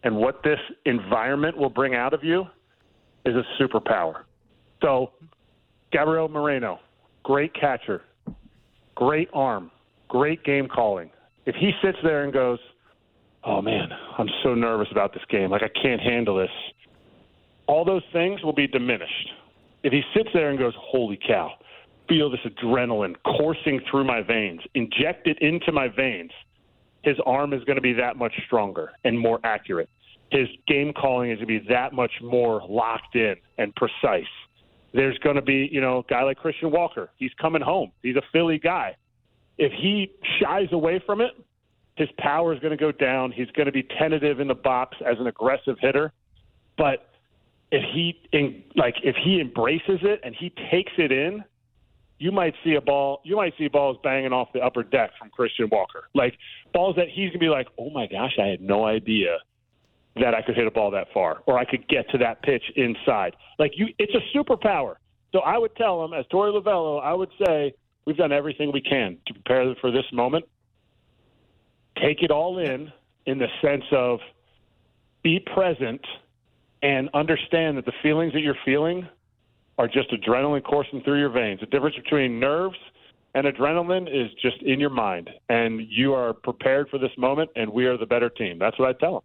And 0.03 0.15
what 0.15 0.41
this 0.43 0.59
environment 0.85 1.55
will 1.57 1.69
bring 1.69 1.93
out 1.93 2.13
of 2.13 2.23
you 2.23 2.45
is 3.25 3.35
a 3.35 3.43
superpower. 3.61 4.23
So, 4.81 5.11
Gabriel 5.91 6.27
Moreno, 6.27 6.79
great 7.23 7.53
catcher, 7.53 8.01
great 8.95 9.29
arm, 9.33 9.71
great 10.07 10.43
game 10.43 10.67
calling. 10.67 11.09
If 11.45 11.55
he 11.55 11.71
sits 11.83 11.97
there 12.03 12.23
and 12.23 12.33
goes, 12.33 12.59
Oh 13.43 13.61
man, 13.61 13.89
I'm 14.17 14.29
so 14.43 14.53
nervous 14.53 14.87
about 14.91 15.13
this 15.13 15.23
game. 15.29 15.49
Like, 15.49 15.63
I 15.63 15.81
can't 15.81 15.99
handle 15.99 16.37
this. 16.37 16.49
All 17.67 17.83
those 17.83 18.03
things 18.13 18.43
will 18.43 18.53
be 18.53 18.67
diminished. 18.67 19.29
If 19.83 19.91
he 19.91 20.01
sits 20.15 20.29
there 20.33 20.51
and 20.51 20.59
goes, 20.59 20.73
Holy 20.77 21.17
cow, 21.27 21.51
feel 22.07 22.29
this 22.29 22.39
adrenaline 22.45 23.15
coursing 23.25 23.81
through 23.89 24.03
my 24.03 24.21
veins, 24.21 24.61
inject 24.75 25.27
it 25.27 25.37
into 25.41 25.71
my 25.71 25.87
veins, 25.87 26.31
his 27.03 27.17
arm 27.25 27.53
is 27.53 27.63
going 27.63 27.77
to 27.77 27.81
be 27.81 27.93
that 27.93 28.15
much 28.15 28.33
stronger 28.45 28.91
and 29.03 29.19
more 29.19 29.39
accurate. 29.43 29.89
His 30.31 30.47
game 30.67 30.93
calling 30.93 31.31
is 31.31 31.37
going 31.37 31.47
to 31.47 31.59
be 31.59 31.69
that 31.69 31.93
much 31.93 32.11
more 32.21 32.61
locked 32.69 33.15
in 33.15 33.35
and 33.57 33.73
precise. 33.75 34.23
There's 34.93 35.17
going 35.19 35.37
to 35.37 35.41
be, 35.41 35.69
you 35.71 35.81
know, 35.81 35.99
a 35.99 36.03
guy 36.03 36.23
like 36.23 36.37
Christian 36.37 36.71
Walker. 36.71 37.09
He's 37.17 37.31
coming 37.39 37.61
home. 37.61 37.91
He's 38.03 38.15
a 38.15 38.21
Philly 38.33 38.59
guy. 38.59 38.97
If 39.57 39.71
he 39.71 40.11
shies 40.39 40.69
away 40.71 41.01
from 41.05 41.21
it, 41.21 41.31
his 41.95 42.09
power 42.17 42.53
is 42.53 42.59
going 42.59 42.71
to 42.71 42.77
go 42.77 42.91
down. 42.91 43.31
He's 43.31 43.49
going 43.51 43.67
to 43.67 43.71
be 43.71 43.83
tentative 43.83 44.39
in 44.39 44.47
the 44.47 44.55
box 44.55 44.97
as 45.05 45.17
an 45.19 45.27
aggressive 45.27 45.77
hitter. 45.79 46.11
But 46.77 47.09
if 47.71 47.83
he, 47.93 48.19
in, 48.33 48.63
like, 48.75 48.95
if 49.03 49.15
he 49.23 49.39
embraces 49.39 49.99
it 50.01 50.21
and 50.23 50.35
he 50.35 50.53
takes 50.71 50.91
it 50.97 51.11
in, 51.11 51.43
you 52.17 52.31
might 52.31 52.53
see 52.63 52.75
a 52.75 52.81
ball, 52.81 53.21
you 53.23 53.35
might 53.35 53.53
see 53.57 53.67
balls 53.67 53.97
banging 54.03 54.31
off 54.31 54.49
the 54.53 54.59
upper 54.59 54.83
deck 54.83 55.11
from 55.17 55.29
Christian 55.29 55.69
Walker. 55.71 56.03
Like 56.13 56.37
balls 56.73 56.95
that 56.97 57.07
he's 57.07 57.29
going 57.29 57.33
to 57.33 57.39
be 57.39 57.49
like, 57.49 57.67
oh 57.79 57.89
my 57.89 58.07
gosh, 58.07 58.37
I 58.39 58.47
had 58.47 58.61
no 58.61 58.85
idea 58.85 59.37
that 60.15 60.33
I 60.33 60.41
could 60.41 60.55
hit 60.55 60.67
a 60.67 60.71
ball 60.71 60.91
that 60.91 61.07
far 61.13 61.41
or 61.45 61.57
I 61.57 61.65
could 61.65 61.87
get 61.87 62.09
to 62.09 62.17
that 62.19 62.43
pitch 62.43 62.63
inside. 62.75 63.35
Like 63.59 63.71
you, 63.75 63.87
it's 63.97 64.13
a 64.13 64.37
superpower. 64.37 64.95
So 65.31 65.39
I 65.39 65.57
would 65.57 65.75
tell 65.75 66.03
him, 66.03 66.13
as 66.13 66.25
Torey 66.27 66.51
Lovullo, 66.51 67.01
I 67.01 67.13
would 67.13 67.29
say, 67.45 67.73
we've 68.05 68.17
done 68.17 68.31
everything 68.31 68.71
we 68.73 68.81
can 68.81 69.17
to 69.27 69.33
prepare 69.33 69.73
for 69.79 69.91
this 69.91 70.05
moment. 70.11 70.45
Take 72.01 72.23
it 72.23 72.31
all 72.31 72.59
in, 72.59 72.91
in 73.25 73.37
the 73.37 73.47
sense 73.61 73.85
of 73.91 74.19
be 75.23 75.39
present 75.39 76.01
and 76.83 77.09
understand 77.13 77.77
that 77.77 77.85
the 77.85 77.93
feelings 78.01 78.33
that 78.33 78.41
you're 78.41 78.55
feeling 78.65 79.07
are 79.77 79.87
just 79.87 80.11
adrenaline 80.11 80.63
coursing 80.63 81.01
through 81.03 81.19
your 81.19 81.29
veins. 81.29 81.59
The 81.59 81.67
difference 81.67 81.95
between 81.95 82.39
nerves 82.39 82.77
and 83.33 83.45
adrenaline 83.45 84.07
is 84.07 84.31
just 84.41 84.61
in 84.63 84.79
your 84.79 84.89
mind, 84.89 85.29
and 85.49 85.81
you 85.89 86.13
are 86.13 86.33
prepared 86.33 86.89
for 86.89 86.97
this 86.97 87.11
moment, 87.17 87.49
and 87.55 87.71
we 87.71 87.85
are 87.85 87.97
the 87.97 88.05
better 88.05 88.29
team. 88.29 88.59
That's 88.59 88.77
what 88.77 88.89
I 88.89 88.93
tell 88.99 89.13
them. 89.13 89.21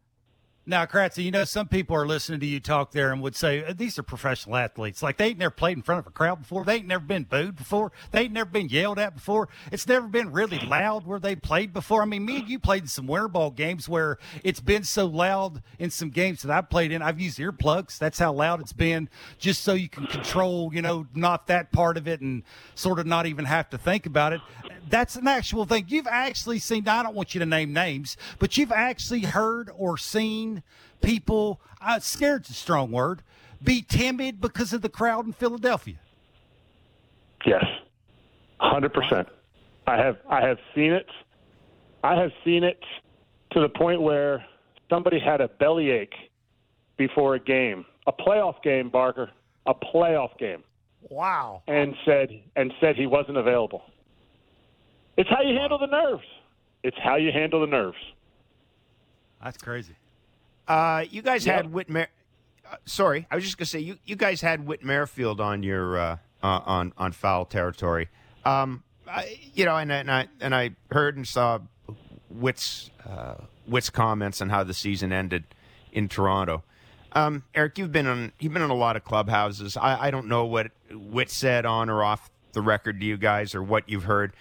Now, 0.69 0.85
Kratzy, 0.85 1.23
you 1.23 1.31
know, 1.31 1.45
some 1.45 1.69
people 1.69 1.95
are 1.95 2.09
listening 2.09 2.41
to 2.41 2.47
you 2.47 2.59
talk 2.59 2.91
there 2.91 3.13
and 3.13 3.23
would 3.23 3.37
say, 3.37 3.65
uh, 3.65 3.73
these 3.73 4.01
are 4.01 4.03
professional 4.03 4.57
athletes. 4.57 5.01
Like, 5.01 5.17
they 5.17 5.27
ain't 5.29 5.39
never 5.39 5.53
played 5.53 5.77
in 5.77 5.83
front 5.85 6.01
of 6.01 6.09
a 6.09 6.11
crowd 6.11 6.41
before. 6.41 6.65
They 6.65 6.79
ain't 6.79 6.89
never 6.89 7.05
been 7.05 7.23
booed 7.23 7.55
before. 7.55 7.93
They 8.11 8.23
ain't 8.23 8.33
never 8.33 8.51
been 8.51 8.69
yelled 8.69 8.99
at 8.99 9.15
before. 9.15 9.49
It's 9.71 9.87
never 9.87 10.09
been 10.09 10.33
really 10.33 10.59
loud 10.59 11.07
where 11.07 11.21
they 11.21 11.37
played 11.37 11.73
before. 11.73 12.03
I 12.03 12.05
mean, 12.05 12.25
me 12.25 12.39
and 12.39 12.49
you 12.49 12.59
played 12.59 12.83
in 12.83 12.89
some 12.89 13.07
winter 13.07 13.29
ball 13.29 13.53
games 13.53 13.89
where 13.89 14.19
it's 14.43 14.59
been 14.59 14.83
so 14.83 15.07
loud 15.07 15.63
in 15.79 15.93
some 15.93 16.11
games 16.11 16.43
that 16.43 16.51
I've 16.51 16.69
played 16.69 16.91
in. 16.91 17.01
I've 17.01 17.21
used 17.21 17.39
earplugs. 17.39 17.97
That's 17.97 18.19
how 18.19 18.33
loud 18.33 18.61
it's 18.61 18.73
been, 18.73 19.09
just 19.39 19.63
so 19.63 19.75
you 19.75 19.89
can 19.89 20.09
control, 20.09 20.75
you 20.75 20.83
know, 20.83 21.07
not 21.15 21.47
that 21.47 21.71
part 21.71 21.97
of 21.97 22.09
it 22.09 22.21
and 22.21 22.43
sort 22.75 22.99
of 22.99 23.07
not 23.07 23.27
even 23.27 23.45
have 23.45 23.71
to 23.71 23.79
think 23.79 24.05
about 24.05 24.33
it. 24.33 24.41
That's 24.89 25.15
an 25.15 25.29
actual 25.29 25.65
thing. 25.65 25.85
You've 25.87 26.09
actually 26.09 26.59
seen, 26.59 26.89
I 26.89 27.05
don't 27.05 27.15
want 27.15 27.35
you 27.35 27.39
to 27.39 27.47
name 27.47 27.73
names, 27.73 28.17
but 28.41 28.57
you've 28.57 28.73
actually 28.73 29.21
heard 29.21 29.71
or 29.77 29.97
seen 29.97 30.56
people, 31.03 31.61
uh, 31.81 31.99
scared's 32.01 32.51
a 32.51 32.55
strong 32.55 32.91
word, 32.91 33.23
be 33.63 33.83
timid 33.83 34.41
because 34.41 34.73
of 34.73 34.83
the 34.83 34.89
crowd 34.89 35.27
in 35.27 35.33
Philadelphia? 35.33 35.97
Yes, 37.45 37.65
hundred 38.59 38.93
percent. 38.93 39.29
I 39.87 39.97
have 39.97 40.17
I 40.29 40.47
have 40.47 40.59
seen 40.75 40.93
it. 40.93 41.07
I 42.03 42.15
have 42.21 42.31
seen 42.45 42.65
it 42.65 42.83
to 43.53 43.61
the 43.61 43.69
point 43.69 44.03
where 44.03 44.45
somebody 44.91 45.19
had 45.19 45.41
a 45.41 45.49
bellyache 45.49 46.15
before 46.97 47.35
a 47.35 47.41
game, 47.41 47.85
a 48.07 48.13
playoff 48.13 48.63
game, 48.63 48.89
Barker, 48.89 49.31
a 49.67 49.75
playoff 49.75 50.37
game. 50.39 50.63
Wow. 51.09 51.63
And 51.69 51.95
said 52.05 52.31
and 52.57 52.73
said 52.81 52.97
he 52.97 53.07
wasn't 53.07 53.39
available. 53.39 53.83
It's 55.17 55.31
how 55.31 55.43
you 55.43 55.57
handle 55.57 55.79
the 55.79 55.87
nerves. 55.87 56.27
It's 56.83 56.97
how 57.03 57.17
you 57.17 57.33
handle 57.33 57.61
the 57.61 57.67
nerves. 57.67 57.97
That's 59.43 59.57
crazy. 59.57 59.95
Uh, 60.69 61.05
you 61.11 61.23
guys 61.23 61.45
had 61.45 61.73
Whit 61.73 61.89
Mer- 61.89 62.09
uh, 62.71 62.77
sorry, 62.85 63.27
I 63.31 63.35
was 63.37 63.45
just 63.45 63.59
gonna 63.59 63.67
say 63.67 63.81
you, 63.81 63.99
you 64.05 64.17
guys 64.17 64.41
had 64.41 64.67
Whit 64.67 64.83
Merrifield 64.83 65.41
on 65.41 65.63
your 65.63 65.99
uh, 65.99 66.17
uh, 66.43 66.61
on 66.65 66.93
on 66.97 67.13
foul 67.13 67.45
territory. 67.45 68.09
Um, 68.45 68.83
I, 69.09 69.39
you 69.55 69.65
know, 69.65 69.77
and, 69.77 69.93
and 69.93 70.11
I 70.11 70.29
and 70.41 70.55
I 70.55 70.71
heard 70.91 71.17
and 71.17 71.27
saw 71.27 71.61
Whit's 72.29 72.91
uh, 73.09 73.35
Whit's 73.67 73.91
comments 73.91 74.41
on 74.41 74.49
how 74.49 74.65
the 74.65 74.75
season 74.75 75.13
ended 75.13 75.45
in 75.93 76.09
Toronto. 76.09 76.65
Um, 77.13 77.45
Erik, 77.55 77.79
you've 77.79 77.93
been 77.93 78.07
on 78.07 78.33
you've 78.41 78.53
been 78.53 78.63
in 78.63 78.71
a 78.71 78.75
lot 78.75 78.97
of 78.97 79.05
clubhouses. 79.05 79.77
I, 79.77 80.09
I 80.09 80.11
don't 80.11 80.27
know 80.27 80.45
what 80.45 80.73
Whit 80.91 81.31
said 81.31 81.65
on 81.65 81.89
or 81.89 82.03
off 82.03 82.31
the 82.53 82.61
record 82.63 83.01
to 83.01 83.07
you 83.07 83.17
guys 83.17 83.55
or 83.55 83.63
what 83.63 83.89
you've 83.89 84.05
heard, 84.05 84.33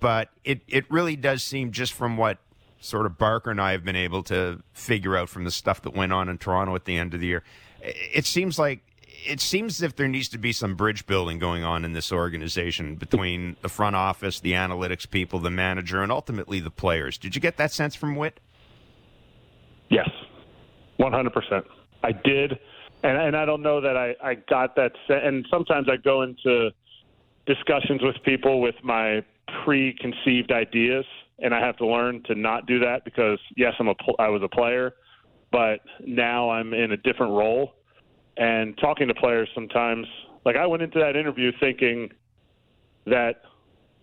but 0.00 0.28
it, 0.44 0.60
it 0.68 0.90
really 0.90 1.16
does 1.16 1.42
seem 1.42 1.70
just 1.70 1.92
from 1.92 2.16
what 2.16 2.38
sort 2.80 3.06
of 3.06 3.18
Barker 3.18 3.50
and 3.50 3.60
I 3.60 3.72
have 3.72 3.84
been 3.84 3.96
able 3.96 4.22
to 4.24 4.62
figure 4.72 5.16
out 5.16 5.28
from 5.28 5.44
the 5.44 5.50
stuff 5.50 5.82
that 5.82 5.94
went 5.94 6.12
on 6.12 6.28
in 6.28 6.38
Toronto 6.38 6.74
at 6.74 6.84
the 6.84 6.96
end 6.96 7.14
of 7.14 7.20
the 7.20 7.26
year. 7.26 7.42
It 7.82 8.26
seems 8.26 8.58
like 8.58 8.80
it 9.26 9.40
seems 9.40 9.78
as 9.78 9.82
if 9.82 9.96
there 9.96 10.08
needs 10.08 10.28
to 10.30 10.38
be 10.38 10.52
some 10.52 10.74
bridge 10.74 11.06
building 11.06 11.38
going 11.38 11.62
on 11.62 11.84
in 11.84 11.92
this 11.92 12.10
organization 12.10 12.96
between 12.96 13.56
the 13.60 13.68
front 13.68 13.96
office, 13.96 14.40
the 14.40 14.52
analytics 14.52 15.08
people, 15.08 15.38
the 15.38 15.50
manager, 15.50 16.02
and 16.02 16.10
ultimately 16.10 16.60
the 16.60 16.70
players. 16.70 17.18
Did 17.18 17.34
you 17.34 17.40
get 17.40 17.56
that 17.58 17.72
sense 17.72 17.94
from 17.94 18.16
Whit? 18.16 18.40
Yes, 19.90 20.08
one 20.96 21.12
hundred 21.12 21.32
percent. 21.32 21.66
I 22.02 22.12
did, 22.12 22.58
and 23.02 23.18
and 23.18 23.36
I 23.36 23.44
don't 23.44 23.62
know 23.62 23.80
that 23.80 23.96
I 23.96 24.14
I 24.22 24.34
got 24.34 24.76
that. 24.76 24.92
and 25.08 25.46
sometimes 25.50 25.88
I 25.90 25.96
go 25.96 26.22
into 26.22 26.70
discussions 27.46 28.02
with 28.02 28.16
people 28.24 28.60
with 28.60 28.76
my 28.82 29.22
preconceived 29.64 30.52
ideas, 30.52 31.04
and 31.40 31.54
I 31.54 31.64
have 31.64 31.76
to 31.78 31.86
learn 31.86 32.22
to 32.26 32.34
not 32.34 32.66
do 32.66 32.78
that 32.80 33.04
because 33.04 33.38
yes, 33.56 33.74
I'm 33.78 33.88
a 33.88 33.94
pl- 33.94 34.16
I 34.18 34.28
was 34.28 34.42
a 34.42 34.48
player, 34.48 34.92
but 35.50 35.80
now 36.06 36.50
I'm 36.50 36.74
in 36.74 36.92
a 36.92 36.96
different 36.96 37.32
role, 37.32 37.74
and 38.36 38.76
talking 38.78 39.08
to 39.08 39.14
players 39.14 39.48
sometimes. 39.54 40.06
Like 40.44 40.56
I 40.56 40.66
went 40.66 40.82
into 40.82 40.98
that 40.98 41.16
interview 41.16 41.52
thinking 41.60 42.10
that 43.06 43.42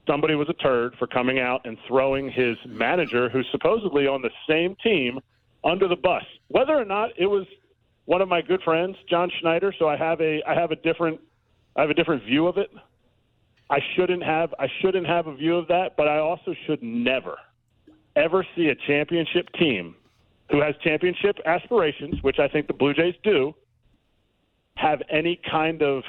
somebody 0.08 0.36
was 0.36 0.48
a 0.50 0.54
turd 0.54 0.96
for 0.98 1.08
coming 1.08 1.40
out 1.40 1.62
and 1.66 1.78
throwing 1.88 2.32
his 2.32 2.58
manager, 2.66 3.30
who's 3.30 3.48
supposedly 3.52 4.08
on 4.08 4.22
the 4.22 4.30
same 4.50 4.76
team, 4.84 5.20
under 5.64 5.88
the 5.88 5.96
bus. 5.96 6.24
Whether 6.48 6.74
or 6.74 6.86
not 6.86 7.10
it 7.18 7.28
was 7.28 7.46
one 8.06 8.22
of 8.22 8.30
my 8.30 8.42
good 8.42 8.62
friends, 8.64 8.96
John 9.10 9.30
Schneider, 9.42 9.74
so 9.78 9.88
I 9.88 9.98
have 9.98 10.22
a 10.22 10.42
I 10.48 10.54
have 10.54 10.72
a 10.72 10.76
different 10.78 11.20
I 11.76 11.82
have 11.82 11.90
a 11.90 11.94
different 11.94 12.24
view 12.24 12.48
of 12.48 12.58
it. 12.58 12.70
I 13.70 13.80
shouldn't 13.96 14.24
have 14.24 14.54
I 14.60 14.68
shouldn't 14.82 15.08
have 15.08 15.28
a 15.28 15.36
view 15.36 15.56
of 15.56 15.68
that, 15.68 15.98
but 15.98 16.08
I 16.08 16.20
also 16.20 16.54
should 16.66 16.82
never 16.82 17.38
ever 18.16 18.46
see 18.56 18.68
a 18.70 18.76
championship 18.88 19.48
team 19.60 19.96
who 20.50 20.62
has 20.62 20.74
championship 20.84 21.38
aspirations, 21.46 22.16
which 22.24 22.40
I 22.40 22.48
think 22.48 22.68
the 22.68 22.74
Blue 22.74 22.94
Jays 22.94 23.14
do, 23.24 23.54
have 24.76 25.02
any 25.10 25.40
kind 25.50 25.82
of 25.82 26.04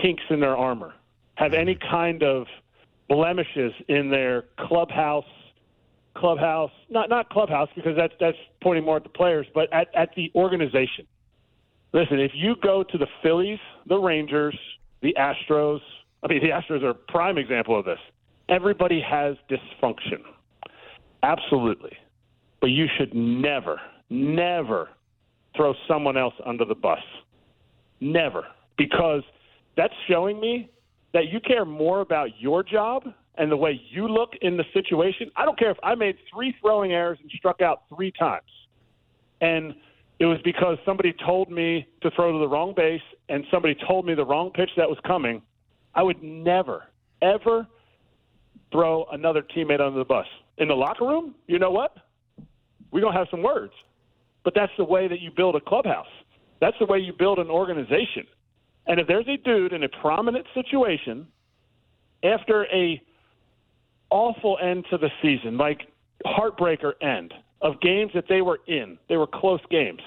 kinks 0.00 0.22
in 0.30 0.40
their 0.40 0.56
armor, 0.56 0.94
have 1.34 1.52
any 1.52 1.74
mm-hmm. 1.74 1.90
kind 1.90 2.22
of 2.22 2.46
blemishes 3.08 3.72
in 3.88 4.10
their 4.10 4.44
clubhouse 4.58 5.24
clubhouse 6.16 6.72
not 6.90 7.08
not 7.08 7.30
clubhouse 7.30 7.68
because 7.76 7.96
that's 7.96 8.12
that's 8.18 8.36
pointing 8.60 8.84
more 8.84 8.96
at 8.96 9.04
the 9.04 9.08
players 9.08 9.46
but 9.54 9.72
at, 9.72 9.88
at 9.94 10.10
the 10.16 10.30
organization. 10.34 11.06
Listen 11.92 12.18
if 12.18 12.32
you 12.34 12.54
go 12.62 12.82
to 12.82 12.98
the 12.98 13.06
phillies 13.22 13.58
the 13.86 13.96
rangers 13.96 14.58
the 15.00 15.14
astros 15.18 15.80
i 16.22 16.28
mean 16.28 16.40
the 16.40 16.50
astros 16.50 16.82
are 16.82 16.90
a 16.90 16.94
prime 16.94 17.38
example 17.38 17.78
of 17.78 17.84
this 17.84 17.98
everybody 18.48 19.00
has 19.00 19.36
dysfunction 19.50 20.22
absolutely 21.22 21.96
but 22.60 22.68
you 22.68 22.86
should 22.96 23.14
never 23.14 23.80
never 24.10 24.88
throw 25.56 25.74
someone 25.86 26.16
else 26.16 26.34
under 26.46 26.64
the 26.64 26.74
bus 26.74 26.98
never 28.00 28.44
because 28.76 29.22
that's 29.76 29.94
showing 30.08 30.40
me 30.40 30.70
that 31.12 31.28
you 31.28 31.40
care 31.40 31.64
more 31.64 32.00
about 32.00 32.28
your 32.38 32.62
job 32.62 33.04
and 33.38 33.50
the 33.50 33.56
way 33.56 33.80
you 33.90 34.08
look 34.08 34.30
in 34.42 34.56
the 34.56 34.64
situation. 34.74 35.30
I 35.36 35.44
don't 35.44 35.58
care 35.58 35.70
if 35.70 35.78
I 35.82 35.94
made 35.94 36.16
three 36.32 36.54
throwing 36.60 36.92
errors 36.92 37.18
and 37.22 37.30
struck 37.30 37.62
out 37.62 37.82
three 37.88 38.12
times. 38.12 38.50
And 39.40 39.74
it 40.18 40.26
was 40.26 40.38
because 40.44 40.76
somebody 40.84 41.14
told 41.24 41.50
me 41.50 41.86
to 42.02 42.10
throw 42.10 42.32
to 42.32 42.38
the 42.38 42.48
wrong 42.48 42.74
base 42.76 43.00
and 43.28 43.44
somebody 43.50 43.76
told 43.86 44.04
me 44.04 44.14
the 44.14 44.26
wrong 44.26 44.50
pitch 44.50 44.70
that 44.76 44.88
was 44.88 44.98
coming. 45.06 45.40
I 45.94 46.02
would 46.02 46.22
never, 46.22 46.84
ever 47.22 47.66
throw 48.70 49.06
another 49.12 49.42
teammate 49.42 49.80
under 49.80 49.98
the 49.98 50.04
bus. 50.04 50.26
In 50.58 50.68
the 50.68 50.74
locker 50.74 51.06
room, 51.06 51.34
you 51.46 51.58
know 51.58 51.70
what? 51.70 51.96
We're 52.90 53.00
going 53.00 53.12
to 53.12 53.18
have 53.18 53.28
some 53.30 53.42
words. 53.42 53.72
But 54.44 54.54
that's 54.54 54.72
the 54.78 54.84
way 54.84 55.08
that 55.08 55.20
you 55.20 55.30
build 55.30 55.56
a 55.56 55.60
clubhouse. 55.60 56.06
That's 56.60 56.76
the 56.78 56.86
way 56.86 56.98
you 56.98 57.12
build 57.12 57.38
an 57.38 57.50
organization. 57.50 58.26
And 58.86 58.98
if 58.98 59.06
there's 59.06 59.28
a 59.28 59.36
dude 59.36 59.72
in 59.72 59.84
a 59.84 59.88
prominent 59.88 60.46
situation 60.54 61.26
after 62.24 62.66
a 62.66 63.00
awful 64.10 64.58
end 64.62 64.86
to 64.90 64.98
the 64.98 65.10
season, 65.22 65.58
like 65.58 65.82
heartbreaker 66.26 66.92
end 67.02 67.34
of 67.60 67.80
games 67.80 68.12
that 68.14 68.24
they 68.28 68.40
were 68.40 68.60
in, 68.66 68.98
they 69.08 69.16
were 69.16 69.26
close 69.26 69.60
games, 69.70 70.00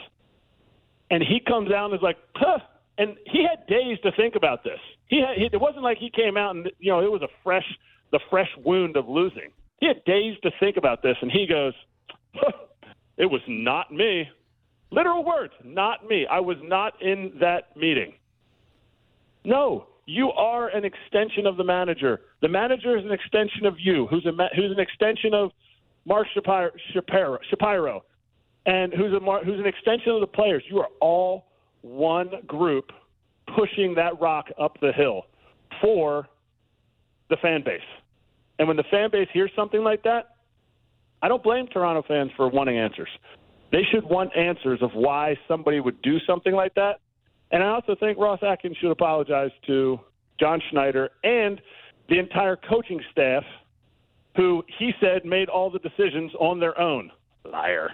and 1.12 1.22
he 1.22 1.40
comes 1.40 1.72
out 1.72 1.92
and 1.92 1.96
is 1.96 2.02
like, 2.02 2.18
huh. 2.36 2.58
And 2.98 3.16
he 3.26 3.44
had 3.44 3.66
days 3.68 3.98
to 4.04 4.12
think 4.14 4.36
about 4.36 4.64
this. 4.64 4.80
He, 5.12 5.20
had, 5.20 5.38
he 5.38 5.50
it 5.52 5.62
wasn't 5.62 5.84
like 5.84 6.00
he 6.00 6.10
came 6.10 6.38
out 6.38 6.56
and 6.56 6.72
you 6.80 6.92
know 6.92 7.02
it 7.02 7.12
was 7.12 7.22
a 7.22 7.28
fresh 7.44 7.66
the 8.12 8.20
fresh 8.30 8.50
wound 8.66 8.98
of 8.98 9.08
losing. 9.08 9.52
He 9.80 9.88
had 9.88 10.04
days 10.06 10.36
to 10.44 10.52
think 10.60 10.78
about 10.78 11.04
this, 11.04 11.18
and 11.22 11.32
he 11.32 11.46
goes, 11.46 11.74
"It 13.18 13.26
was 13.26 13.42
not 13.48 13.94
me." 13.94 14.28
Literal 14.90 15.24
words, 15.24 15.54
not 15.64 16.08
me. 16.08 16.26
I 16.26 16.40
was 16.40 16.58
not 16.64 17.02
in 17.02 17.34
that 17.40 17.76
meeting. 17.78 18.14
No, 19.46 19.88
you 20.06 20.32
are 20.32 20.68
an 20.70 20.84
extension 20.86 21.46
of 21.46 21.58
the 21.58 21.64
manager. 21.64 22.22
The 22.42 22.50
manager 22.50 22.98
is 22.98 23.06
an 23.06 23.12
extension 23.12 23.66
of 23.66 23.76
you, 23.80 24.08
who's 24.08 24.26
a 24.26 24.32
who's 24.56 24.72
an 24.72 24.80
extension 24.80 25.34
of 25.34 25.52
Mark 26.06 26.28
Shapiro, 26.34 26.72
Shapiro, 26.94 27.38
Shapiro 27.50 28.04
and 28.66 28.94
who's 28.94 29.14
a 29.14 29.20
who's 29.44 29.60
an 29.60 29.66
extension 29.66 30.12
of 30.12 30.22
the 30.22 30.28
players. 30.28 30.64
You 30.70 30.80
are 30.80 30.90
all 31.00 31.48
one 31.82 32.30
group 32.48 32.92
pushing 33.56 33.96
that 33.96 34.20
rock 34.22 34.46
up 34.60 34.78
the 34.82 34.92
hill 34.92 35.24
for 35.82 36.28
the 37.30 37.38
fan 37.42 37.64
base. 37.64 37.82
And 38.60 38.68
when 38.68 38.78
the 38.78 38.84
fan 38.92 39.10
base 39.12 39.28
hears 39.34 39.52
something 39.56 39.84
like 39.84 40.04
that, 40.04 40.36
I 41.22 41.28
don't 41.28 41.44
blame 41.44 41.68
Toronto 41.68 42.04
fans 42.08 42.32
for 42.36 42.50
wanting 42.50 42.78
answers. 42.78 43.10
They 43.72 43.84
should 43.92 44.04
want 44.04 44.36
answers 44.36 44.82
of 44.82 44.92
why 44.94 45.38
somebody 45.48 45.80
would 45.80 46.02
do 46.02 46.18
something 46.28 46.54
like 46.54 46.74
that 46.76 47.00
and 47.52 47.64
I 47.64 47.68
also 47.68 47.96
think 48.00 48.18
Ross 48.18 48.40
Atkins 48.42 48.78
should 48.80 48.92
apologize 48.92 49.52
to 49.68 50.00
John 50.40 50.62
Schneider 50.72 51.10
and 51.24 51.62
the 52.10 52.18
entire 52.18 52.56
coaching 52.56 53.02
staff, 53.12 53.44
who 54.36 54.64
he 54.80 54.92
said 55.02 55.26
made 55.26 55.50
all 55.50 55.70
the 55.70 55.80
decisions 55.80 56.32
on 56.40 56.60
their 56.60 56.80
own. 56.80 57.12
Liar. 57.46 57.90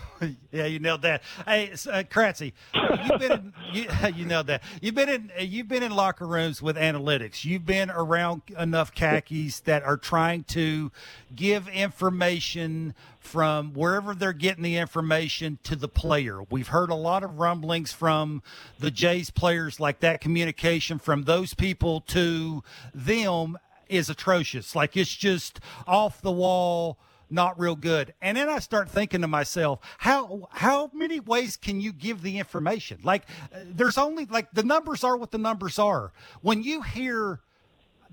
yeah, 0.52 0.66
you 0.66 0.78
nailed 0.78 1.02
that. 1.02 1.22
Hey, 1.46 1.70
uh, 1.72 2.02
Kratzy, 2.10 2.52
you've 2.74 3.20
been 3.20 3.32
in, 3.32 3.52
you, 3.72 3.86
you 4.14 4.24
nailed 4.24 4.46
that. 4.48 4.62
You've 4.80 4.94
been 4.94 5.08
in 5.08 5.30
you've 5.40 5.68
been 5.68 5.82
in 5.82 5.92
locker 5.92 6.26
rooms 6.26 6.62
with 6.62 6.76
analytics. 6.76 7.44
You've 7.44 7.66
been 7.66 7.90
around 7.90 8.42
enough 8.58 8.94
khakis 8.94 9.60
that 9.60 9.82
are 9.82 9.96
trying 9.96 10.44
to 10.44 10.92
give 11.34 11.68
information 11.68 12.94
from 13.18 13.72
wherever 13.72 14.14
they're 14.14 14.32
getting 14.32 14.64
the 14.64 14.76
information 14.76 15.58
to 15.64 15.76
the 15.76 15.88
player. 15.88 16.42
We've 16.50 16.68
heard 16.68 16.90
a 16.90 16.94
lot 16.94 17.22
of 17.22 17.38
rumblings 17.38 17.92
from 17.92 18.42
the 18.78 18.90
Jays 18.90 19.30
players 19.30 19.78
like 19.78 20.00
that 20.00 20.20
communication 20.20 20.98
from 20.98 21.24
those 21.24 21.54
people 21.54 22.00
to 22.08 22.62
them 22.94 23.58
is 23.88 24.08
atrocious. 24.10 24.74
Like 24.74 24.96
it's 24.96 25.14
just 25.14 25.60
off 25.86 26.20
the 26.20 26.32
wall 26.32 26.98
not 27.32 27.58
real 27.58 27.76
good. 27.76 28.14
And 28.20 28.36
then 28.36 28.48
I 28.48 28.58
start 28.58 28.90
thinking 28.90 29.22
to 29.22 29.28
myself, 29.28 29.80
how 29.98 30.48
how 30.52 30.90
many 30.92 31.20
ways 31.20 31.56
can 31.56 31.80
you 31.80 31.92
give 31.92 32.22
the 32.22 32.38
information? 32.38 32.98
Like 33.02 33.24
uh, 33.52 33.58
there's 33.64 33.98
only 33.98 34.26
like 34.26 34.52
the 34.52 34.62
numbers 34.62 35.02
are 35.02 35.16
what 35.16 35.30
the 35.30 35.38
numbers 35.38 35.78
are. 35.78 36.12
When 36.42 36.62
you 36.62 36.82
hear 36.82 37.40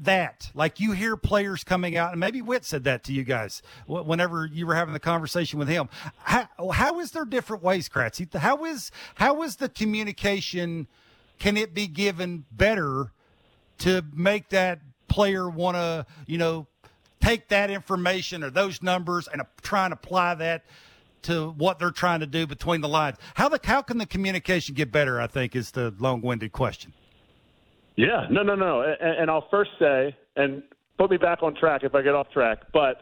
that, 0.01 0.49
like 0.53 0.79
you 0.79 0.93
hear 0.93 1.17
players 1.17 1.63
coming 1.63 1.97
out, 1.97 2.11
and 2.11 2.19
maybe 2.19 2.41
Whit 2.41 2.63
said 2.63 2.85
that 2.85 3.03
to 3.05 3.13
you 3.13 3.23
guys 3.23 3.61
whenever 3.85 4.45
you 4.45 4.65
were 4.65 4.75
having 4.75 4.93
the 4.93 4.99
conversation 4.99 5.59
with 5.59 5.67
him. 5.67 5.89
How, 6.19 6.47
how 6.71 6.99
is 6.99 7.11
there 7.11 7.25
different 7.25 7.63
ways, 7.63 7.89
Kratzy? 7.89 8.33
How 8.33 8.63
is 8.65 8.91
how 9.15 9.43
is 9.43 9.57
the 9.57 9.69
communication? 9.69 10.87
Can 11.37 11.57
it 11.57 11.73
be 11.73 11.87
given 11.87 12.45
better 12.51 13.11
to 13.79 14.03
make 14.13 14.49
that 14.49 14.79
player 15.07 15.49
want 15.49 15.75
to, 15.75 16.05
you 16.27 16.37
know, 16.37 16.67
take 17.21 17.49
that 17.49 17.69
information 17.69 18.43
or 18.43 18.49
those 18.49 18.81
numbers 18.81 19.27
and 19.31 19.41
try 19.61 19.85
and 19.85 19.93
apply 19.93 20.35
that 20.35 20.63
to 21.23 21.49
what 21.57 21.79
they're 21.79 21.91
trying 21.91 22.21
to 22.21 22.25
do 22.25 22.47
between 22.47 22.81
the 22.81 22.87
lines. 22.87 23.17
How 23.35 23.49
the 23.49 23.59
how 23.63 23.81
can 23.81 23.97
the 23.97 24.05
communication 24.05 24.75
get 24.75 24.91
better? 24.91 25.19
I 25.19 25.27
think 25.27 25.55
is 25.55 25.71
the 25.71 25.93
long-winded 25.99 26.51
question. 26.51 26.93
Yeah, 27.95 28.27
no, 28.29 28.43
no, 28.43 28.55
no. 28.55 28.81
And, 28.81 29.19
and 29.19 29.31
I'll 29.31 29.47
first 29.49 29.71
say, 29.77 30.15
and 30.37 30.63
put 30.97 31.11
me 31.11 31.17
back 31.17 31.43
on 31.43 31.53
track 31.55 31.83
if 31.83 31.93
I 31.95 32.01
get 32.01 32.15
off 32.15 32.31
track, 32.31 32.59
but 32.71 33.01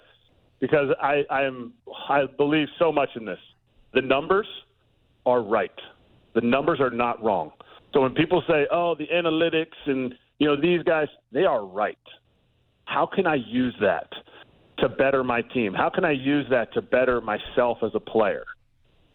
because 0.60 0.90
I, 1.00 1.24
I 1.30 1.44
am, 1.44 1.74
I 2.10 2.26
believe 2.26 2.68
so 2.80 2.92
much 2.92 3.10
in 3.16 3.26
this. 3.26 3.40
The 3.94 4.02
numbers 4.02 4.48
are 5.26 5.42
right. 5.42 5.72
The 6.34 6.42
numbers 6.42 6.80
are 6.80 6.90
not 6.90 7.24
wrong. 7.24 7.52
So 7.94 8.02
when 8.02 8.14
people 8.14 8.44
say, 8.48 8.68
"Oh, 8.72 8.96
the 8.96 9.08
analytics 9.08 9.78
and 9.86 10.14
you 10.40 10.48
know 10.48 10.60
these 10.60 10.84
guys," 10.84 11.08
they 11.32 11.46
are 11.46 11.66
right 11.66 11.98
how 12.88 13.06
can 13.06 13.28
I 13.28 13.36
use 13.36 13.76
that 13.82 14.08
to 14.80 14.90
better 14.90 15.24
my 15.24 15.42
team? 15.42 15.74
How 15.74 15.90
can 15.90 16.06
I 16.06 16.12
use 16.12 16.46
that 16.50 16.74
to 16.74 16.82
better 16.82 17.22
myself 17.22 17.80
as 17.84 17.92
a 17.94 18.00
player? 18.00 18.46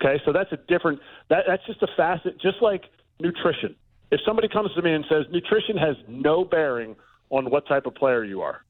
Okay, 0.01 0.21
so 0.25 0.33
that's 0.33 0.53
a 0.53 0.59
different 0.69 1.01
that 1.31 1.45
that's 1.49 1.65
just 1.67 1.83
a 1.83 1.89
facet, 1.97 2.41
just 2.41 2.57
like 2.61 2.83
nutrition. 3.19 3.75
If 4.11 4.21
somebody 4.27 4.49
comes 4.49 4.71
to 4.75 4.83
me 4.83 4.93
and 4.93 5.05
says 5.09 5.25
nutrition 5.33 5.77
has 5.79 5.97
no 6.07 6.45
bearing 6.45 6.97
on 7.31 7.51
what 7.51 7.67
type 7.67 7.87
of 7.87 7.95
player 7.95 8.25
you 8.25 8.43
are, 8.43 8.63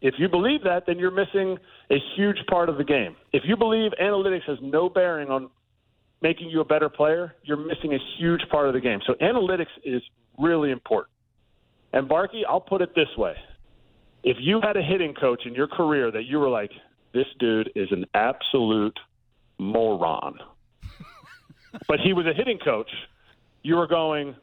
if 0.00 0.14
you 0.16 0.28
believe 0.28 0.62
that, 0.62 0.84
then 0.86 0.98
you're 0.98 1.10
missing 1.10 1.58
a 1.90 1.96
huge 2.16 2.38
part 2.48 2.68
of 2.68 2.78
the 2.78 2.84
game. 2.84 3.14
If 3.32 3.42
you 3.44 3.56
believe 3.56 3.90
analytics 4.00 4.44
has 4.46 4.58
no 4.62 4.88
bearing 4.88 5.28
on 5.28 5.50
making 6.22 6.48
you 6.48 6.60
a 6.60 6.64
better 6.64 6.88
player, 6.88 7.34
you're 7.42 7.58
missing 7.58 7.92
a 7.92 7.98
huge 8.16 8.42
part 8.50 8.68
of 8.68 8.74
the 8.74 8.80
game. 8.80 9.00
So 9.06 9.14
analytics 9.14 9.66
is 9.84 10.00
really 10.38 10.70
important. 10.70 11.12
And 11.92 12.08
Barkey, 12.08 12.42
I'll 12.48 12.60
put 12.60 12.80
it 12.80 12.94
this 12.94 13.08
way 13.18 13.34
if 14.28 14.36
you 14.40 14.60
had 14.62 14.76
a 14.76 14.82
hitting 14.82 15.14
coach 15.14 15.46
in 15.46 15.54
your 15.54 15.66
career 15.66 16.10
that 16.10 16.24
you 16.24 16.38
were 16.38 16.50
like, 16.50 16.70
this 17.14 17.24
dude 17.38 17.70
is 17.74 17.88
an 17.90 18.04
absolute 18.12 18.98
moron, 19.58 20.34
but 21.88 21.98
he 21.98 22.12
was 22.12 22.26
a 22.26 22.34
hitting 22.34 22.58
coach, 22.58 22.90
you 23.62 23.76
were 23.76 23.86
going, 23.86 24.36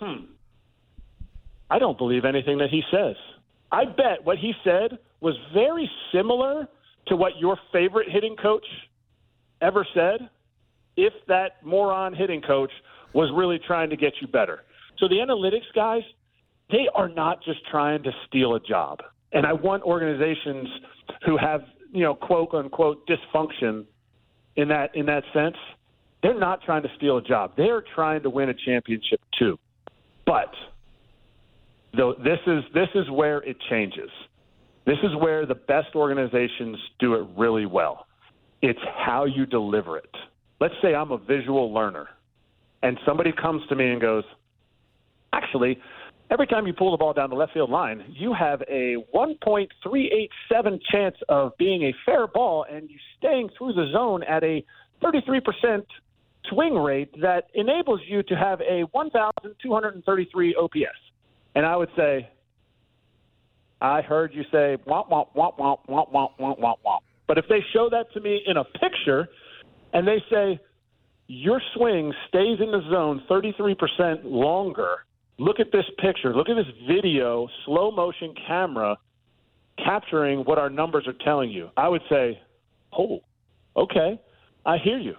hmm, 0.00 0.26
I 1.68 1.80
don't 1.80 1.98
believe 1.98 2.24
anything 2.24 2.58
that 2.58 2.70
he 2.70 2.84
says. 2.92 3.16
I 3.72 3.86
bet 3.86 4.22
what 4.22 4.38
he 4.38 4.52
said 4.62 4.98
was 5.20 5.34
very 5.52 5.90
similar 6.12 6.68
to 7.08 7.16
what 7.16 7.32
your 7.36 7.58
favorite 7.72 8.08
hitting 8.08 8.36
coach 8.36 8.66
ever 9.60 9.84
said 9.94 10.30
if 10.96 11.12
that 11.26 11.56
moron 11.64 12.14
hitting 12.14 12.40
coach 12.40 12.70
was 13.14 13.32
really 13.34 13.58
trying 13.58 13.90
to 13.90 13.96
get 13.96 14.12
you 14.20 14.28
better. 14.28 14.60
So 14.98 15.08
the 15.08 15.16
analytics 15.16 15.74
guys, 15.74 16.02
they 16.70 16.88
are 16.94 17.08
not 17.08 17.42
just 17.42 17.66
trying 17.68 18.04
to 18.04 18.12
steal 18.28 18.54
a 18.54 18.60
job. 18.60 19.00
And 19.34 19.44
I 19.44 19.52
want 19.52 19.82
organizations 19.82 20.68
who 21.26 21.36
have, 21.36 21.62
you 21.92 22.02
know, 22.02 22.14
quote 22.14 22.54
unquote 22.54 23.06
dysfunction 23.06 23.84
in 24.56 24.68
that 24.68 24.94
in 24.94 25.06
that 25.06 25.24
sense. 25.32 25.56
They're 26.22 26.38
not 26.38 26.62
trying 26.62 26.82
to 26.84 26.88
steal 26.96 27.18
a 27.18 27.22
job. 27.22 27.52
They're 27.56 27.84
trying 27.94 28.22
to 28.22 28.30
win 28.30 28.48
a 28.48 28.54
championship 28.54 29.20
too. 29.38 29.58
But 30.24 30.50
though 31.96 32.14
this 32.14 32.38
is 32.46 32.62
this 32.72 32.88
is 32.94 33.10
where 33.10 33.38
it 33.42 33.56
changes. 33.68 34.10
This 34.86 34.98
is 35.02 35.10
where 35.18 35.46
the 35.46 35.54
best 35.54 35.94
organizations 35.94 36.76
do 36.98 37.14
it 37.14 37.26
really 37.36 37.66
well. 37.66 38.06
It's 38.62 38.80
how 39.04 39.24
you 39.24 39.46
deliver 39.46 39.98
it. 39.98 40.14
Let's 40.60 40.74
say 40.82 40.94
I'm 40.94 41.10
a 41.10 41.18
visual 41.18 41.72
learner 41.72 42.08
and 42.82 42.98
somebody 43.06 43.32
comes 43.32 43.62
to 43.70 43.74
me 43.76 43.90
and 43.90 44.00
goes, 44.00 44.24
actually, 45.32 45.78
every 46.30 46.46
time 46.46 46.66
you 46.66 46.72
pull 46.72 46.90
the 46.90 46.96
ball 46.96 47.12
down 47.12 47.30
the 47.30 47.36
left 47.36 47.52
field 47.52 47.70
line, 47.70 48.04
you 48.08 48.32
have 48.32 48.62
a 48.62 48.96
1.387 49.14 50.80
chance 50.90 51.16
of 51.28 51.56
being 51.58 51.84
a 51.84 51.94
fair 52.04 52.26
ball 52.26 52.66
and 52.70 52.88
you 52.90 52.96
staying 53.18 53.50
through 53.56 53.72
the 53.72 53.90
zone 53.92 54.22
at 54.24 54.42
a 54.42 54.64
33% 55.02 55.84
swing 56.50 56.74
rate 56.74 57.10
that 57.20 57.44
enables 57.54 58.00
you 58.06 58.22
to 58.24 58.34
have 58.34 58.60
a 58.60 58.82
1,233 58.92 60.54
OPS. 60.54 60.76
And 61.54 61.64
I 61.64 61.76
would 61.76 61.90
say, 61.96 62.28
I 63.80 64.02
heard 64.02 64.32
you 64.34 64.42
say 64.50 64.76
womp 64.86 65.10
womp 65.10 65.28
womp 65.36 65.58
womp 65.58 65.78
womp 65.88 66.12
womp 66.12 66.30
womp 66.40 66.58
womp 66.58 66.76
womp. 66.84 67.00
But 67.26 67.38
if 67.38 67.46
they 67.48 67.60
show 67.72 67.88
that 67.90 68.12
to 68.14 68.20
me 68.20 68.42
in 68.46 68.56
a 68.56 68.64
picture 68.64 69.28
and 69.92 70.06
they 70.06 70.22
say 70.30 70.60
your 71.26 71.60
swing 71.74 72.12
stays 72.28 72.58
in 72.60 72.70
the 72.70 72.82
zone 72.90 73.22
33% 73.30 74.20
longer, 74.24 74.98
look 75.38 75.60
at 75.60 75.72
this 75.72 75.84
picture, 75.98 76.34
look 76.34 76.48
at 76.48 76.56
this 76.56 76.72
video, 76.86 77.48
slow 77.64 77.90
motion 77.90 78.34
camera 78.46 78.96
capturing 79.84 80.40
what 80.40 80.58
our 80.58 80.70
numbers 80.70 81.06
are 81.06 81.24
telling 81.24 81.50
you. 81.50 81.70
I 81.76 81.88
would 81.88 82.02
say, 82.08 82.40
"Oh, 82.96 83.22
okay. 83.76 84.18
I 84.64 84.78
hear 84.78 84.98
you." 84.98 85.16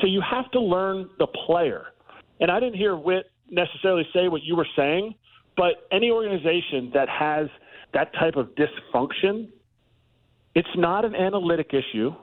So 0.00 0.06
you 0.06 0.20
have 0.20 0.50
to 0.52 0.60
learn 0.60 1.10
the 1.18 1.26
player. 1.26 1.92
And 2.40 2.50
I 2.50 2.60
didn't 2.60 2.76
hear 2.76 2.96
Whit 2.96 3.30
necessarily 3.50 4.06
say 4.12 4.28
what 4.28 4.42
you 4.42 4.56
were 4.56 4.66
saying, 4.76 5.14
but 5.56 5.86
any 5.90 6.10
organization 6.10 6.90
that 6.92 7.08
has 7.08 7.48
that 7.94 8.12
type 8.14 8.36
of 8.36 8.50
dysfunction, 8.56 9.48
it's 10.54 10.68
not 10.76 11.04
an 11.04 11.14
analytic 11.14 11.72
issue. 11.72 12.14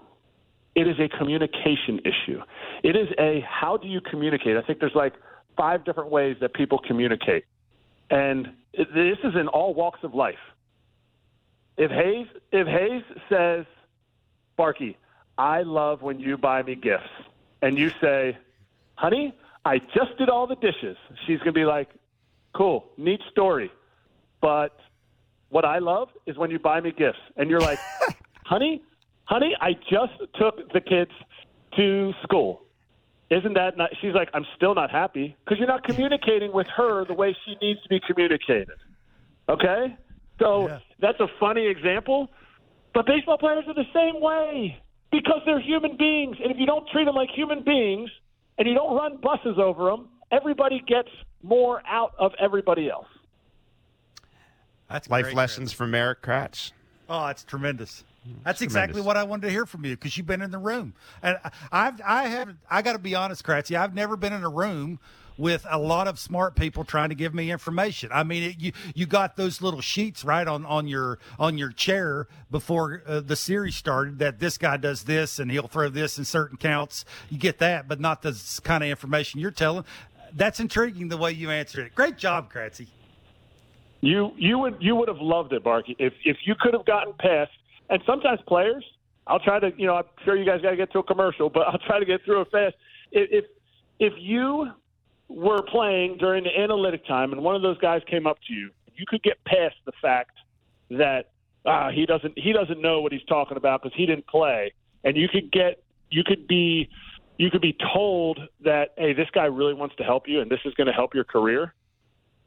It 0.75 0.87
is 0.87 0.95
a 0.99 1.07
communication 1.17 1.99
issue. 1.99 2.41
It 2.83 2.95
is 2.95 3.07
a 3.19 3.41
how 3.41 3.77
do 3.77 3.87
you 3.87 4.01
communicate? 4.01 4.57
I 4.57 4.61
think 4.61 4.79
there's 4.79 4.95
like 4.95 5.13
five 5.55 5.83
different 5.83 6.09
ways 6.09 6.37
that 6.41 6.53
people 6.53 6.79
communicate. 6.79 7.45
And 8.09 8.53
this 8.73 9.17
is 9.23 9.35
in 9.35 9.47
all 9.47 9.73
walks 9.73 9.99
of 10.03 10.13
life. 10.13 10.35
If 11.77 11.89
Hayes 11.91 12.27
if 12.51 12.67
Hayes 12.67 13.03
says, 13.29 13.65
Barky, 14.57 14.97
I 15.37 15.63
love 15.63 16.01
when 16.01 16.19
you 16.19 16.37
buy 16.37 16.61
me 16.61 16.75
gifts, 16.75 17.09
and 17.61 17.77
you 17.77 17.89
say, 18.01 18.37
Honey, 18.95 19.33
I 19.65 19.79
just 19.79 20.17
did 20.17 20.29
all 20.29 20.45
the 20.45 20.55
dishes. 20.55 20.97
She's 21.25 21.39
gonna 21.39 21.53
be 21.53 21.65
like, 21.65 21.89
Cool, 22.53 22.85
neat 22.97 23.21
story. 23.31 23.71
But 24.41 24.77
what 25.49 25.65
I 25.65 25.79
love 25.79 26.09
is 26.25 26.37
when 26.37 26.51
you 26.51 26.59
buy 26.59 26.81
me 26.81 26.91
gifts 26.91 27.19
and 27.37 27.49
you're 27.49 27.61
like, 27.61 27.79
honey, 28.45 28.81
honey, 29.25 29.55
I 29.61 29.73
just 29.73 30.13
took 30.35 30.71
the 30.73 30.81
kids 30.81 31.11
to 31.77 32.11
school. 32.23 32.63
Isn't 33.29 33.53
that 33.53 33.77
not? 33.77 33.89
She's 34.01 34.13
like, 34.13 34.29
I'm 34.33 34.45
still 34.55 34.75
not 34.75 34.91
happy 34.91 35.35
because 35.43 35.57
you're 35.57 35.67
not 35.67 35.83
communicating 35.83 36.51
with 36.53 36.67
her 36.75 37.05
the 37.05 37.13
way 37.13 37.35
she 37.45 37.55
needs 37.61 37.81
to 37.83 37.89
be 37.89 37.99
communicated. 38.05 38.77
Okay? 39.49 39.95
So 40.39 40.67
Yeah. 40.67 40.79
that's 40.99 41.19
a 41.19 41.27
funny 41.39 41.67
example, 41.67 42.29
but 42.93 43.05
baseball 43.05 43.37
players 43.37 43.65
are 43.67 43.73
the 43.73 43.87
same 43.93 44.21
way 44.21 44.81
because 45.11 45.41
they're 45.45 45.59
human 45.59 45.97
beings. 45.97 46.37
And 46.41 46.51
if 46.51 46.57
you 46.57 46.65
don't 46.65 46.87
treat 46.89 47.05
them 47.05 47.15
like 47.15 47.29
human 47.29 47.63
beings 47.63 48.09
and 48.57 48.67
you 48.67 48.73
don't 48.73 48.95
run 48.95 49.17
buses 49.17 49.57
over 49.57 49.89
them, 49.89 50.09
everybody 50.31 50.81
gets 50.87 51.09
more 51.41 51.81
out 51.87 52.13
of 52.19 52.33
everybody 52.39 52.89
else. 52.89 53.07
That's 54.89 55.09
Life 55.09 55.25
great, 55.25 55.35
lessons 55.35 55.73
from 55.73 55.95
Erik 55.95 56.21
Kratz. 56.21 56.71
Oh, 57.09 57.25
that's 57.27 57.43
tremendous. 57.43 58.03
That's 58.43 58.61
exactly 58.61 58.93
tremendous. 58.93 59.05
what 59.05 59.17
I 59.17 59.23
wanted 59.23 59.47
to 59.47 59.49
hear 59.51 59.65
from 59.65 59.85
you 59.85 59.91
because 59.91 60.17
you've 60.17 60.27
been 60.27 60.41
in 60.41 60.51
the 60.51 60.57
room, 60.57 60.93
and 61.21 61.37
I- 61.43 61.51
I've 61.71 62.01
I 62.05 62.27
have 62.27 62.55
I 62.69 62.81
got 62.81 62.93
to 62.93 62.99
be 62.99 63.15
honest, 63.15 63.43
Kratzy, 63.43 63.77
I've 63.77 63.93
never 63.93 64.15
been 64.15 64.33
in 64.33 64.43
a 64.43 64.49
room 64.49 64.99
with 65.37 65.65
a 65.69 65.79
lot 65.79 66.07
of 66.07 66.19
smart 66.19 66.55
people 66.55 66.83
trying 66.83 67.09
to 67.09 67.15
give 67.15 67.33
me 67.33 67.51
information. 67.51 68.09
I 68.13 68.23
mean, 68.23 68.43
it, 68.43 68.59
you 68.59 68.71
you 68.93 69.05
got 69.05 69.35
those 69.35 69.61
little 69.61 69.81
sheets 69.81 70.23
right 70.23 70.47
on 70.47 70.65
on 70.65 70.87
your 70.87 71.19
on 71.39 71.57
your 71.57 71.71
chair 71.71 72.27
before 72.51 73.01
uh, 73.07 73.19
the 73.19 73.35
series 73.35 73.75
started 73.75 74.19
that 74.19 74.39
this 74.39 74.57
guy 74.57 74.77
does 74.77 75.03
this 75.03 75.39
and 75.39 75.49
he'll 75.51 75.67
throw 75.67 75.89
this 75.89 76.17
in 76.17 76.25
certain 76.25 76.57
counts. 76.57 77.03
You 77.29 77.37
get 77.37 77.57
that, 77.59 77.87
but 77.87 77.99
not 77.99 78.21
the 78.21 78.39
kind 78.63 78.83
of 78.83 78.89
information 78.89 79.39
you're 79.39 79.51
telling. 79.51 79.85
That's 80.35 80.59
intriguing 80.59 81.09
the 81.09 81.17
way 81.17 81.31
you 81.31 81.49
answered 81.49 81.87
it. 81.87 81.95
Great 81.95 82.17
job, 82.17 82.51
Kratzy. 82.53 82.87
You 84.01 84.33
you 84.37 84.59
would 84.59 84.77
you 84.81 84.95
would 84.95 85.07
have 85.07 85.21
loved 85.21 85.53
it, 85.53 85.63
Barky, 85.63 85.95
if 85.97 86.13
if 86.25 86.37
you 86.45 86.55
could 86.59 86.73
have 86.73 86.85
gotten 86.85 87.13
past. 87.13 87.51
And 87.93 88.01
sometimes 88.07 88.39
players, 88.47 88.83
I'll 89.27 89.39
try 89.39 89.59
to 89.59 89.69
you 89.77 89.85
know 89.85 89.97
I'm 89.97 90.05
sure 90.25 90.35
you 90.35 90.45
guys 90.45 90.61
got 90.61 90.71
to 90.71 90.75
get 90.75 90.91
to 90.93 90.99
a 90.99 91.03
commercial, 91.03 91.47
but 91.47 91.59
I'll 91.67 91.77
try 91.77 91.99
to 91.99 92.05
get 92.05 92.25
through 92.25 92.41
it 92.41 92.47
fast. 92.51 92.75
If 93.11 93.45
if, 93.99 94.13
you 94.17 94.71
were 95.29 95.61
playing 95.61 96.17
during 96.17 96.43
the 96.43 96.59
analytic 96.59 97.05
time 97.05 97.31
and 97.31 97.43
one 97.43 97.55
of 97.55 97.61
those 97.61 97.77
guys 97.77 98.01
came 98.09 98.25
up 98.25 98.37
to 98.47 98.53
you, 98.53 98.71
you 98.95 99.05
could 99.07 99.21
get 99.21 99.43
past 99.45 99.75
the 99.85 99.91
fact 100.01 100.31
that 100.89 101.29
ah, 101.67 101.91
he 101.91 102.07
doesn't 102.07 102.33
he 102.35 102.51
doesn't 102.51 102.81
know 102.81 102.99
what 102.99 103.11
he's 103.11 103.23
talking 103.25 103.57
about 103.57 103.83
because 103.83 103.95
he 103.95 104.07
didn't 104.07 104.25
play, 104.25 104.73
and 105.03 105.15
you 105.15 105.29
could 105.29 105.51
get 105.51 105.83
you 106.09 106.23
could 106.25 106.47
be 106.47 106.89
you 107.37 107.51
could 107.51 107.61
be 107.61 107.77
told 107.93 108.39
that 108.63 108.95
hey, 108.97 109.13
this 109.13 109.29
guy 109.35 109.45
really 109.45 109.75
wants 109.75 109.95
to 109.97 110.03
help 110.03 110.27
you, 110.27 110.41
and 110.41 110.49
this 110.49 110.61
is 110.65 110.73
going 110.73 110.87
to 110.87 110.93
help 110.93 111.13
your 111.13 111.25
career. 111.25 111.75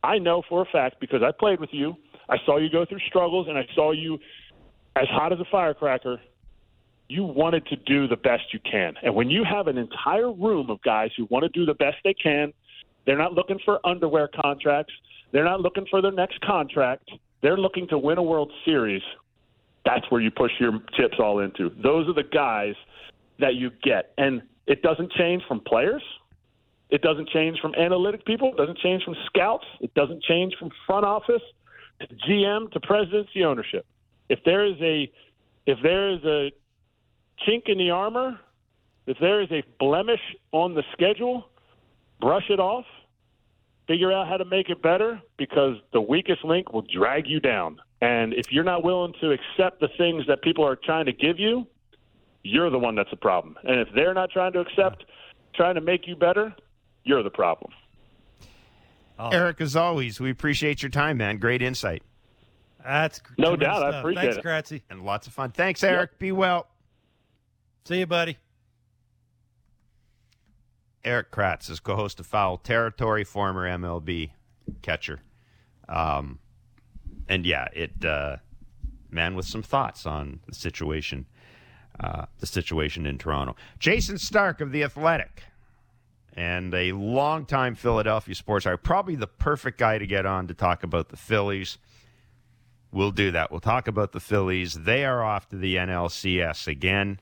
I 0.02 0.18
know 0.18 0.42
for 0.48 0.62
a 0.62 0.66
fact 0.66 0.96
because 1.00 1.22
I 1.22 1.30
played 1.30 1.60
with 1.60 1.70
you. 1.72 1.94
I 2.28 2.38
saw 2.44 2.58
you 2.58 2.68
go 2.68 2.84
through 2.84 2.98
struggles, 3.06 3.46
and 3.48 3.56
I 3.56 3.64
saw 3.76 3.92
you 3.92 4.18
as 4.96 5.08
hot 5.08 5.32
as 5.32 5.40
a 5.40 5.44
firecracker. 5.50 6.20
You 7.08 7.24
wanted 7.24 7.66
to 7.66 7.76
do 7.76 8.08
the 8.08 8.16
best 8.16 8.52
you 8.52 8.58
can, 8.68 8.94
and 9.02 9.14
when 9.14 9.30
you 9.30 9.44
have 9.44 9.68
an 9.68 9.78
entire 9.78 10.32
room 10.32 10.70
of 10.70 10.82
guys 10.82 11.10
who 11.16 11.28
want 11.30 11.44
to 11.44 11.48
do 11.48 11.64
the 11.64 11.74
best 11.74 11.98
they 12.02 12.14
can, 12.14 12.52
they're 13.04 13.18
not 13.18 13.32
looking 13.32 13.60
for 13.64 13.78
underwear 13.86 14.28
contracts. 14.42 14.92
They're 15.32 15.44
not 15.44 15.60
looking 15.60 15.86
for 15.88 16.02
their 16.02 16.12
next 16.12 16.40
contract. 16.40 17.08
They're 17.42 17.56
looking 17.56 17.86
to 17.88 17.98
win 17.98 18.18
a 18.18 18.22
World 18.22 18.52
Series. 18.64 19.02
That's 19.84 20.04
where 20.10 20.20
you 20.20 20.32
push 20.32 20.50
your 20.58 20.80
chips 20.96 21.16
all 21.20 21.38
into. 21.38 21.70
Those 21.80 22.08
are 22.08 22.14
the 22.14 22.24
guys 22.24 22.74
that 23.38 23.54
you 23.54 23.70
get. 23.84 24.12
And 24.18 24.42
it 24.66 24.82
doesn't 24.82 25.12
change 25.12 25.44
from 25.46 25.60
players. 25.60 26.02
It 26.90 27.02
doesn't 27.02 27.28
change 27.28 27.60
from 27.60 27.74
analytic 27.76 28.24
people. 28.24 28.50
It 28.52 28.56
doesn't 28.56 28.78
change 28.78 29.04
from 29.04 29.14
scouts. 29.26 29.64
It 29.80 29.94
doesn't 29.94 30.22
change 30.24 30.54
from 30.58 30.70
front 30.86 31.04
office 31.04 31.42
to 32.00 32.08
GM 32.28 32.72
to 32.72 32.80
presidency 32.80 33.44
ownership. 33.44 33.86
If 34.28 34.40
there 34.44 34.64
is 34.64 34.76
a 34.80 35.10
if 35.66 35.78
there 35.82 36.10
is 36.10 36.24
a 36.24 36.52
chink 37.46 37.62
in 37.66 37.78
the 37.78 37.90
armor, 37.90 38.38
if 39.06 39.18
there 39.20 39.40
is 39.40 39.50
a 39.50 39.62
blemish 39.78 40.20
on 40.52 40.74
the 40.74 40.82
schedule, 40.92 41.48
brush 42.20 42.48
it 42.50 42.60
off. 42.60 42.84
Figure 43.86 44.12
out 44.12 44.26
how 44.26 44.36
to 44.36 44.44
make 44.44 44.68
it 44.68 44.82
better 44.82 45.20
because 45.36 45.76
the 45.92 46.00
weakest 46.00 46.44
link 46.44 46.72
will 46.72 46.82
drag 46.92 47.28
you 47.28 47.38
down. 47.38 47.78
And 48.00 48.34
if 48.34 48.50
you're 48.50 48.64
not 48.64 48.82
willing 48.82 49.14
to 49.20 49.30
accept 49.30 49.80
the 49.80 49.88
things 49.96 50.24
that 50.26 50.42
people 50.42 50.66
are 50.66 50.76
trying 50.76 51.06
to 51.06 51.12
give 51.12 51.38
you, 51.38 51.66
you're 52.42 52.68
the 52.68 52.78
one 52.78 52.96
that's 52.96 53.10
the 53.10 53.16
problem. 53.16 53.56
And 53.62 53.80
if 53.80 53.88
they're 53.94 54.14
not 54.14 54.30
trying 54.30 54.52
to 54.54 54.60
accept, 54.60 55.04
trying 55.54 55.76
to 55.76 55.80
make 55.80 56.08
you 56.08 56.16
better, 56.16 56.54
you're 57.04 57.22
the 57.22 57.30
problem. 57.30 57.70
Erik, 59.18 59.60
as 59.60 59.76
always, 59.76 60.20
we 60.20 60.30
appreciate 60.30 60.82
your 60.82 60.90
time, 60.90 61.16
man. 61.18 61.38
Great 61.38 61.62
insight 61.62 62.02
That's 62.86 63.20
No 63.36 63.56
tremendous 63.56 63.80
doubt. 63.80 63.94
I 63.94 63.98
appreciate 63.98 64.22
Thanks, 64.22 64.36
it. 64.36 64.44
Kratzy. 64.44 64.82
and 64.90 65.04
lots 65.04 65.26
of 65.26 65.32
fun. 65.32 65.50
Thanks, 65.50 65.82
Erik. 65.82 66.18
Be 66.18 66.30
well. 66.30 66.68
See 67.84 67.98
you, 67.98 68.06
buddy. 68.06 68.36
Erik 71.04 71.30
Kratz 71.30 71.68
is 71.70 71.80
co-host 71.80 72.18
of 72.20 72.26
Foul 72.26 72.58
Territory, 72.58 73.24
former 73.24 73.68
MLB 73.68 74.30
catcher. 74.82 75.20
Um, 75.88 76.38
and 77.28 77.44
yeah, 77.44 77.68
it 77.72 78.04
uh, 78.04 78.36
man 79.10 79.34
with 79.34 79.46
some 79.46 79.62
thoughts 79.62 80.06
on 80.06 80.40
the 80.46 80.54
situation, 80.54 81.26
uh, 82.00 82.26
the 82.38 82.46
situation 82.46 83.06
in 83.06 83.18
Toronto. 83.18 83.56
Jayson 83.78 84.18
Stark 84.18 84.60
of 84.60 84.72
the 84.72 84.82
Athletic 84.82 85.42
and 86.34 86.74
a 86.74 86.92
longtime 86.92 87.74
Philadelphia 87.74 88.34
sports 88.34 88.66
writer, 88.66 88.76
probably 88.76 89.14
the 89.14 89.26
perfect 89.28 89.78
guy 89.78 89.98
to 89.98 90.06
get 90.06 90.26
on 90.26 90.46
to 90.48 90.54
talk 90.54 90.82
about 90.82 91.08
the 91.08 91.16
Phillies. 91.16 91.78
We'll 92.92 93.10
do 93.10 93.30
that. 93.32 93.50
We'll 93.50 93.60
talk 93.60 93.88
about 93.88 94.12
the 94.12 94.20
Phillies. 94.20 94.74
They 94.74 95.04
are 95.04 95.22
off 95.22 95.48
to 95.50 95.56
the 95.56 95.76
NLCS 95.76 96.66
again 96.66 97.20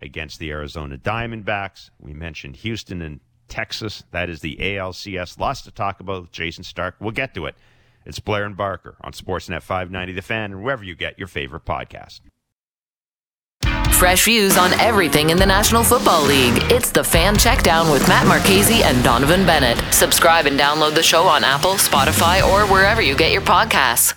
against 0.00 0.38
the 0.38 0.50
Arizona 0.50 0.96
Diamondbacks. 0.96 1.90
We 2.00 2.14
mentioned 2.14 2.56
Houston 2.56 3.02
and 3.02 3.20
Texas. 3.48 4.04
That 4.10 4.30
is 4.30 4.40
the 4.40 4.56
ALCS. 4.56 5.38
Lots 5.38 5.62
to 5.62 5.70
talk 5.70 6.00
about 6.00 6.22
with 6.22 6.32
Jayson 6.32 6.64
Stark. 6.64 6.96
We'll 7.00 7.10
get 7.12 7.34
to 7.34 7.46
it. 7.46 7.56
It's 8.04 8.20
Blair 8.20 8.44
and 8.44 8.56
Barker 8.56 8.96
on 9.00 9.12
Sportsnet 9.12 9.62
590 9.62 10.12
The 10.12 10.22
Fan 10.22 10.52
and 10.52 10.62
wherever 10.62 10.84
you 10.84 10.94
get 10.94 11.18
your 11.18 11.28
favorite 11.28 11.64
podcast. 11.64 12.20
Fresh 13.94 14.24
views 14.24 14.58
on 14.58 14.72
everything 14.74 15.30
in 15.30 15.38
the 15.38 15.46
National 15.46 15.82
Football 15.82 16.24
League. 16.24 16.58
It's 16.70 16.90
the 16.90 17.02
Fan 17.02 17.34
Checkdown 17.34 17.90
with 17.90 18.06
Matt 18.06 18.26
Marchese 18.26 18.82
and 18.82 19.02
Donovan 19.02 19.46
Bennett. 19.46 19.82
Subscribe 19.92 20.44
and 20.44 20.60
download 20.60 20.94
the 20.94 21.02
show 21.02 21.26
on 21.26 21.42
Apple, 21.42 21.72
Spotify, 21.72 22.46
or 22.46 22.70
wherever 22.70 23.00
you 23.00 23.16
get 23.16 23.32
your 23.32 23.40
podcasts. 23.40 24.14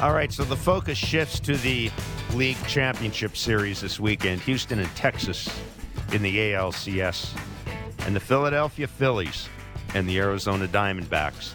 All 0.00 0.12
right, 0.12 0.32
so 0.32 0.44
the 0.44 0.54
focus 0.54 0.96
shifts 0.96 1.40
to 1.40 1.56
the 1.56 1.90
league 2.32 2.56
championship 2.68 3.36
series 3.36 3.80
this 3.80 3.98
weekend. 3.98 4.40
Houston 4.42 4.78
and 4.78 4.88
Texas 4.94 5.48
in 6.12 6.22
the 6.22 6.36
ALCS, 6.36 7.36
and 8.06 8.14
the 8.14 8.20
Philadelphia 8.20 8.86
Phillies 8.86 9.48
and 9.96 10.08
the 10.08 10.16
Arizona 10.18 10.68
Diamondbacks 10.68 11.54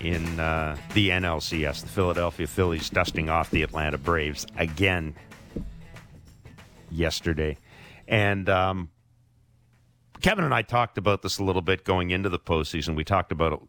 in 0.00 0.38
uh, 0.38 0.76
the 0.94 1.08
NLCS. 1.08 1.82
The 1.82 1.88
Philadelphia 1.88 2.46
Phillies 2.46 2.88
dusting 2.88 3.28
off 3.28 3.50
the 3.50 3.64
Atlanta 3.64 3.98
Braves 3.98 4.46
again 4.56 5.16
yesterday. 6.88 7.58
And 8.06 8.48
um, 8.48 8.90
Kevin 10.20 10.44
and 10.44 10.54
I 10.54 10.62
talked 10.62 10.98
about 10.98 11.22
this 11.22 11.38
a 11.38 11.44
little 11.44 11.62
bit 11.62 11.82
going 11.82 12.12
into 12.12 12.28
the 12.28 12.38
postseason. 12.38 12.94
We 12.94 13.02
talked 13.02 13.32
about 13.32 13.66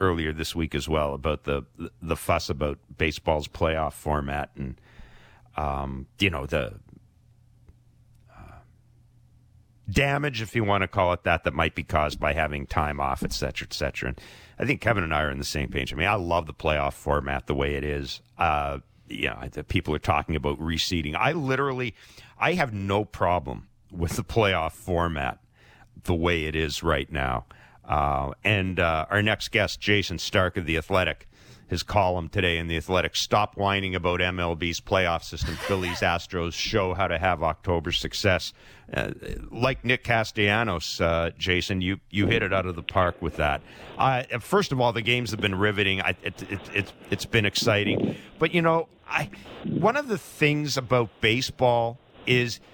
earlier 0.00 0.32
this 0.32 0.54
week 0.54 0.74
as 0.74 0.88
well 0.88 1.14
about 1.14 1.44
the 1.44 1.62
the 2.00 2.16
fuss 2.16 2.48
about 2.48 2.78
baseball's 2.96 3.48
playoff 3.48 3.92
format 3.92 4.50
and 4.56 4.80
um, 5.56 6.06
you 6.18 6.30
know 6.30 6.46
the 6.46 6.74
uh, 8.30 8.58
damage, 9.90 10.40
if 10.42 10.54
you 10.54 10.64
want 10.64 10.82
to 10.82 10.88
call 10.88 11.12
it 11.12 11.24
that, 11.24 11.44
that 11.44 11.54
might 11.54 11.74
be 11.74 11.82
caused 11.82 12.20
by 12.20 12.32
having 12.32 12.66
time 12.66 13.00
off, 13.00 13.22
et 13.22 13.32
cetera, 13.32 13.66
et 13.68 13.72
cetera. 13.72 14.10
And 14.10 14.20
I 14.58 14.64
think 14.64 14.80
Kevin 14.80 15.04
and 15.04 15.14
I 15.14 15.22
are 15.22 15.30
on 15.30 15.38
the 15.38 15.44
same 15.44 15.68
page. 15.68 15.92
I 15.92 15.96
mean, 15.96 16.08
I 16.08 16.14
love 16.14 16.46
the 16.46 16.54
playoff 16.54 16.92
format 16.92 17.46
the 17.46 17.54
way 17.54 17.74
it 17.74 17.84
is. 17.84 18.20
Uh, 18.36 18.78
you 19.08 19.28
know, 19.28 19.38
the 19.50 19.64
people 19.64 19.94
are 19.94 20.00
talking 20.00 20.36
about 20.36 20.58
reseeding. 20.60 21.14
I 21.16 21.32
literally, 21.32 21.94
I 22.38 22.52
have 22.52 22.72
no 22.74 23.04
problem 23.04 23.68
with 23.90 24.16
the 24.16 24.24
playoff 24.24 24.72
format 24.72 25.38
the 26.04 26.14
way 26.14 26.44
it 26.44 26.54
is 26.54 26.82
right 26.82 27.10
now. 27.10 27.46
Uh, 27.88 28.32
and 28.44 28.78
uh, 28.78 29.06
our 29.10 29.22
next 29.22 29.48
guest, 29.48 29.80
Jayson 29.80 30.18
Stark 30.18 30.58
of 30.58 30.66
The 30.66 30.76
Athletic, 30.76 31.26
his 31.68 31.82
column 31.82 32.28
today 32.28 32.58
in 32.58 32.68
The 32.68 32.76
Athletic, 32.76 33.16
Stop 33.16 33.56
Whining 33.56 33.94
About 33.94 34.20
MLB's 34.20 34.80
Playoff 34.80 35.24
System. 35.24 35.54
Phillies 35.54 36.00
Astros 36.00 36.52
show 36.52 36.92
how 36.94 37.08
to 37.08 37.18
have 37.18 37.42
October 37.42 37.92
success. 37.92 38.52
Uh, 38.92 39.12
like 39.50 39.84
Nick 39.84 40.04
Castellanos, 40.04 41.00
uh, 41.00 41.30
Jayson, 41.38 41.80
you, 41.80 41.98
you 42.10 42.26
hit 42.26 42.42
it 42.42 42.52
out 42.52 42.66
of 42.66 42.76
the 42.76 42.82
park 42.82 43.20
with 43.20 43.36
that. 43.36 43.62
Uh, 43.96 44.22
first 44.38 44.70
of 44.70 44.80
all, 44.80 44.92
the 44.92 45.02
games 45.02 45.30
have 45.30 45.40
been 45.40 45.54
riveting. 45.54 46.02
I, 46.02 46.10
it, 46.22 46.42
it, 46.50 46.60
it, 46.74 46.92
it's 47.10 47.26
been 47.26 47.46
exciting. 47.46 48.16
But, 48.38 48.52
you 48.52 48.62
know, 48.62 48.88
I, 49.06 49.30
one 49.64 49.96
of 49.96 50.08
the 50.08 50.18
things 50.18 50.76
about 50.76 51.08
baseball 51.22 51.98
is– 52.26 52.60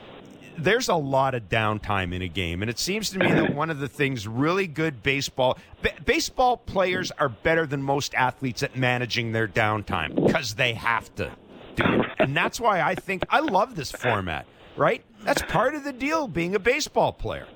there's 0.58 0.88
a 0.88 0.94
lot 0.94 1.34
of 1.34 1.48
downtime 1.48 2.14
in 2.14 2.22
a 2.22 2.28
game, 2.28 2.62
and 2.62 2.70
it 2.70 2.78
seems 2.78 3.10
to 3.10 3.18
me 3.18 3.26
that 3.26 3.54
one 3.54 3.70
of 3.70 3.78
the 3.78 3.88
things 3.88 4.26
really 4.26 4.66
good 4.66 5.02
baseball 5.02 5.58
b- 5.82 5.90
baseball 6.04 6.56
players 6.56 7.10
are 7.12 7.28
better 7.28 7.66
than 7.66 7.82
most 7.82 8.14
athletes 8.14 8.62
at 8.62 8.76
managing 8.76 9.32
their 9.32 9.48
downtime 9.48 10.14
because 10.14 10.54
they 10.54 10.74
have 10.74 11.14
to 11.16 11.30
do 11.76 11.84
it, 11.84 12.10
and 12.18 12.36
that's 12.36 12.60
why 12.60 12.80
I 12.80 12.94
think 12.94 13.24
I 13.30 13.40
love 13.40 13.76
this 13.76 13.92
format. 13.92 14.46
Right? 14.76 15.04
That's 15.22 15.42
part 15.42 15.76
of 15.76 15.84
the 15.84 15.92
deal 15.92 16.26
being 16.26 16.56
a 16.56 16.58
baseball 16.58 17.12
player. 17.12 17.46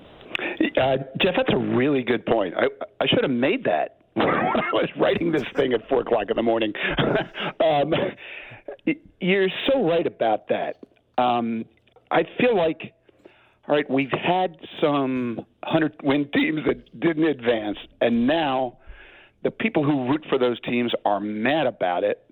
Uh, 0.81 0.99
Jeff, 1.21 1.35
that's 1.37 1.53
a 1.53 1.57
really 1.57 2.03
good 2.03 2.25
point. 2.25 2.55
I, 2.57 2.67
I 3.01 3.07
should 3.09 3.23
have 3.23 3.31
made 3.31 3.65
that 3.65 4.03
when 4.15 4.29
I 4.29 4.71
was 4.73 4.89
writing 4.97 5.33
this 5.33 5.43
thing 5.57 5.73
at 5.73 5.89
four 5.89 6.03
o'clock 6.03 6.31
in 6.31 6.37
the 6.37 6.43
morning. 6.43 6.73
um, 7.61 7.93
you're 9.21 9.49
so 9.67 9.89
right 9.89 10.07
about 10.07 10.49
that. 10.49 10.77
Um, 11.17 11.65
I 12.11 12.25
feel 12.39 12.57
like, 12.57 12.93
all 13.69 13.77
right, 13.77 13.89
we've 13.91 14.11
had 14.11 14.57
some 14.81 15.37
100 15.63 15.97
win 16.03 16.29
teams 16.33 16.61
that 16.67 16.99
didn't 17.01 17.25
advance, 17.25 17.79
and 18.01 18.27
now 18.27 18.79
the 19.43 19.51
people 19.51 19.85
who 19.85 20.09
root 20.09 20.25
for 20.29 20.39
those 20.39 20.61
teams 20.61 20.93
are 21.05 21.21
mad 21.21 21.67
about 21.67 22.05
it. 22.05 22.25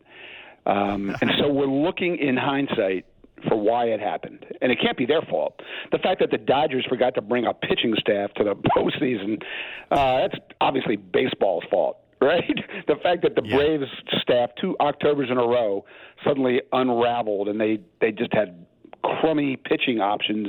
Um, 0.64 1.14
and 1.20 1.30
so 1.38 1.48
we're 1.48 1.66
looking 1.66 2.16
in 2.16 2.36
hindsight 2.36 3.06
for 3.48 3.56
why 3.56 3.86
it 3.86 4.00
happened. 4.00 4.44
And 4.60 4.72
it 4.72 4.78
can't 4.80 4.96
be 4.96 5.06
their 5.06 5.22
fault. 5.22 5.60
The 5.92 5.98
fact 5.98 6.20
that 6.20 6.30
the 6.30 6.38
Dodgers 6.38 6.86
forgot 6.88 7.14
to 7.14 7.20
bring 7.20 7.46
a 7.46 7.52
pitching 7.52 7.94
staff 7.98 8.32
to 8.34 8.44
the 8.44 8.54
postseason, 8.76 9.42
uh, 9.90 10.28
that's 10.28 10.38
obviously 10.60 10.96
baseball's 10.96 11.64
fault. 11.70 11.98
Right? 12.18 12.64
The 12.88 12.96
fact 13.02 13.22
that 13.24 13.34
the 13.34 13.42
yeah. 13.44 13.56
Braves 13.56 13.90
staff 14.22 14.48
two 14.58 14.74
Octobers 14.80 15.30
in 15.30 15.36
a 15.36 15.46
row 15.46 15.84
suddenly 16.26 16.62
unraveled 16.72 17.46
and 17.48 17.60
they, 17.60 17.78
they 18.00 18.10
just 18.10 18.32
had 18.32 18.64
crummy 19.02 19.56
pitching 19.56 20.00
options 20.00 20.48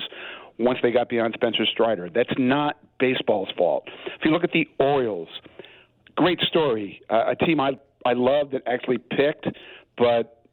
once 0.60 0.80
they 0.82 0.92
got 0.92 1.10
beyond 1.10 1.34
Spencer 1.36 1.66
Strider. 1.72 2.10
That's 2.14 2.34
not 2.38 2.78
baseball's 3.00 3.50
fault. 3.58 3.88
If 4.08 4.26
you 4.26 4.32
look 4.32 4.44
at 4.44 4.52
the 4.52 4.68
Orioles, 4.80 5.30
great 6.16 6.40
story. 6.42 7.02
Uh, 7.10 7.32
a 7.32 7.36
team 7.36 7.60
I 7.60 7.78
I 8.06 8.14
love 8.14 8.52
that 8.52 8.64
actually 8.68 9.00
picked, 9.00 9.48
but 9.98 10.44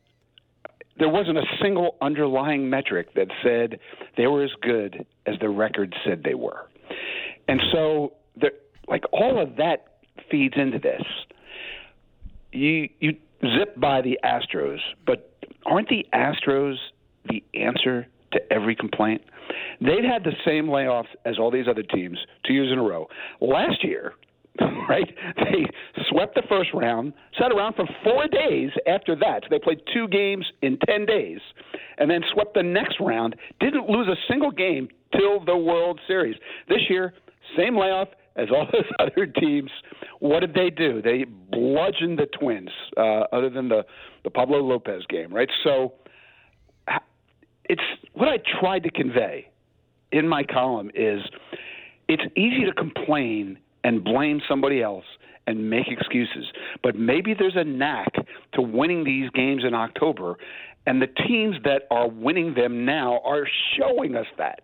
there 0.99 1.09
wasn't 1.09 1.39
a 1.39 1.45
single 1.63 1.97
underlying 2.01 2.69
metric 2.69 3.15
that 3.15 3.29
said 3.43 3.79
they 4.17 4.27
were 4.27 4.45
as 4.45 4.51
good 4.63 5.07
as 5.27 5.35
the 5.41 5.49
record 5.49 5.95
said 6.05 6.23
they 6.25 6.35
were. 6.35 6.69
And 7.49 7.61
so, 7.73 8.15
the, 8.37 8.51
like 8.89 9.05
all 9.13 9.41
of 9.41 9.57
that 9.57 9.99
feeds 10.31 10.55
into 10.57 10.79
this. 10.79 11.03
You 12.53 12.89
you 13.01 13.17
zip 13.43 13.79
by 13.79 14.01
the 14.01 14.19
Astros, 14.25 14.79
but 15.07 15.33
aren't 15.67 15.89
the 15.89 16.07
Astros 16.15 16.77
the 17.29 17.43
answer 17.55 18.07
to 18.33 18.53
every 18.53 18.75
complaint. 18.75 19.23
They've 19.81 20.05
had 20.05 20.25
the 20.25 20.33
same 20.45 20.67
layoffs 20.67 21.13
as 21.25 21.39
all 21.39 21.51
these 21.51 21.69
other 21.69 21.83
teams 21.83 22.19
two 22.47 22.53
years 22.53 22.73
in 22.73 22.79
a 22.79 22.83
row. 22.83 23.07
Last 23.41 23.85
year, 23.85 24.15
right, 24.89 25.13
they 25.37 25.67
swept 26.11 26.37
the 26.37 26.43
first 26.49 26.71
round, 26.75 27.13
sat 27.39 27.51
around 27.51 27.75
for 27.75 27.87
four 28.05 28.29
days 28.29 28.71
after 28.87 29.17
that. 29.17 29.43
So 29.43 29.49
they 29.51 29.59
played 29.59 29.81
two 29.93 30.07
games 30.09 30.47
in 30.63 30.79
10 30.87 31.07
days, 31.07 31.41
and 31.99 32.09
then 32.09 32.21
swept 32.33 32.55
the 32.55 32.63
next 32.63 32.97
round, 33.01 33.35
didn't 33.59 33.89
lose 33.89 34.07
a 34.07 34.17
single 34.31 34.53
game 34.53 34.89
till 35.13 35.45
the 35.45 35.57
World 35.57 36.01
Series. 36.07 36.37
This 36.69 36.83
year, 36.89 37.15
same 37.57 37.77
layoff 37.77 38.09
as 38.37 38.49
all 38.51 38.67
those 38.73 38.85
other 39.01 39.27
teams. 39.27 39.71
What 40.21 40.41
did 40.41 40.55
they 40.55 40.71
do? 40.71 41.03
They 41.03 41.25
bludgeoned 41.25 42.19
the 42.19 42.27
Twins, 42.39 42.71
uh, 42.97 43.25
other 43.33 43.51
than 43.51 43.69
the, 43.69 43.85
the 44.23 44.31
Pablo 44.31 44.59
Lopez 44.59 45.03
game, 45.09 45.35
right? 45.35 45.51
So 45.65 45.95
it's 47.69 47.83
what 48.13 48.29
I 48.29 48.39
tried 48.61 48.83
to 48.85 48.91
convey 48.91 49.49
in 50.13 50.29
my 50.29 50.45
column 50.45 50.91
is 50.95 51.23
it's 52.09 52.23
easy 52.37 52.65
to 52.65 52.73
complain 52.73 53.59
and 53.83 54.05
blame 54.05 54.41
somebody 54.49 54.83
else 54.83 55.05
and 55.47 55.69
make 55.69 55.89
excuses. 55.89 56.47
But 56.83 56.97
maybe 56.97 57.35
there's 57.35 57.57
a 57.57 57.65
knack 57.65 58.15
to 58.55 58.63
winning 58.63 59.05
these 59.05 59.31
games 59.31 59.63
in 59.67 59.75
October, 59.75 60.37
and 60.87 61.03
the 61.03 61.07
teams 61.07 61.57
that 61.65 61.83
are 61.91 62.09
winning 62.09 62.55
them 62.55 62.85
now 62.85 63.21
are 63.25 63.47
showing 63.77 64.17
us 64.17 64.27
that. 64.39 64.63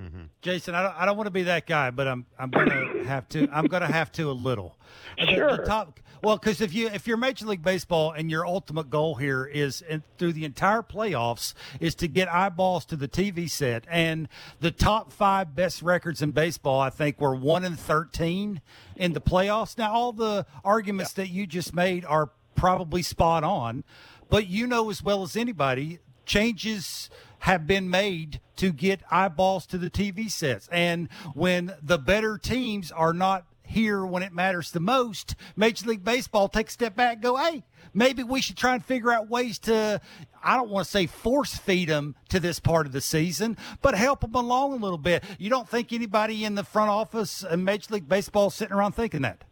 Mm-hmm. 0.00 0.24
Jayson, 0.46 0.74
I 0.74 0.82
don't, 0.82 0.94
I 0.96 1.06
don't 1.06 1.16
want 1.16 1.26
to 1.26 1.32
be 1.32 1.44
that 1.44 1.66
guy, 1.66 1.90
but 1.90 2.06
I'm 2.06 2.24
I'm 2.38 2.50
going 2.50 2.68
to 2.68 3.04
have 3.04 3.28
to. 3.30 3.48
I'm 3.52 3.66
going 3.66 3.82
to 3.82 3.92
have 3.92 4.12
to 4.12 4.30
a 4.30 4.32
little. 4.32 4.76
Sure. 5.18 5.50
The, 5.50 5.56
the 5.56 5.66
top, 5.66 5.98
well, 6.22 6.36
because 6.36 6.60
if 6.60 6.72
you 6.72 6.88
if 6.88 7.06
you're 7.08 7.16
Major 7.16 7.46
League 7.46 7.62
Baseball 7.62 8.12
and 8.12 8.30
your 8.30 8.46
ultimate 8.46 8.88
goal 8.88 9.16
here 9.16 9.44
is 9.44 9.82
in, 9.82 10.04
through 10.18 10.34
the 10.34 10.44
entire 10.44 10.82
playoffs 10.82 11.54
is 11.80 11.94
to 11.96 12.08
get 12.08 12.32
eyeballs 12.32 12.84
to 12.86 12.96
the 12.96 13.08
TV 13.08 13.50
set, 13.50 13.84
and 13.90 14.28
the 14.60 14.70
top 14.70 15.12
five 15.12 15.56
best 15.56 15.82
records 15.82 16.22
in 16.22 16.30
baseball, 16.30 16.80
I 16.80 16.90
think, 16.90 17.20
were 17.20 17.34
one 17.34 17.64
and 17.64 17.78
thirteen 17.78 18.60
in 18.94 19.12
the 19.12 19.20
playoffs. 19.20 19.76
Now, 19.76 19.92
all 19.92 20.12
the 20.12 20.46
arguments 20.64 21.14
yeah. 21.16 21.24
that 21.24 21.30
you 21.30 21.46
just 21.46 21.74
made 21.74 22.04
are 22.04 22.30
probably 22.54 23.02
spot 23.02 23.42
on, 23.42 23.82
but 24.28 24.46
you 24.46 24.66
know 24.68 24.90
as 24.90 25.02
well 25.02 25.22
as 25.22 25.36
anybody 25.36 25.98
changes 26.24 27.08
have 27.40 27.66
been 27.66 27.90
made 27.90 28.40
to 28.56 28.72
get 28.72 29.00
eyeballs 29.10 29.66
to 29.66 29.78
the 29.78 29.90
TV 29.90 30.30
sets. 30.30 30.68
And 30.72 31.08
when 31.34 31.74
the 31.82 31.98
better 31.98 32.38
teams 32.38 32.90
are 32.90 33.12
not 33.12 33.44
here 33.62 34.06
when 34.06 34.22
it 34.22 34.32
matters 34.32 34.70
the 34.70 34.80
most, 34.80 35.34
Major 35.56 35.86
League 35.88 36.04
Baseball 36.04 36.48
take 36.48 36.68
a 36.68 36.70
step 36.70 36.96
back 36.96 37.14
and 37.14 37.22
go, 37.22 37.36
hey, 37.36 37.64
maybe 37.92 38.22
we 38.22 38.40
should 38.40 38.56
try 38.56 38.74
and 38.74 38.84
figure 38.84 39.12
out 39.12 39.28
ways 39.28 39.58
to, 39.60 40.00
I 40.42 40.56
don't 40.56 40.70
want 40.70 40.84
to 40.84 40.90
say 40.90 41.06
force 41.06 41.56
feed 41.56 41.88
them 41.88 42.14
to 42.28 42.40
this 42.40 42.60
part 42.60 42.86
of 42.86 42.92
the 42.92 43.00
season, 43.00 43.56
but 43.82 43.94
help 43.94 44.20
them 44.20 44.34
along 44.34 44.72
a 44.72 44.76
little 44.76 44.98
bit. 44.98 45.24
You 45.38 45.50
don't 45.50 45.68
think 45.68 45.92
anybody 45.92 46.44
in 46.44 46.54
the 46.54 46.64
front 46.64 46.90
office 46.90 47.42
in 47.42 47.64
Major 47.64 47.94
League 47.94 48.08
Baseball 48.08 48.50
sitting 48.50 48.74
around 48.74 48.92
thinking 48.92 49.22
that? 49.22 49.42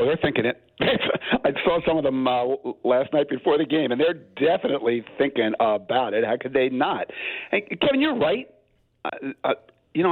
Oh, 0.00 0.06
they're 0.06 0.18
thinking 0.22 0.46
it. 0.46 0.62
I 0.80 1.50
saw 1.64 1.78
some 1.86 1.98
of 1.98 2.04
them 2.04 2.26
uh, 2.26 2.44
last 2.84 3.12
night 3.12 3.28
before 3.28 3.58
the 3.58 3.66
game, 3.66 3.92
and 3.92 4.00
they're 4.00 4.14
definitely 4.14 5.04
thinking 5.18 5.52
about 5.60 6.14
it. 6.14 6.24
How 6.24 6.36
could 6.40 6.54
they 6.54 6.70
not? 6.70 7.06
And 7.52 7.62
Kevin, 7.80 8.00
you're 8.00 8.18
right. 8.18 8.48
Uh, 9.04 9.54
you 9.94 10.02
know, 10.02 10.10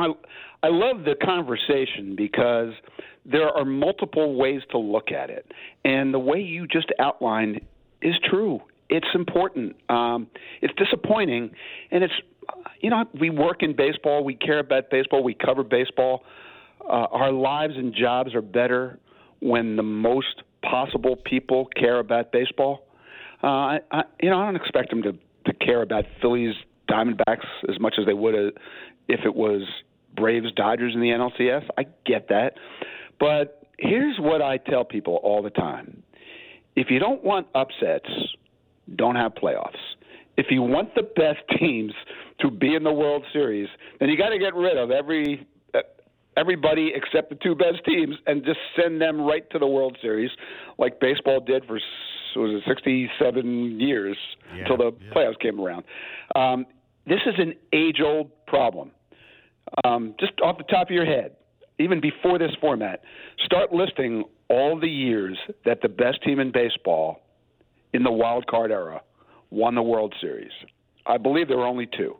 I 0.62 0.66
I 0.66 0.70
love 0.70 1.04
the 1.04 1.14
conversation 1.24 2.16
because 2.16 2.72
there 3.24 3.48
are 3.48 3.64
multiple 3.64 4.34
ways 4.36 4.60
to 4.72 4.78
look 4.78 5.10
at 5.10 5.30
it, 5.30 5.50
and 5.84 6.12
the 6.12 6.18
way 6.18 6.40
you 6.40 6.66
just 6.66 6.90
outlined 6.98 7.60
is 8.02 8.14
true. 8.28 8.60
It's 8.90 9.08
important. 9.14 9.76
Um, 9.88 10.28
it's 10.60 10.74
disappointing, 10.74 11.50
and 11.90 12.04
it's 12.04 12.14
you 12.80 12.90
know 12.90 13.04
we 13.18 13.30
work 13.30 13.62
in 13.62 13.74
baseball, 13.74 14.22
we 14.22 14.34
care 14.34 14.58
about 14.58 14.90
baseball, 14.90 15.22
we 15.22 15.34
cover 15.34 15.62
baseball. 15.62 16.24
Uh, 16.80 17.06
our 17.10 17.32
lives 17.32 17.74
and 17.76 17.94
jobs 17.94 18.34
are 18.34 18.42
better 18.42 18.98
when 19.40 19.76
the 19.76 19.82
most 19.82 20.42
possible 20.62 21.16
people 21.16 21.68
care 21.76 21.98
about 21.98 22.32
baseball. 22.32 22.86
Uh, 23.42 23.46
I, 23.46 23.80
I, 23.90 24.02
you 24.20 24.30
know, 24.30 24.40
I 24.40 24.46
don't 24.46 24.56
expect 24.56 24.90
them 24.90 25.02
to 25.02 25.12
to 25.46 25.52
care 25.64 25.82
about 25.82 26.04
Phillies 26.20 26.54
Diamondbacks 26.90 27.46
as 27.68 27.78
much 27.80 27.94
as 27.98 28.06
they 28.06 28.12
would 28.12 28.34
uh, 28.34 28.50
if 29.08 29.20
it 29.24 29.34
was 29.34 29.62
Braves 30.14 30.52
Dodgers 30.52 30.94
in 30.94 31.00
the 31.00 31.08
NLCS. 31.08 31.66
I 31.78 31.84
get 32.04 32.28
that, 32.28 32.54
but 33.20 33.66
here's 33.78 34.18
what 34.18 34.42
I 34.42 34.56
tell 34.58 34.84
people 34.84 35.20
all 35.22 35.42
the 35.42 35.50
time: 35.50 36.02
if 36.76 36.90
you 36.90 36.98
don't 36.98 37.22
want 37.22 37.46
upsets, 37.54 38.10
don't 38.96 39.16
have 39.16 39.34
playoffs. 39.34 39.78
If 40.36 40.46
you 40.50 40.62
want 40.62 40.94
the 40.94 41.02
best 41.02 41.40
teams 41.58 41.92
to 42.40 42.50
be 42.50 42.74
in 42.74 42.84
the 42.84 42.92
World 42.92 43.24
Series, 43.32 43.68
then 43.98 44.08
you 44.08 44.16
got 44.16 44.28
to 44.28 44.38
get 44.38 44.54
rid 44.54 44.76
of 44.76 44.90
every 44.90 45.46
everybody 46.38 46.92
except 46.94 47.30
the 47.30 47.36
two 47.36 47.54
best 47.54 47.84
teams 47.84 48.16
and 48.26 48.44
just 48.44 48.58
send 48.80 49.00
them 49.00 49.20
right 49.20 49.48
to 49.50 49.58
the 49.58 49.66
World 49.66 49.96
Series, 50.00 50.30
like 50.78 51.00
baseball 51.00 51.40
did 51.40 51.64
for 51.66 51.78
was 52.36 52.62
it 52.64 52.68
67 52.68 53.80
years 53.80 54.16
yeah, 54.54 54.60
until 54.60 54.76
the 54.76 54.96
yeah. 55.00 55.12
playoffs 55.12 55.38
came 55.40 55.60
around. 55.60 55.84
Um, 56.36 56.66
this 57.06 57.20
is 57.26 57.34
an 57.38 57.54
age-old 57.72 58.30
problem. 58.46 58.92
Um, 59.84 60.14
just 60.20 60.32
off 60.42 60.58
the 60.58 60.64
top 60.64 60.88
of 60.88 60.90
your 60.90 61.06
head, 61.06 61.32
even 61.78 62.00
before 62.00 62.38
this 62.38 62.52
format, 62.60 63.02
start 63.44 63.72
listing 63.72 64.24
all 64.48 64.78
the 64.78 64.88
years 64.88 65.36
that 65.64 65.80
the 65.82 65.88
best 65.88 66.22
team 66.22 66.38
in 66.38 66.52
baseball 66.52 67.20
in 67.92 68.02
the 68.02 68.12
wild 68.12 68.46
card 68.46 68.70
era 68.70 69.00
won 69.50 69.74
the 69.74 69.82
World 69.82 70.14
Series. 70.20 70.52
I 71.06 71.16
believe 71.16 71.48
there 71.48 71.58
were 71.58 71.66
only 71.66 71.86
two. 71.86 72.16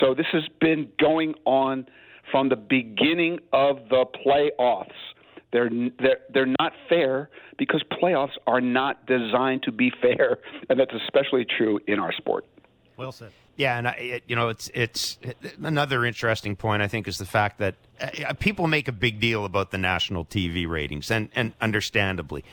So 0.00 0.14
this 0.14 0.26
has 0.32 0.42
been 0.60 0.88
going 1.00 1.34
on 1.44 1.86
from 2.30 2.48
the 2.48 2.56
beginning 2.56 3.40
of 3.52 3.88
the 3.88 4.04
playoffs. 4.26 4.90
They're, 5.52 5.70
they're, 5.98 6.18
they're 6.32 6.54
not 6.60 6.72
fair 6.88 7.30
because 7.56 7.82
playoffs 8.02 8.36
are 8.46 8.60
not 8.60 9.06
designed 9.06 9.62
to 9.62 9.72
be 9.72 9.92
fair, 10.02 10.38
and 10.68 10.78
that's 10.78 10.94
especially 10.94 11.44
true 11.44 11.80
in 11.86 11.98
our 11.98 12.12
sport. 12.12 12.44
Well 12.96 13.12
said. 13.12 13.30
Yeah, 13.56 13.78
and 13.78 13.88
I, 13.88 13.92
it, 13.92 14.22
you 14.26 14.36
know, 14.36 14.50
it's 14.50 14.70
it's 14.74 15.18
another 15.62 16.04
interesting 16.04 16.56
point. 16.56 16.82
I 16.82 16.88
think 16.88 17.08
is 17.08 17.16
the 17.16 17.24
fact 17.24 17.58
that 17.58 17.74
uh, 18.00 18.34
people 18.34 18.66
make 18.66 18.86
a 18.86 18.92
big 18.92 19.18
deal 19.18 19.46
about 19.46 19.70
the 19.70 19.78
national 19.78 20.26
TV 20.26 20.68
ratings, 20.68 21.10
and 21.10 21.30
and 21.34 21.54
understandably, 21.58 22.44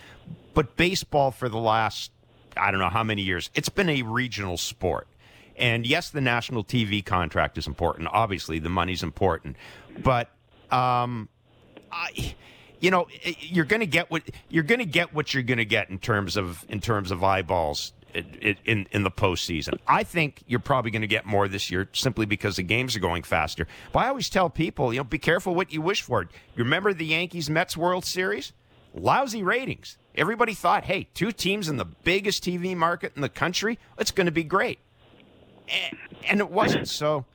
but 0.53 0.77
baseball 0.77 1.31
for 1.31 1.49
the 1.49 1.57
last 1.57 2.11
I 2.57 2.71
don't 2.71 2.79
know 2.79 2.89
how 2.89 3.03
many 3.03 3.21
years, 3.21 3.49
it's 3.53 3.69
been 3.69 3.89
a 3.89 4.01
regional 4.03 4.57
sport. 4.57 5.07
And 5.57 5.85
yes, 5.85 6.09
the 6.09 6.21
national 6.21 6.63
TV 6.63 7.05
contract 7.05 7.57
is 7.57 7.67
important. 7.67 8.09
Obviously, 8.11 8.59
the 8.59 8.69
money's 8.69 9.03
important, 9.03 9.55
but 10.01 10.29
um, 10.71 11.29
I, 11.91 12.35
you 12.79 12.91
know, 12.91 13.07
you're 13.39 13.65
going 13.65 13.79
to 13.79 13.85
get 13.85 14.09
what 14.11 14.23
you're 14.49 14.63
going 14.63 14.79
to 14.79 14.85
get 14.85 15.13
what 15.13 15.33
you're 15.33 15.43
going 15.43 15.59
to 15.59 15.65
get 15.65 15.89
in 15.89 15.99
terms 15.99 16.35
of 16.35 16.65
in 16.67 16.81
terms 16.81 17.11
of 17.11 17.23
eyeballs 17.23 17.93
in, 18.13 18.87
in, 18.91 19.03
the 19.03 19.09
postseason. 19.09 19.79
I 19.87 20.03
think 20.03 20.43
you're 20.47 20.59
probably 20.59 20.91
going 20.91 21.01
to 21.01 21.07
get 21.07 21.25
more 21.25 21.47
this 21.47 21.71
year 21.71 21.89
simply 21.93 22.25
because 22.25 22.57
the 22.57 22.63
games 22.63 22.95
are 22.95 22.99
going 22.99 23.23
faster. 23.23 23.67
But 23.91 23.99
I 23.99 24.07
always 24.09 24.29
tell 24.29 24.49
people, 24.49 24.93
you 24.93 24.99
know, 24.99 25.03
be 25.03 25.17
careful 25.17 25.55
what 25.55 25.73
you 25.73 25.81
wish 25.81 26.01
for. 26.01 26.21
You 26.21 26.63
remember 26.63 26.93
the 26.93 27.05
Yankees 27.05 27.49
Mets 27.49 27.75
World 27.75 28.05
Series? 28.05 28.53
Lousy 28.93 29.41
ratings. 29.41 29.97
Everybody 30.13 30.53
thought, 30.53 30.83
hey, 30.83 31.07
two 31.15 31.31
teams 31.31 31.67
in 31.67 31.77
the 31.77 31.85
biggest 31.85 32.43
TV 32.43 32.77
market 32.77 33.13
in 33.15 33.23
the 33.23 33.29
country, 33.29 33.79
it's 33.97 34.11
going 34.11 34.27
to 34.27 34.31
be 34.31 34.43
great 34.43 34.77
and 36.27 36.39
it 36.39 36.49
wasn't. 36.49 36.87
So 36.87 37.25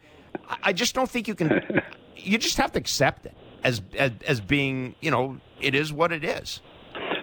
I 0.63 0.73
just 0.73 0.95
don't 0.95 1.09
think 1.09 1.29
you 1.29 1.35
can. 1.35 1.83
You 2.17 2.39
just 2.39 2.57
have 2.57 2.73
to 2.73 2.79
accept 2.79 3.27
it 3.27 3.35
as 3.65 3.83
as, 3.97 4.13
as 4.27 4.41
being, 4.41 4.95
you 5.01 5.11
know, 5.11 5.39
it 5.61 5.75
is 5.75 5.93
what 5.93 6.13
it 6.13 6.25
is. 6.25 6.61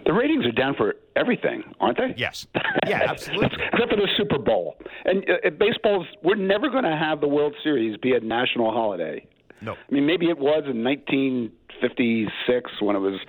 The 0.05 0.13
ratings 0.13 0.45
are 0.45 0.51
down 0.51 0.75
for 0.75 0.95
everything, 1.15 1.63
aren't 1.79 1.97
they? 1.97 2.13
Yes. 2.17 2.47
Yeah, 2.87 3.01
absolutely. 3.09 3.57
Except 3.73 3.89
for 3.89 3.95
the 3.95 4.07
Super 4.15 4.37
Bowl. 4.37 4.75
And 5.05 5.25
uh, 5.27 5.49
baseball's, 5.57 6.05
we're 6.21 6.35
never 6.35 6.69
going 6.69 6.83
to 6.83 6.95
have 6.95 7.19
the 7.19 7.27
World 7.27 7.55
Series 7.63 7.97
be 7.97 8.13
a 8.13 8.19
national 8.19 8.71
holiday. 8.71 9.25
No. 9.59 9.71
I 9.73 9.91
mean, 9.91 10.05
maybe 10.05 10.27
it 10.27 10.37
was 10.37 10.65
in 10.69 10.83
1956 10.83 12.71
when 12.79 12.95
it 12.95 12.99
was 12.99 13.19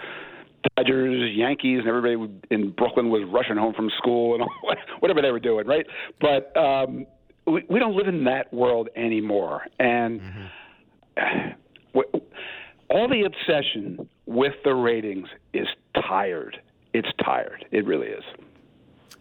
Dodgers, 0.76 1.34
Yankees, 1.34 1.80
and 1.80 1.88
everybody 1.88 2.30
in 2.50 2.70
Brooklyn 2.72 3.08
was 3.08 3.22
rushing 3.32 3.56
home 3.56 3.72
from 3.72 3.88
school 3.96 4.34
and 4.34 4.44
whatever 5.00 5.22
they 5.22 5.30
were 5.30 5.40
doing, 5.40 5.66
right? 5.66 5.86
But 6.20 6.54
um, 6.54 7.06
we, 7.46 7.64
we 7.68 7.78
don't 7.78 7.96
live 7.96 8.08
in 8.08 8.24
that 8.24 8.52
world 8.52 8.88
anymore, 8.96 9.62
and 9.78 10.20
mm-hmm. 11.16 11.50
all 12.90 13.08
the 13.08 13.22
obsession 13.22 14.08
with 14.26 14.54
the 14.64 14.74
ratings 14.74 15.28
is 15.52 15.66
tired. 15.94 16.58
It's 16.92 17.08
tired. 17.24 17.64
It 17.70 17.86
really 17.86 18.08
is. 18.08 18.24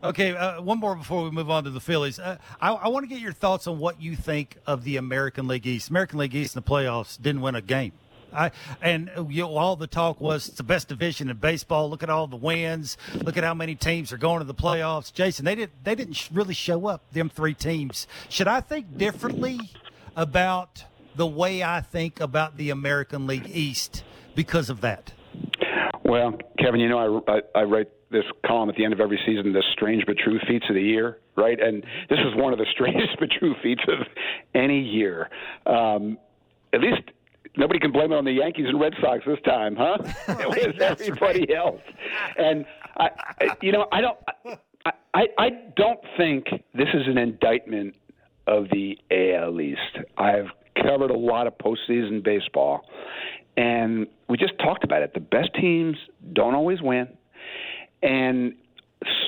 Okay, 0.04 0.36
uh, 0.36 0.62
one 0.62 0.80
more 0.80 0.96
before 0.96 1.24
we 1.24 1.32
move 1.32 1.50
on 1.50 1.64
to 1.64 1.72
the 1.72 1.80
Phillies. 1.80 2.20
Uh, 2.20 2.38
I, 2.62 2.72
I 2.72 2.88
want 2.90 3.04
to 3.04 3.08
get 3.08 3.22
your 3.22 3.32
thoughts 3.32 3.66
on 3.66 3.80
what 3.80 4.02
you 4.02 4.16
think 4.16 4.58
of 4.68 4.84
the 4.84 4.98
American 4.98 5.48
League 5.48 5.66
East. 5.66 5.90
American 5.90 6.20
League 6.20 6.36
East 6.36 6.56
in 6.56 6.62
the 6.62 6.70
playoffs 6.70 7.20
didn't 7.20 7.42
win 7.42 7.56
a 7.56 7.62
game. 7.62 7.92
I, 8.36 8.52
and 8.82 9.10
you 9.30 9.44
know, 9.44 9.56
all 9.56 9.76
the 9.76 9.88
talk 9.88 10.20
was 10.20 10.48
it's 10.48 10.58
the 10.58 10.64
best 10.64 10.88
division 10.88 11.30
in 11.30 11.38
baseball. 11.38 11.90
Look 11.90 12.04
at 12.04 12.10
all 12.10 12.28
the 12.28 12.36
wins. 12.36 12.98
Look 13.16 13.38
at 13.38 13.44
how 13.44 13.54
many 13.54 13.76
teams 13.76 14.12
are 14.12 14.18
going 14.18 14.40
to 14.40 14.46
the 14.46 14.54
playoffs. 14.54 15.14
Jayson, 15.14 15.46
they 15.46 15.56
didn't 15.56 15.84
they 15.84 15.96
didn't 15.96 16.30
really 16.32 16.54
show 16.54 16.88
up. 16.88 17.12
Them 17.12 17.30
three 17.30 17.54
teams. 17.54 18.08
Should 18.30 18.48
I 18.48 18.62
think 18.62 18.98
differently 18.98 19.60
about 20.16 20.84
the 21.16 21.28
way 21.28 21.64
I 21.64 21.82
think 21.82 22.20
about 22.20 22.58
the 22.58 22.70
American 22.70 23.28
League 23.28 23.50
East 23.52 24.04
because 24.36 24.70
of 24.70 24.82
that? 24.82 25.14
Well, 26.04 26.38
Kevin, 26.60 26.80
you 26.80 26.90
know 26.90 27.24
I, 27.28 27.38
I, 27.38 27.62
I 27.62 27.64
write 27.64 27.90
this 28.12 28.24
column 28.46 28.70
at 28.70 28.76
the 28.76 28.84
end 28.84 28.94
of 28.94 29.00
every 29.00 29.20
season, 29.26 29.52
the 29.54 29.64
strange 29.74 30.06
but 30.06 30.18
true 30.18 30.40
feats 30.48 30.66
of 30.70 30.76
the 30.76 30.82
year, 30.82 31.18
right? 31.36 31.60
And 31.60 31.84
this 32.10 32.20
is 32.20 32.36
one 32.36 32.54
of 32.54 32.60
the 32.60 32.66
strangest 32.72 33.18
but 33.20 33.30
true 33.32 33.56
feats 33.64 33.84
of 33.88 34.08
any 34.54 34.82
year. 34.82 35.30
Um, 35.66 36.18
at 36.74 36.82
least 36.82 37.02
nobody 37.58 37.80
can 37.80 37.92
blame 37.92 38.12
it 38.12 38.16
on 38.16 38.26
the 38.26 38.32
Yankees 38.32 38.66
and 38.68 38.80
Red 38.80 38.94
Sox 39.02 39.24
this 39.26 39.40
time, 39.46 39.76
huh? 39.76 39.98
it 40.28 40.48
was 40.68 40.82
everybody 40.82 41.42
right. 41.42 41.58
else. 41.58 41.82
And 42.38 42.66
I, 42.98 43.10
I, 43.42 43.58
you 43.62 43.72
know, 43.72 43.88
I 43.92 44.02
don't, 44.02 44.18
I, 44.86 44.92
I 45.14 45.24
I 45.38 45.50
don't 45.76 46.00
think 46.18 46.48
this 46.74 46.88
is 46.94 47.08
an 47.08 47.18
indictment 47.18 47.96
of 48.48 48.66
the 48.72 48.98
AL 49.12 49.60
East. 49.60 49.80
I've 50.18 50.48
covered 50.82 51.12
a 51.12 51.18
lot 51.18 51.48
of 51.48 51.58
postseason 51.58 52.24
baseball, 52.24 52.86
and 53.58 54.08
we 54.30 54.38
just 54.38 54.58
talked 54.60 54.84
about 54.84 55.02
it. 55.02 55.14
The 55.14 55.20
best 55.20 55.50
teams 55.56 55.98
don't 56.34 56.56
always 56.56 56.82
win, 56.82 57.08
and 58.04 58.54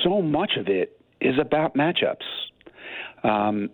so 0.04 0.22
much 0.22 0.52
of 0.56 0.68
it 0.68 1.00
is 1.20 1.34
about 1.38 1.74
matchups. 1.74 2.24
Um, 3.24 3.70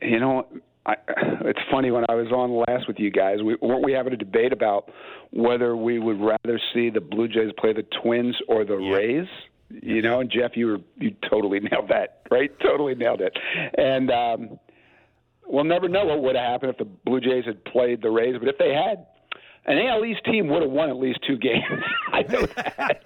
you 0.00 0.18
know, 0.18 0.46
I, 0.86 0.94
it's 1.42 1.60
funny 1.70 1.90
when 1.90 2.04
I 2.08 2.14
was 2.14 2.32
on 2.32 2.50
last 2.68 2.88
with 2.88 2.98
you 2.98 3.10
guys, 3.10 3.42
we, 3.42 3.56
weren't 3.60 3.84
we 3.84 3.92
having 3.92 4.12
a 4.12 4.16
debate 4.16 4.52
about 4.52 4.90
whether 5.30 5.76
we 5.76 5.98
would 5.98 6.20
rather 6.20 6.60
see 6.74 6.90
the 6.90 7.00
Blue 7.00 7.28
Jays 7.28 7.52
play 7.58 7.72
the 7.72 7.86
Twins 8.02 8.36
or 8.48 8.64
the 8.64 8.78
yeah. 8.78 8.94
Rays? 8.94 9.28
You 9.70 10.02
know, 10.02 10.20
and 10.20 10.30
Jeff, 10.30 10.50
you 10.54 10.66
were 10.66 10.78
you 10.98 11.14
totally 11.30 11.60
nailed 11.70 11.88
that, 11.88 12.22
right? 12.30 12.50
Totally 12.60 12.94
nailed 12.94 13.22
it. 13.22 13.36
And 13.78 14.10
um, 14.10 14.58
we'll 15.46 15.64
never 15.64 15.88
know 15.88 16.04
what 16.04 16.22
would 16.22 16.36
have 16.36 16.50
happened 16.50 16.72
if 16.72 16.78
the 16.78 16.84
Blue 16.84 17.20
Jays 17.20 17.44
had 17.46 17.64
played 17.64 18.02
the 18.02 18.10
Rays, 18.10 18.36
but 18.38 18.48
if 18.48 18.58
they 18.58 18.74
had, 18.74 19.06
an 19.64 19.78
AL 19.78 20.04
East 20.04 20.24
team 20.24 20.48
would 20.48 20.62
have 20.62 20.70
won 20.70 20.90
at 20.90 20.96
least 20.96 21.20
two 21.26 21.38
games. 21.38 21.62
I 22.12 22.22
know 22.22 22.46
that. 22.46 23.02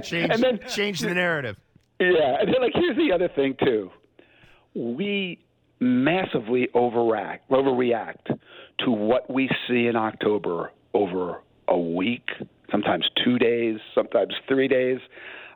change, 0.04 0.30
and 0.32 0.42
then 0.42 0.58
change 0.66 1.00
the 1.00 1.14
narrative. 1.14 1.56
Yeah, 2.00 2.38
and 2.40 2.48
then 2.48 2.62
like 2.62 2.72
here's 2.74 2.96
the 2.96 3.12
other 3.12 3.28
thing 3.28 3.54
too. 3.62 3.90
We 4.74 5.38
massively 5.80 6.68
overreact, 6.74 7.40
overreact 7.50 8.38
to 8.80 8.90
what 8.90 9.30
we 9.30 9.48
see 9.66 9.86
in 9.86 9.96
October 9.96 10.70
over 10.94 11.40
a 11.68 11.78
week, 11.78 12.28
sometimes 12.70 13.08
two 13.24 13.38
days, 13.38 13.78
sometimes 13.94 14.34
three 14.46 14.68
days. 14.68 14.98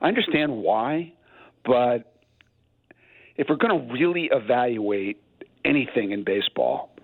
I 0.00 0.08
understand 0.08 0.52
why, 0.52 1.12
but 1.64 2.14
if 3.36 3.48
we're 3.48 3.56
going 3.56 3.86
to 3.86 3.92
really 3.92 4.30
evaluate 4.32 5.22
anything 5.64 6.12
in 6.12 6.24
baseball, 6.24 6.94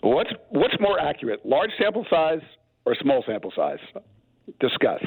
what's 0.00 0.30
what's 0.50 0.74
more 0.80 0.98
accurate, 1.00 1.44
large 1.46 1.70
sample 1.78 2.06
size 2.10 2.40
or 2.84 2.94
small 3.00 3.22
sample 3.26 3.52
size? 3.54 3.78
Discuss. 4.60 5.02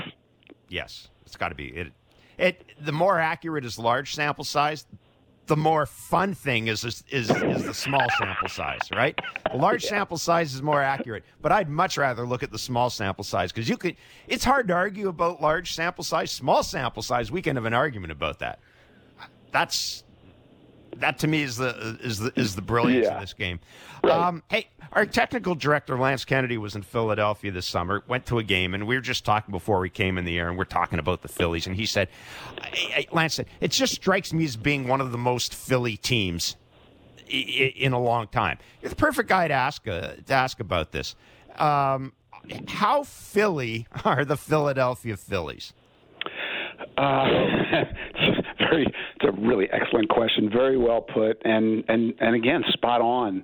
Yes, 0.70 1.10
it's 1.26 1.36
got 1.36 1.50
to 1.50 1.56
be 1.56 1.68
it. 1.68 1.92
It 2.38 2.64
the 2.80 2.92
more 2.92 3.20
accurate 3.20 3.66
is 3.66 3.78
large 3.78 4.14
sample 4.14 4.44
size, 4.44 4.86
the 5.48 5.58
more 5.58 5.86
fun 5.86 6.34
thing 6.34 6.68
is 6.68 6.84
is 6.84 7.04
is, 7.10 7.30
is 7.30 7.64
the 7.66 7.74
small 7.74 8.06
sample 8.20 8.50
size, 8.50 8.82
right? 8.94 9.20
The 9.52 9.58
large 9.58 9.84
yeah. 9.84 9.92
sample 9.92 10.18
size 10.18 10.54
is 10.54 10.62
more 10.62 10.82
accurate, 10.82 11.24
but 11.42 11.52
I'd 11.52 11.70
much 11.70 11.98
rather 11.98 12.26
look 12.26 12.44
at 12.44 12.52
the 12.52 12.60
small 12.60 12.90
sample 12.90 13.24
size 13.24 13.52
because 13.52 13.70
you 13.70 13.78
could. 13.78 13.96
It's 14.28 14.44
hard 14.44 14.68
to 14.68 14.74
argue 14.74 15.08
about 15.08 15.42
large 15.42 15.74
sample 15.74 16.04
size, 16.04 16.32
small 16.32 16.64
sample 16.64 17.02
size. 17.02 17.32
We 17.32 17.42
can 17.42 17.56
have 17.56 17.66
an 17.66 17.74
argument 17.74 18.12
about 18.12 18.40
that. 18.40 18.60
That's 19.52 20.04
that 21.00 21.20
to 21.20 21.28
me 21.28 21.44
is 21.44 21.58
the 21.58 21.98
is 22.02 22.20
the 22.20 22.32
is 22.36 22.56
the 22.56 22.62
brilliance 22.62 23.06
yeah. 23.06 23.16
of 23.16 23.22
this 23.22 23.34
game. 23.34 23.60
Right. 24.04 24.14
Um, 24.14 24.44
hey, 24.50 24.68
our 24.94 25.06
technical 25.06 25.56
director 25.56 25.98
Lance 25.98 26.26
Kennedy 26.26 26.58
was 26.58 26.76
in 26.76 26.82
Philadelphia 26.82 27.52
this 27.52 27.66
summer. 27.66 28.04
Went 28.08 28.26
to 28.28 28.40
a 28.40 28.44
game, 28.44 28.74
and 28.74 28.88
we 28.88 28.96
were 28.96 29.02
just 29.02 29.26
talking 29.26 29.52
before 29.52 29.80
we 29.80 29.90
came 29.90 30.18
in 30.18 30.26
the 30.26 30.38
air, 30.38 30.50
and 30.50 30.58
we're 30.58 30.66
talking 30.66 31.00
about 31.00 31.22
the 31.22 31.28
Phillies. 31.28 31.68
And 31.68 31.76
he 31.76 31.86
said, 31.86 32.10
Lance 33.12 33.36
said, 33.36 33.48
it 33.60 33.72
just 33.72 33.94
strikes 33.94 34.34
me 34.34 34.46
as 34.46 34.56
being 34.56 34.88
one 34.88 35.02
of 35.02 35.12
the 35.12 35.18
most 35.18 35.54
Philly 35.54 35.98
teams 35.98 36.56
in 37.30 37.94
a 37.94 38.00
long 38.00 38.28
time. 38.28 38.58
You're 38.82 38.90
the 38.90 38.96
perfect 38.96 39.30
guy 39.30 39.48
to 39.48 39.54
ask 39.54 39.88
uh, 39.88 40.14
to 40.26 40.34
ask 40.34 40.60
about 40.60 40.92
this. 40.92 41.16
Um, 41.58 42.14
how 42.68 43.04
Philly 43.04 43.88
are 44.06 44.26
the 44.26 44.38
Philadelphia 44.38 45.18
Phillies? 45.18 45.74
Uh, 46.98 47.86
very, 48.70 48.86
it's 48.86 49.26
a 49.26 49.32
really 49.42 49.68
excellent 49.72 50.10
question. 50.10 50.50
Very 50.52 50.78
well 50.78 51.02
put, 51.02 51.42
and 51.46 51.84
and 51.88 52.14
and 52.20 52.36
again, 52.36 52.64
spot 52.74 53.02
on. 53.02 53.44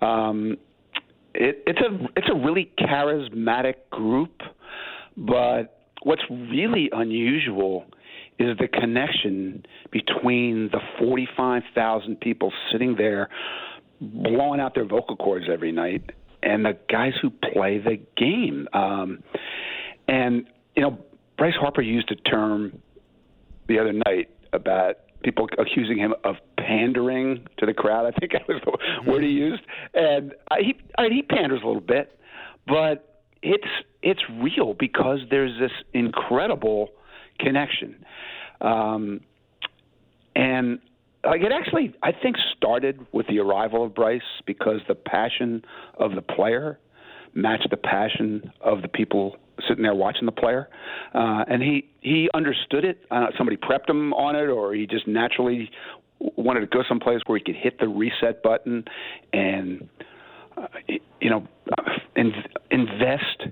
Um, 0.00 0.56
it, 1.34 1.62
it's 1.66 1.80
a 1.80 2.08
it's 2.16 2.28
a 2.30 2.34
really 2.34 2.70
charismatic 2.78 3.74
group, 3.90 4.40
but 5.16 5.84
what's 6.02 6.22
really 6.30 6.90
unusual 6.92 7.86
is 8.38 8.56
the 8.58 8.68
connection 8.68 9.64
between 9.90 10.70
the 10.70 10.78
45,000 11.00 12.20
people 12.20 12.52
sitting 12.70 12.94
there 12.96 13.28
blowing 14.00 14.60
out 14.60 14.74
their 14.76 14.84
vocal 14.84 15.16
cords 15.16 15.46
every 15.52 15.72
night 15.72 16.10
and 16.42 16.64
the 16.64 16.76
guys 16.88 17.12
who 17.20 17.30
play 17.30 17.78
the 17.78 17.98
game. 18.16 18.68
Um, 18.72 19.24
and 20.06 20.46
you 20.76 20.82
know, 20.82 20.98
Bryce 21.36 21.54
Harper 21.60 21.82
used 21.82 22.10
a 22.12 22.16
term 22.16 22.80
the 23.66 23.78
other 23.78 23.92
night 23.92 24.30
about 24.52 24.96
people 25.22 25.48
accusing 25.58 25.98
him 25.98 26.14
of 26.24 26.36
pandering 26.56 27.46
to 27.58 27.66
the 27.66 27.74
crowd. 27.74 28.06
I 28.06 28.18
think 28.18 28.32
that 28.32 28.48
was 28.48 28.60
the 28.64 29.10
word 29.10 29.22
he 29.22 29.30
used, 29.30 29.62
and 29.94 30.34
I, 30.50 30.60
he 30.60 30.76
I 30.96 31.08
he 31.08 31.22
panders 31.22 31.60
a 31.62 31.66
little 31.66 31.80
bit, 31.80 32.18
but 32.66 33.22
it's 33.42 33.68
it's 34.02 34.20
real 34.40 34.74
because 34.74 35.20
there's 35.30 35.58
this 35.58 35.72
incredible 35.92 36.90
connection, 37.38 38.04
um, 38.60 39.20
and 40.34 40.78
like 41.24 41.42
it 41.42 41.52
actually 41.52 41.94
I 42.02 42.12
think 42.12 42.36
started 42.56 43.06
with 43.12 43.26
the 43.26 43.40
arrival 43.40 43.84
of 43.84 43.94
Bryce 43.94 44.22
because 44.46 44.80
the 44.88 44.94
passion 44.94 45.64
of 45.94 46.14
the 46.14 46.22
player 46.22 46.78
matched 47.34 47.70
the 47.70 47.76
passion 47.76 48.52
of 48.60 48.82
the 48.82 48.88
people 48.88 49.36
sitting 49.68 49.82
there 49.82 49.94
watching 49.94 50.26
the 50.26 50.32
player, 50.32 50.68
uh, 51.14 51.44
and 51.48 51.62
he 51.62 51.88
he 52.00 52.28
understood 52.34 52.84
it. 52.84 53.04
Uh, 53.10 53.26
somebody 53.36 53.56
prepped 53.56 53.88
him 53.88 54.12
on 54.14 54.36
it, 54.36 54.48
or 54.48 54.74
he 54.74 54.86
just 54.86 55.06
naturally 55.06 55.70
wanted 56.36 56.60
to 56.60 56.66
go 56.66 56.82
someplace 56.88 57.20
where 57.26 57.38
he 57.38 57.44
could 57.44 57.56
hit 57.56 57.78
the 57.78 57.88
reset 57.88 58.42
button 58.42 58.84
and 59.32 59.88
uh, 60.56 60.66
you 61.20 61.30
know 61.30 61.46
in, 62.16 62.32
invest 62.70 63.46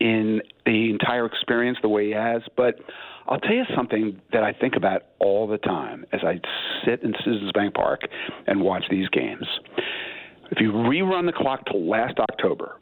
in 0.00 0.40
the 0.64 0.90
entire 0.90 1.26
experience 1.26 1.78
the 1.82 1.88
way 1.88 2.06
he 2.06 2.12
has. 2.12 2.42
But 2.56 2.76
I'll 3.26 3.40
tell 3.40 3.54
you 3.54 3.64
something 3.76 4.20
that 4.32 4.42
I 4.42 4.52
think 4.52 4.74
about 4.76 5.02
all 5.18 5.46
the 5.46 5.58
time 5.58 6.04
as 6.12 6.20
I 6.22 6.40
sit 6.84 7.02
in 7.02 7.12
Citizens 7.24 7.52
Bank 7.52 7.74
Park 7.74 8.02
and 8.46 8.62
watch 8.62 8.84
these 8.90 9.08
games. 9.08 9.46
If 10.50 10.60
you 10.60 10.72
rerun 10.72 11.26
the 11.26 11.32
clock 11.32 11.66
to 11.66 11.76
last 11.76 12.18
October, 12.18 12.76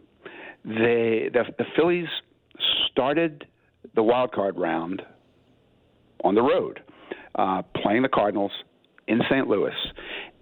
they 0.64 1.30
the, 1.32 1.44
the 1.58 1.64
Phillies 1.74 2.06
started 2.96 3.46
the 3.94 4.02
wild 4.02 4.32
card 4.32 4.56
round 4.56 5.02
on 6.24 6.34
the 6.34 6.42
road, 6.42 6.80
uh, 7.34 7.62
playing 7.82 8.02
the 8.02 8.08
Cardinals 8.08 8.52
in 9.06 9.20
St. 9.30 9.46
Louis. 9.46 9.74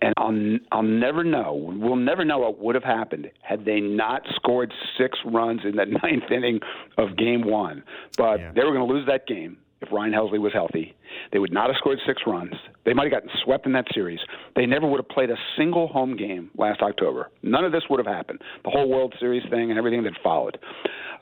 And 0.00 0.14
I'll, 0.16 0.59
I'll 0.70 0.82
never 0.82 1.24
know. 1.24 1.55
We'll 1.55 1.96
never 1.96 2.24
know 2.24 2.38
what 2.38 2.59
would 2.59 2.74
have 2.74 2.84
happened 2.84 3.30
had 3.42 3.64
they 3.64 3.80
not 3.80 4.22
scored 4.36 4.72
six 4.98 5.18
runs 5.24 5.62
in 5.64 5.76
the 5.76 5.84
ninth 6.02 6.30
inning 6.30 6.61
of 6.96 7.16
game 7.16 7.44
one. 7.44 7.82
But 8.16 8.38
yeah. 8.38 8.52
they 8.55 8.62
were 8.62 8.72
going 8.72 8.86
to 8.86 8.92
lose 8.92 9.07
that 9.09 9.26
game 9.26 9.59
if 9.80 9.90
Ryan 9.92 10.12
Helsley 10.12 10.38
was 10.40 10.52
healthy. 10.52 10.94
They 11.32 11.38
would 11.38 11.52
not 11.52 11.68
have 11.68 11.76
scored 11.78 11.98
six 12.07 12.22
runs. 12.26 12.55
They 12.84 12.92
might 12.92 13.05
have 13.05 13.22
gotten 13.22 13.30
swept 13.44 13.66
in 13.66 13.72
that 13.72 13.86
series. 13.92 14.20
They 14.57 14.66
never 14.66 14.86
would 14.86 14.98
have 14.98 15.09
played 15.09 15.30
a 15.30 15.36
single 15.57 15.88
home 15.88 16.16
game 16.16 16.50
last 16.57 16.80
October. 16.82 17.30
None 17.42 17.64
of 17.64 17.72
this 17.72 17.82
would 17.90 18.05
have 18.05 18.12
happened. 18.12 18.40
The 18.64 18.70
whole 18.70 18.88
World 18.88 19.14
Series 19.18 19.42
thing 19.50 19.70
and 19.70 19.78
everything 19.78 20.02
that 20.05 20.14
followed. 20.22 20.59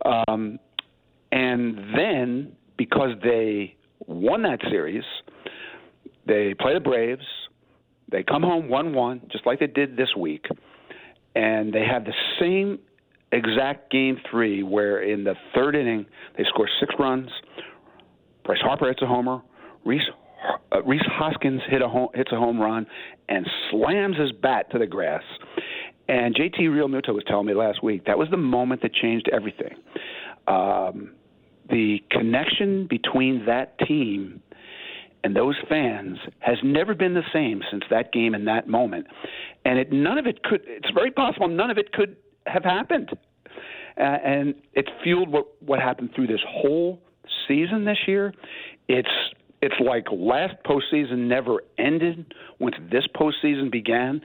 Um, 0.04 0.58
and 1.32 1.78
then, 1.96 2.52
because 2.76 3.10
they 3.24 3.74
won 4.06 4.42
that 4.42 4.60
series, 4.70 5.04
they 6.26 6.54
play 6.54 6.74
the 6.74 6.80
Braves. 6.80 7.24
They 8.10 8.22
come 8.22 8.42
home 8.42 8.68
1 8.68 8.94
1, 8.94 9.22
just 9.32 9.46
like 9.46 9.58
they 9.58 9.66
did 9.66 9.96
this 9.96 10.14
week. 10.16 10.44
And 11.34 11.72
they 11.72 11.84
have 11.86 12.04
the 12.04 12.12
same 12.38 12.78
exact 13.32 13.90
game 13.90 14.18
three 14.30 14.62
where 14.62 15.02
in 15.02 15.24
the 15.24 15.34
third 15.54 15.74
inning 15.74 16.04
they 16.36 16.44
score 16.44 16.68
six 16.78 16.94
runs. 16.98 17.30
Bryce 18.44 18.60
Harper 18.60 18.88
hits 18.88 19.00
a 19.00 19.06
homer. 19.06 19.40
Reese 19.86 20.02
uh, 20.72 20.82
Rhys 20.82 21.00
Hoskins 21.06 21.62
hit 21.70 21.80
a 21.80 21.88
home, 21.88 22.08
hits 22.14 22.30
a 22.32 22.36
home 22.36 22.60
run 22.60 22.86
and 23.30 23.46
slams 23.70 24.18
his 24.18 24.32
bat 24.32 24.70
to 24.72 24.78
the 24.78 24.86
grass. 24.86 25.22
And 26.08 26.34
JT 26.34 26.58
Realmuto 26.60 27.14
was 27.14 27.22
telling 27.26 27.46
me 27.46 27.54
last 27.54 27.82
week 27.82 28.04
that 28.04 28.18
was 28.18 28.28
the 28.30 28.36
moment 28.36 28.82
that 28.82 28.92
changed 28.92 29.30
everything. 29.32 29.74
Um, 30.46 31.12
the 31.68 31.98
connection 32.10 32.86
between 32.88 33.44
that 33.46 33.78
team 33.78 34.42
and 35.24 35.36
those 35.36 35.56
fans 35.68 36.18
has 36.40 36.56
never 36.64 36.94
been 36.94 37.14
the 37.14 37.22
same 37.32 37.62
since 37.70 37.84
that 37.90 38.12
game 38.12 38.34
and 38.34 38.46
that 38.48 38.68
moment. 38.68 39.06
And 39.64 39.78
it 39.78 39.92
none 39.92 40.18
of 40.18 40.26
it 40.26 40.42
could. 40.42 40.62
It's 40.66 40.90
very 40.94 41.10
possible 41.10 41.48
none 41.48 41.70
of 41.70 41.78
it 41.78 41.92
could 41.92 42.16
have 42.46 42.64
happened. 42.64 43.10
Uh, 43.96 44.02
and 44.02 44.54
it 44.72 44.88
fueled 45.02 45.30
what 45.30 45.46
what 45.60 45.78
happened 45.78 46.10
through 46.14 46.26
this 46.26 46.40
whole 46.46 47.00
season 47.46 47.84
this 47.84 47.98
year. 48.06 48.32
It's 48.88 49.08
it's 49.60 49.74
like 49.80 50.06
last 50.10 50.54
postseason 50.66 51.28
never 51.28 51.62
ended 51.78 52.34
once 52.58 52.74
this 52.90 53.04
postseason 53.14 53.70
began, 53.70 54.22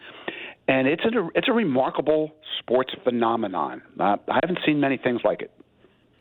and 0.68 0.88
it's 0.88 1.04
a 1.04 1.28
it's 1.36 1.48
a 1.48 1.54
remarkable 1.54 2.32
sports 2.60 2.94
phenomenon. 3.04 3.82
Uh, 4.00 4.18
I 4.28 4.40
haven't 4.42 4.60
seen 4.66 4.80
many 4.80 4.98
things 4.98 5.22
like 5.24 5.42
it. 5.42 5.52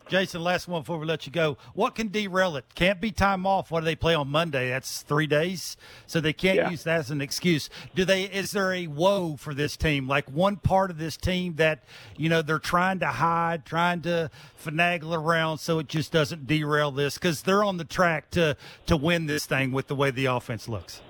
Jayson, 0.09 0.41
last 0.41 0.69
one 0.69 0.83
before 0.83 0.99
we 0.99 1.07
let 1.07 1.27
you 1.27 1.33
go. 1.33 1.59
What 1.75 1.97
can 1.97 2.09
derail 2.09 2.57
it? 2.57 2.65
Can't 2.77 3.01
be 3.01 3.11
time 3.11 3.45
off. 3.45 3.71
What 3.73 3.81
do 3.81 3.87
they 3.87 3.97
play 3.97 4.15
on 4.15 4.29
Monday? 4.29 4.69
That's 4.69 5.03
three 5.03 5.27
days, 5.27 5.77
so 6.07 6.21
they 6.21 6.33
can't 6.33 6.57
yeah. 6.57 6.71
use 6.71 6.85
that 6.85 7.01
as 7.01 7.11
an 7.11 7.21
excuse. 7.21 7.69
Do 7.95 8.05
they? 8.05 8.23
Is 8.25 8.53
there 8.53 8.73
a 8.73 8.87
woe 8.87 9.37
for 9.37 9.53
this 9.53 9.77
team? 9.77 10.07
Like 10.07 10.31
one 10.31 10.57
part 10.57 10.93
of 10.93 10.99
this 10.99 11.17
team 11.17 11.57
that 11.57 11.83
you 12.17 12.29
know 12.29 12.41
they're 12.41 12.61
trying 12.61 13.01
to 13.01 13.07
hide, 13.07 13.67
trying 13.67 14.03
to 14.03 14.31
finagle 14.65 15.17
around, 15.17 15.59
so 15.59 15.81
it 15.81 15.89
just 15.89 16.13
doesn't 16.13 16.47
derail 16.47 16.93
this 16.93 17.15
because 17.15 17.43
they're 17.43 17.65
on 17.65 17.77
the 17.77 17.85
track 17.85 18.31
to 18.31 18.57
to 18.87 18.97
win 18.97 19.27
this 19.27 19.45
thing 19.45 19.73
with 19.73 19.89
the 19.89 19.97
way 19.97 20.13
the 20.13 20.27
offense 20.27 20.69
looks. 20.69 21.03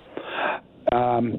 Um, 0.91 1.37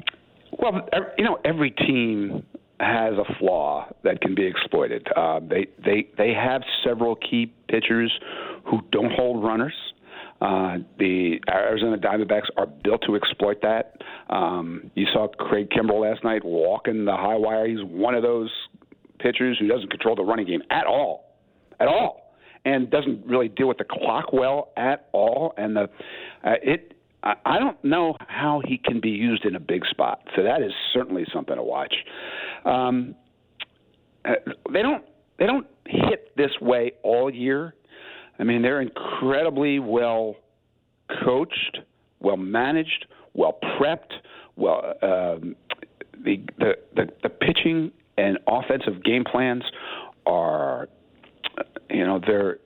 well, 0.52 0.88
you 1.16 1.24
know, 1.24 1.38
every 1.44 1.72
team 1.72 2.44
has 2.81 3.14
a 3.14 3.35
flaw 3.39 3.89
that 4.05 4.20
can 4.20 4.35
be 4.35 4.47
exploited. 4.47 5.07
Uh, 5.16 5.41
they 5.41 5.66
they 5.85 6.09
they 6.16 6.33
have 6.33 6.62
several 6.85 7.16
key 7.16 7.53
pitchers 7.68 8.12
who 8.64 8.81
don't 8.93 9.12
hold 9.12 9.43
runners. 9.43 9.74
Uh, 10.41 10.76
the 10.99 11.41
Arizona 11.51 11.97
Diamondbacks 11.97 12.47
are 12.57 12.66
built 12.66 13.03
to 13.07 13.16
exploit 13.16 13.61
that. 13.62 14.01
Um, 14.31 14.91
you 14.95 15.07
saw 15.12 15.26
Craig 15.26 15.68
Kimbrel 15.70 16.03
last 16.03 16.22
night 16.22 16.45
walking 16.45 17.05
the 17.05 17.16
high 17.16 17.35
wire. 17.37 17.66
He's 17.66 17.83
one 17.83 18.14
of 18.14 18.22
those 18.22 18.51
pitchers 19.18 19.59
who 19.59 19.66
doesn't 19.66 19.91
control 19.91 20.14
the 20.14 20.22
running 20.22 20.47
game 20.47 20.62
at 20.70 20.87
all, 20.87 21.35
at 21.81 21.89
all, 21.89 22.35
and 22.64 22.89
doesn't 22.89 23.26
really 23.26 23.49
deal 23.49 23.66
with 23.66 23.79
the 23.79 23.85
clock 23.85 24.33
well 24.33 24.70
at 24.76 25.09
all. 25.12 25.55
And 25.57 25.74
the 25.74 25.91
uh, 26.45 26.55
it 26.62 26.95
I 27.23 27.59
don't 27.59 27.83
know 27.85 28.16
how 28.27 28.62
he 28.64 28.79
can 28.79 29.01
be 29.01 29.11
used 29.11 29.45
in 29.45 29.57
a 29.57 29.61
big 29.61 29.85
spot. 29.87 30.23
So 30.37 30.43
that 30.43 30.62
is 30.62 30.73
certainly 30.93 31.27
something 31.33 31.57
to 31.57 31.62
watch. 31.62 31.95
Um, 32.64 33.14
uh, 34.25 34.35
they 34.73 34.83
don't. 34.83 35.05
They 35.39 35.47
don't 35.47 35.66
hit 35.87 36.37
this 36.37 36.51
way 36.61 36.93
all 37.03 37.33
year. 37.33 37.75
I 38.39 38.45
mean, 38.45 38.62
they're 38.62 38.81
incredibly 38.81 39.79
well 39.79 40.37
coached, 41.25 41.79
well 42.21 42.37
managed, 42.37 43.07
well 43.35 43.59
prepped. 43.62 44.12
Well, 44.57 44.95
um, 45.03 45.57
the, 46.25 46.43
the 46.59 46.75
the 46.95 47.09
the 47.23 47.29
pitching 47.29 47.93
and 48.16 48.39
offensive 48.47 49.05
game 49.05 49.25
plans 49.25 49.62
are, 50.27 50.89
you 51.89 52.05
know, 52.05 52.21
they're 52.25 52.59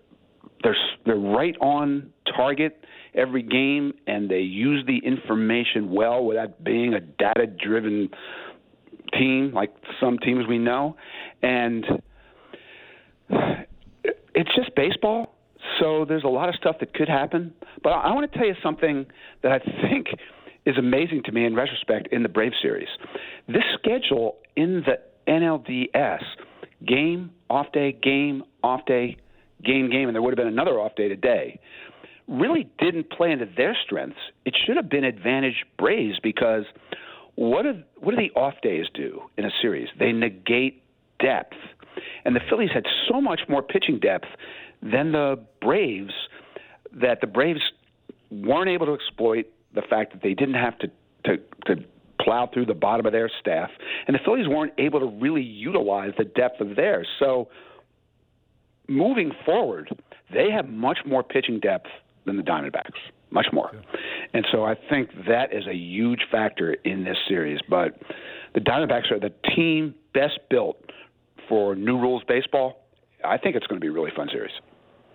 they're 0.63 0.77
they're 1.05 1.17
right 1.17 1.57
on 1.61 2.11
target 2.35 2.85
every 3.15 3.43
game, 3.43 3.93
and 4.07 4.31
they 4.31 4.41
use 4.41 4.85
the 4.87 4.99
information 4.99 5.91
well 5.91 6.25
without 6.25 6.63
being 6.65 6.95
a 6.95 7.01
data-driven 7.01 8.11
team 9.19 9.53
like 9.53 9.75
some 10.01 10.19
teams 10.19 10.47
we 10.47 10.59
know, 10.59 10.97
and 11.43 11.85
it's 14.35 14.55
just 14.55 14.75
baseball. 14.75 15.35
So 15.79 16.05
there's 16.07 16.25
a 16.25 16.29
lot 16.29 16.49
of 16.49 16.55
stuff 16.57 16.77
that 16.81 16.95
could 16.95 17.09
happen. 17.09 17.53
But 17.83 17.91
I 17.91 18.13
want 18.13 18.31
to 18.31 18.39
tell 18.39 18.47
you 18.47 18.55
something 18.63 19.07
that 19.43 19.53
I 19.53 19.59
think 19.59 20.09
is 20.65 20.77
amazing 20.79 21.23
to 21.25 21.33
me 21.33 21.45
in 21.45 21.55
retrospect 21.55 22.09
in 22.13 22.23
the 22.23 22.29
Brave 22.29 22.53
series. 22.61 22.89
This 23.49 23.63
schedule 23.79 24.39
in 24.57 24.85
the 24.87 24.99
NLDS 25.31 26.23
game, 26.87 27.31
off 27.49 27.71
day, 27.73 27.93
game, 27.93 28.43
off 28.63 28.85
day, 28.87 29.17
game, 29.65 29.91
game, 29.91 30.09
and 30.09 30.15
there 30.15 30.23
would 30.23 30.31
have 30.31 30.37
been 30.37 30.53
another 30.53 30.81
off 30.81 30.95
day 30.97 31.09
today 31.09 31.61
really 32.29 32.69
didn't 32.79 33.11
play 33.11 33.33
into 33.33 33.47
their 33.57 33.77
strengths. 33.85 34.19
It 34.45 34.57
should 34.65 34.77
have 34.77 34.89
been 34.89 35.05
advantage 35.05 35.65
Braves 35.79 36.19
because 36.23 36.65
what 37.35 37.63
do 37.63 37.83
what 37.99 38.15
do 38.15 38.17
the 38.17 38.31
off 38.39 38.55
days 38.63 38.87
do 38.95 39.23
in 39.37 39.45
a 39.45 39.51
series? 39.61 39.89
They 39.99 40.13
negate 40.13 40.83
depth, 41.19 41.57
and 42.25 42.37
the 42.37 42.41
Phillies 42.49 42.71
had 42.73 42.85
so 43.09 43.21
much 43.21 43.41
more 43.49 43.63
pitching 43.63 43.99
depth 43.99 44.27
than 44.83 45.13
the 45.13 45.43
Braves 45.61 46.13
that 47.01 47.21
the 47.21 47.27
Braves 47.27 47.61
weren't 48.31 48.69
able 48.69 48.87
to 48.87 48.95
exploit 48.95 49.47
the 49.75 49.83
fact 49.83 50.13
that 50.13 50.23
they 50.23 50.35
didn't 50.35 50.55
have 50.55 50.79
to 50.79 50.91
to, 51.25 51.37
to 51.67 51.83
plow 52.21 52.49
through 52.53 52.67
the 52.67 52.75
bottom 52.75 53.07
of 53.07 53.13
their 53.13 53.31
staff, 53.41 53.71
and 54.07 54.15
the 54.15 54.21
Phillies 54.25 54.47
weren't 54.47 54.75
able 54.79 55.01
to 55.01 55.07
really 55.07 55.43
utilize 55.43 56.13
the 56.19 56.25
depth 56.25 56.61
of 56.61 56.77
theirs. 56.77 57.09
So 57.19 57.49
moving 58.89 59.33
forward, 59.45 59.91
they 60.33 60.51
have 60.51 60.69
much 60.69 60.99
more 61.07 61.23
pitching 61.23 61.61
depth 61.61 61.89
than 62.25 62.37
the 62.37 62.43
Diamondbacks, 62.43 62.99
much 63.31 63.47
more. 63.53 63.71
And 64.33 64.47
so 64.53 64.65
I 64.65 64.75
think 64.91 65.11
that 65.27 65.53
is 65.53 65.67
a 65.67 65.75
huge 65.75 66.21
factor 66.31 66.75
in 66.85 67.05
this 67.05 67.17
series. 67.29 67.61
But 67.69 68.01
the 68.55 68.61
Diamondbacks 68.61 69.11
are 69.11 69.19
the 69.19 69.33
team 69.55 69.95
best 70.15 70.39
built 70.51 70.79
for 71.49 71.75
new 71.75 71.99
rules 71.99 72.23
baseball. 72.27 72.87
I 73.25 73.39
think 73.39 73.57
it's 73.57 73.67
going 73.67 73.81
to 73.81 73.85
be 73.85 73.89
a 73.89 73.93
really 73.93 74.11
fun 74.15 74.29
series. 74.33 74.53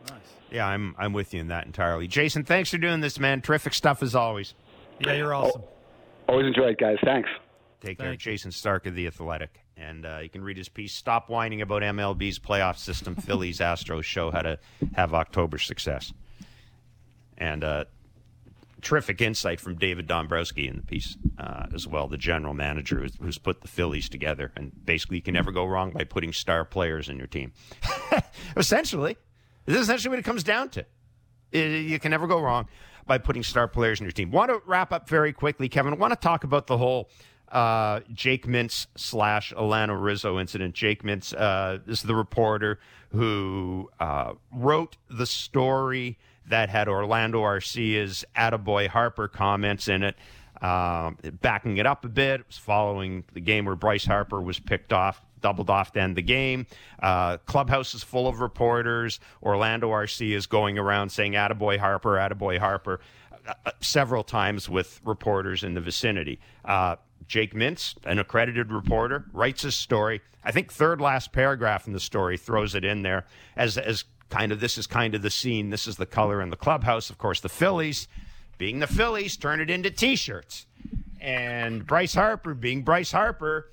Nice. 0.10 0.20
Yeah, 0.52 0.66
I'm 0.66 0.96
I'm 0.98 1.12
with 1.14 1.34
you 1.34 1.42
in 1.42 1.50
that 1.50 1.66
entirely. 1.66 2.08
Jayson, 2.08 2.46
thanks 2.46 2.70
for 2.70 2.78
doing 2.78 3.02
this, 3.02 3.20
man. 3.20 3.42
Terrific 3.42 3.74
stuff 3.74 4.02
as 4.02 4.16
always. 4.16 4.54
Yeah, 5.00 5.14
you're 5.14 5.34
awesome. 5.34 5.62
Oh, 5.64 6.32
always 6.34 6.48
enjoy 6.48 6.70
it, 6.70 6.80
guys. 6.80 6.98
Thanks. 7.04 7.30
Take 7.82 8.00
care. 8.00 8.16
Jayson 8.16 8.52
Stark 8.52 8.86
of 8.86 8.96
The 8.96 9.08
Athletic. 9.08 9.60
And 9.76 10.06
uh, 10.06 10.20
you 10.24 10.30
can 10.30 10.44
read 10.44 10.58
his 10.58 10.70
piece, 10.70 10.94
Stop 10.94 11.30
Whining 11.30 11.62
About 11.62 11.84
MLB's 11.84 12.40
Playoff 12.40 12.78
System. 12.78 13.16
Phillies 13.16 13.60
Astros 13.60 14.04
show 14.04 14.32
how 14.32 14.42
to 14.42 14.58
have 14.96 15.14
October 15.14 15.60
success. 15.60 16.14
And 17.38 17.64
uh, 17.64 17.86
terrific 18.82 19.22
insight 19.22 19.60
from 19.60 19.76
David 19.76 20.08
Dombrowski 20.08 20.68
in 20.68 20.78
the 20.78 20.82
piece 20.84 21.18
uh, 21.38 21.68
as 21.74 21.88
well, 21.88 22.08
the 22.08 22.18
general 22.18 22.54
manager 22.54 23.00
who's, 23.00 23.16
who's, 23.22 23.38
put 23.38 23.62
the 23.62 23.68
Phillies 23.68 24.10
together. 24.10 24.52
And 24.56 24.72
basically, 24.86 25.18
you 25.18 25.24
can 25.24 25.34
never 25.34 25.52
go 25.52 25.66
wrong 25.66 25.92
by 25.92 26.04
putting 26.04 26.34
star 26.34 26.66
players 26.66 27.10
in 27.10 27.18
your 27.18 27.28
team. 27.28 27.54
essentially, 28.58 29.18
this 29.66 29.76
is 29.76 29.82
essentially 29.84 30.12
what 30.12 30.20
it 30.20 30.26
comes 30.26 30.44
down 30.44 30.70
to. 30.70 30.86
It, 31.52 31.86
you 31.86 32.00
can 32.00 32.12
never 32.12 32.28
go 32.28 32.40
wrong 32.40 32.68
by 33.06 33.18
putting 33.18 33.44
star 33.44 33.68
players 33.68 34.00
in 34.00 34.06
your 34.06 34.12
team. 34.12 34.32
Want 34.32 34.52
to 34.52 34.62
wrap 34.66 34.92
up 34.92 35.10
very 35.10 35.34
quickly, 35.34 35.70
Kevin. 35.70 35.98
Want 35.98 36.14
to 36.14 36.20
talk 36.20 36.44
about 36.44 36.68
the 36.68 36.78
whole 36.78 37.10
uh, 37.52 38.02
Jake 38.14 38.46
Mintz 38.46 38.88
slash 38.96 39.54
Alanna 39.54 40.02
Rizzo 40.02 40.40
incident. 40.40 40.76
Jake 40.76 41.04
Mintz 41.04 41.34
uh, 41.34 41.80
is 41.88 42.04
the 42.04 42.16
reporter 42.16 42.80
who 43.10 43.90
uh, 44.00 44.34
wrote 44.52 44.98
the 45.10 45.26
story 45.26 46.18
that 46.48 46.70
had 46.70 46.88
Orlando 46.88 47.42
Arcia's 47.44 48.26
Attaboy 48.36 48.88
Harper 48.88 49.28
comments 49.28 49.88
in 49.88 50.04
it. 50.04 50.16
Um, 50.62 51.18
backing 51.42 51.78
it 51.78 51.86
up 51.86 52.04
a 52.04 52.08
bit, 52.08 52.40
it 52.40 52.48
was 52.48 52.58
following 52.58 53.24
the 53.34 53.40
game 53.40 53.66
where 53.66 53.76
Bryce 53.76 54.06
Harper 54.06 54.42
was 54.42 54.60
picked 54.60 54.92
off, 54.92 55.24
doubled 55.40 55.70
off 55.70 55.92
to 55.94 56.02
end 56.02 56.16
the 56.16 56.24
game. 56.24 56.66
Uh, 57.00 57.38
clubhouse 57.46 57.94
is 57.94 58.04
full 58.04 58.28
of 58.28 58.40
reporters. 58.40 59.20
Orlando 59.44 59.92
Arcia 59.92 60.36
is 60.36 60.48
going 60.48 60.80
around 60.80 61.10
saying 61.10 61.34
"Attaboy 61.34 61.78
Harper, 61.78 62.16
Attaboy 62.16 62.58
Harper," 62.58 63.00
uh, 63.48 63.54
uh, 63.68 63.72
several 63.82 64.24
times 64.24 64.68
with 64.68 65.00
reporters 65.06 65.64
in 65.64 65.76
the 65.76 65.82
vicinity. 65.82 66.40
Uh, 66.66 66.96
Jake 67.28 67.54
Mintz, 67.54 67.96
an 68.06 68.18
accredited 68.18 68.72
reporter, 68.72 69.26
writes 69.34 69.62
his 69.62 69.76
story. 69.76 70.22
I 70.44 70.52
think 70.52 70.72
third 70.72 71.02
last 71.02 71.34
paragraph 71.34 71.86
in 71.86 71.94
the 71.94 72.00
story 72.00 72.38
throws 72.38 72.74
it 72.74 72.84
in 72.84 73.04
there 73.04 73.26
as 73.56 73.78
as 73.78 74.06
kind 74.30 74.52
of 74.52 74.60
this 74.60 74.78
is 74.78 74.88
kind 74.88 75.16
of 75.16 75.22
the 75.22 75.30
scene. 75.30 75.70
This 75.70 75.88
is 75.88 75.98
the 75.98 76.06
color 76.06 76.42
in 76.42 76.50
the 76.50 76.58
clubhouse. 76.58 77.10
Of 77.10 77.18
course, 77.18 77.40
the 77.40 77.50
Phillies 77.50 78.08
being 78.58 78.80
the 78.80 78.88
Phillies, 78.88 79.38
turn 79.38 79.62
it 79.62 79.70
into 79.70 79.92
T-shirts. 79.92 80.66
And 81.22 81.86
Bryce 81.86 82.14
Harper, 82.14 82.54
being 82.54 82.84
Bryce 82.84 83.12
Harper, 83.12 83.72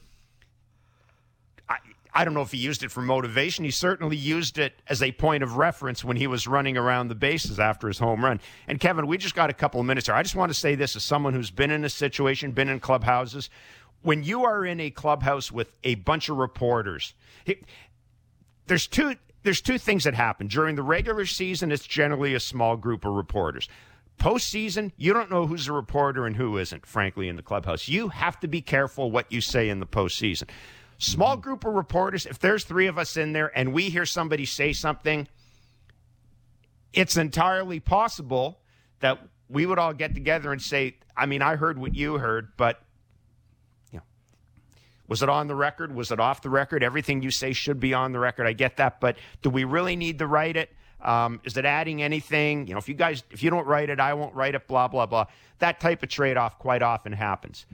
I, 1.68 1.76
I 2.12 2.24
don't 2.24 2.34
know 2.34 2.42
if 2.42 2.52
he 2.52 2.58
used 2.58 2.82
it 2.82 2.90
for 2.90 3.00
motivation. 3.00 3.64
He 3.64 3.70
certainly 3.70 4.16
used 4.16 4.58
it 4.58 4.74
as 4.88 5.02
a 5.02 5.12
point 5.12 5.42
of 5.42 5.56
reference 5.56 6.04
when 6.04 6.16
he 6.16 6.26
was 6.26 6.46
running 6.46 6.76
around 6.76 7.08
the 7.08 7.14
bases 7.14 7.58
after 7.58 7.88
his 7.88 7.98
home 7.98 8.24
run. 8.24 8.40
And 8.66 8.80
Kevin, 8.80 9.06
we 9.06 9.18
just 9.18 9.34
got 9.34 9.50
a 9.50 9.54
couple 9.54 9.80
of 9.80 9.86
minutes 9.86 10.06
here. 10.06 10.14
I 10.14 10.22
just 10.22 10.36
want 10.36 10.50
to 10.50 10.58
say 10.58 10.74
this 10.74 10.96
as 10.96 11.04
someone 11.04 11.34
who's 11.34 11.50
been 11.50 11.70
in 11.70 11.84
a 11.84 11.90
situation, 11.90 12.52
been 12.52 12.68
in 12.68 12.80
clubhouses. 12.80 13.50
When 14.02 14.22
you 14.22 14.44
are 14.44 14.64
in 14.64 14.80
a 14.80 14.90
clubhouse 14.90 15.50
with 15.50 15.72
a 15.82 15.94
bunch 15.96 16.28
of 16.28 16.36
reporters, 16.36 17.14
there's 18.66 18.86
two 18.86 19.16
there's 19.44 19.60
two 19.60 19.78
things 19.78 20.04
that 20.04 20.14
happen. 20.14 20.48
During 20.48 20.74
the 20.74 20.82
regular 20.82 21.26
season, 21.26 21.70
it's 21.70 21.86
generally 21.86 22.34
a 22.34 22.40
small 22.40 22.76
group 22.76 23.04
of 23.04 23.12
reporters. 23.12 23.68
Postseason, 24.18 24.92
you 24.96 25.12
don't 25.12 25.30
know 25.30 25.46
who's 25.46 25.68
a 25.68 25.72
reporter 25.72 26.26
and 26.26 26.36
who 26.36 26.56
isn't, 26.56 26.86
frankly, 26.86 27.28
in 27.28 27.36
the 27.36 27.42
clubhouse. 27.42 27.86
You 27.86 28.08
have 28.08 28.40
to 28.40 28.48
be 28.48 28.62
careful 28.62 29.10
what 29.10 29.30
you 29.30 29.40
say 29.40 29.68
in 29.68 29.80
the 29.80 29.86
postseason. 29.86 30.48
Small 30.98 31.36
group 31.36 31.64
of 31.64 31.74
reporters, 31.74 32.24
if 32.24 32.38
there's 32.38 32.64
three 32.64 32.86
of 32.86 32.96
us 32.96 33.16
in 33.16 33.32
there 33.32 33.56
and 33.56 33.72
we 33.72 33.90
hear 33.90 34.06
somebody 34.06 34.46
say 34.46 34.72
something, 34.72 35.28
it's 36.92 37.16
entirely 37.16 37.80
possible 37.80 38.60
that 39.00 39.18
we 39.48 39.66
would 39.66 39.78
all 39.78 39.92
get 39.92 40.14
together 40.14 40.52
and 40.52 40.62
say, 40.62 40.96
I 41.16 41.26
mean, 41.26 41.42
I 41.42 41.56
heard 41.56 41.76
what 41.76 41.94
you 41.94 42.14
heard, 42.18 42.52
but 42.56 42.80
was 45.08 45.22
it 45.22 45.28
on 45.28 45.46
the 45.46 45.54
record? 45.54 45.94
Was 45.94 46.10
it 46.10 46.20
off 46.20 46.42
the 46.42 46.50
record? 46.50 46.82
Everything 46.82 47.22
you 47.22 47.30
say 47.30 47.52
should 47.52 47.80
be 47.80 47.92
on 47.94 48.12
the 48.12 48.18
record. 48.18 48.46
I 48.46 48.52
get 48.52 48.78
that, 48.78 49.00
but 49.00 49.16
do 49.42 49.50
we 49.50 49.64
really 49.64 49.96
need 49.96 50.18
to 50.20 50.26
write 50.26 50.56
it? 50.56 50.70
Um, 51.00 51.40
is 51.44 51.56
it 51.56 51.66
adding 51.66 52.02
anything? 52.02 52.66
You 52.66 52.74
know, 52.74 52.78
if 52.78 52.88
you 52.88 52.94
guys, 52.94 53.22
if 53.30 53.42
you 53.42 53.50
don't 53.50 53.66
write 53.66 53.90
it, 53.90 54.00
I 54.00 54.14
won't 54.14 54.34
write 54.34 54.54
it. 54.54 54.66
Blah 54.66 54.88
blah 54.88 55.06
blah. 55.06 55.26
That 55.58 55.78
type 55.80 56.02
of 56.02 56.08
trade 56.08 56.36
off 56.36 56.58
quite 56.58 56.82
often 56.82 57.12
happens. 57.12 57.66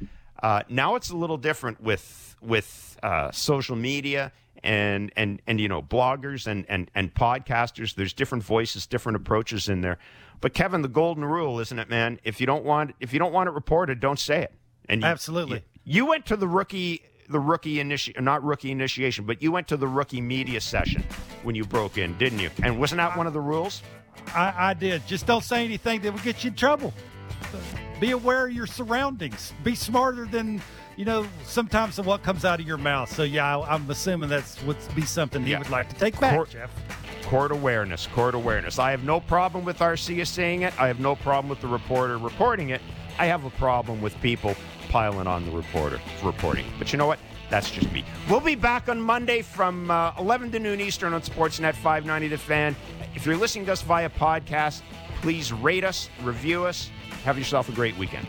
Uh, 0.42 0.62
now 0.68 0.96
it's 0.96 1.10
a 1.10 1.16
little 1.16 1.36
different 1.36 1.80
with 1.80 2.36
with 2.40 2.98
uh, 3.02 3.30
social 3.30 3.76
media 3.76 4.32
and 4.64 5.12
and 5.16 5.40
and 5.46 5.60
you 5.60 5.68
know 5.68 5.80
bloggers 5.80 6.46
and 6.46 6.66
and 6.68 6.90
and 6.94 7.14
podcasters. 7.14 7.94
There's 7.94 8.12
different 8.12 8.42
voices, 8.42 8.86
different 8.86 9.16
approaches 9.16 9.68
in 9.68 9.80
there. 9.80 9.98
But 10.40 10.54
Kevin, 10.54 10.82
the 10.82 10.88
golden 10.88 11.24
rule, 11.24 11.60
isn't 11.60 11.78
it, 11.78 11.88
man? 11.88 12.18
If 12.24 12.40
you 12.40 12.46
don't 12.46 12.64
want 12.64 12.94
if 13.00 13.12
you 13.12 13.18
don't 13.18 13.32
want 13.32 13.48
it 13.48 13.52
reported, 13.52 14.00
don't 14.00 14.18
say 14.18 14.42
it. 14.42 14.54
And 14.88 15.02
you, 15.02 15.06
absolutely, 15.06 15.62
you, 15.84 15.98
you 15.98 16.06
went 16.06 16.26
to 16.26 16.36
the 16.36 16.48
rookie 16.48 17.02
the 17.30 17.40
rookie 17.40 17.76
initi- 17.76 18.20
not 18.20 18.42
rookie 18.44 18.70
initiation, 18.70 19.24
but 19.24 19.42
you 19.42 19.52
went 19.52 19.68
to 19.68 19.76
the 19.76 19.86
rookie 19.86 20.20
media 20.20 20.60
session 20.60 21.02
when 21.42 21.54
you 21.54 21.64
broke 21.64 21.96
in, 21.96 22.16
didn't 22.18 22.40
you? 22.40 22.50
And 22.62 22.78
wasn't 22.78 22.98
that 22.98 23.16
one 23.16 23.26
of 23.26 23.32
the 23.32 23.40
rules? 23.40 23.82
I, 24.34 24.52
I 24.56 24.74
did. 24.74 25.06
Just 25.06 25.26
don't 25.26 25.44
say 25.44 25.64
anything 25.64 26.00
that 26.02 26.12
will 26.12 26.20
get 26.20 26.44
you 26.44 26.50
in 26.50 26.56
trouble. 26.56 26.92
Be 28.00 28.12
aware 28.12 28.46
of 28.46 28.52
your 28.52 28.66
surroundings. 28.66 29.52
Be 29.62 29.74
smarter 29.74 30.24
than 30.26 30.60
you 30.96 31.04
know 31.04 31.26
sometimes 31.44 31.98
of 31.98 32.06
what 32.06 32.22
comes 32.22 32.44
out 32.44 32.60
of 32.60 32.66
your 32.66 32.78
mouth. 32.78 33.14
So 33.14 33.22
yeah, 33.22 33.58
I, 33.58 33.74
am 33.74 33.88
assuming 33.90 34.28
that's 34.28 34.62
would 34.64 34.76
be 34.94 35.02
something 35.02 35.42
he 35.44 35.52
yeah. 35.52 35.58
would 35.58 35.70
like 35.70 35.88
to 35.90 35.94
take 35.96 36.18
back, 36.18 36.34
court, 36.34 36.50
Jeff. 36.50 36.70
Court 37.24 37.52
awareness, 37.52 38.06
court 38.08 38.34
awareness. 38.34 38.78
I 38.78 38.90
have 38.90 39.04
no 39.04 39.20
problem 39.20 39.64
with 39.64 39.78
Arcia 39.78 40.26
saying 40.26 40.62
it. 40.62 40.78
I 40.80 40.86
have 40.88 41.00
no 41.00 41.14
problem 41.14 41.48
with 41.48 41.60
the 41.60 41.68
reporter 41.68 42.18
reporting 42.18 42.70
it. 42.70 42.80
I 43.18 43.26
have 43.26 43.44
a 43.44 43.50
problem 43.50 44.00
with 44.00 44.18
people 44.20 44.54
piling 44.90 45.26
on 45.26 45.46
the 45.46 45.52
reporter 45.52 46.00
reporting. 46.22 46.66
But 46.78 46.92
you 46.92 46.98
know 46.98 47.06
what? 47.06 47.18
That's 47.48 47.70
just 47.70 47.90
me. 47.92 48.04
We'll 48.28 48.40
be 48.40 48.54
back 48.54 48.88
on 48.88 49.00
Monday 49.00 49.42
from 49.42 49.90
uh, 49.90 50.12
11 50.18 50.52
to 50.52 50.58
noon 50.58 50.80
Eastern 50.80 51.14
on 51.14 51.22
Sportsnet 51.22 51.74
590 51.74 52.28
The 52.28 52.38
Fan. 52.38 52.76
If 53.14 53.24
you're 53.24 53.36
listening 53.36 53.66
to 53.66 53.72
us 53.72 53.82
via 53.82 54.10
podcast, 54.10 54.82
please 55.22 55.52
rate 55.52 55.84
us, 55.84 56.10
review 56.22 56.64
us. 56.64 56.90
Have 57.24 57.38
yourself 57.38 57.68
a 57.68 57.72
great 57.72 57.96
weekend. 57.98 58.26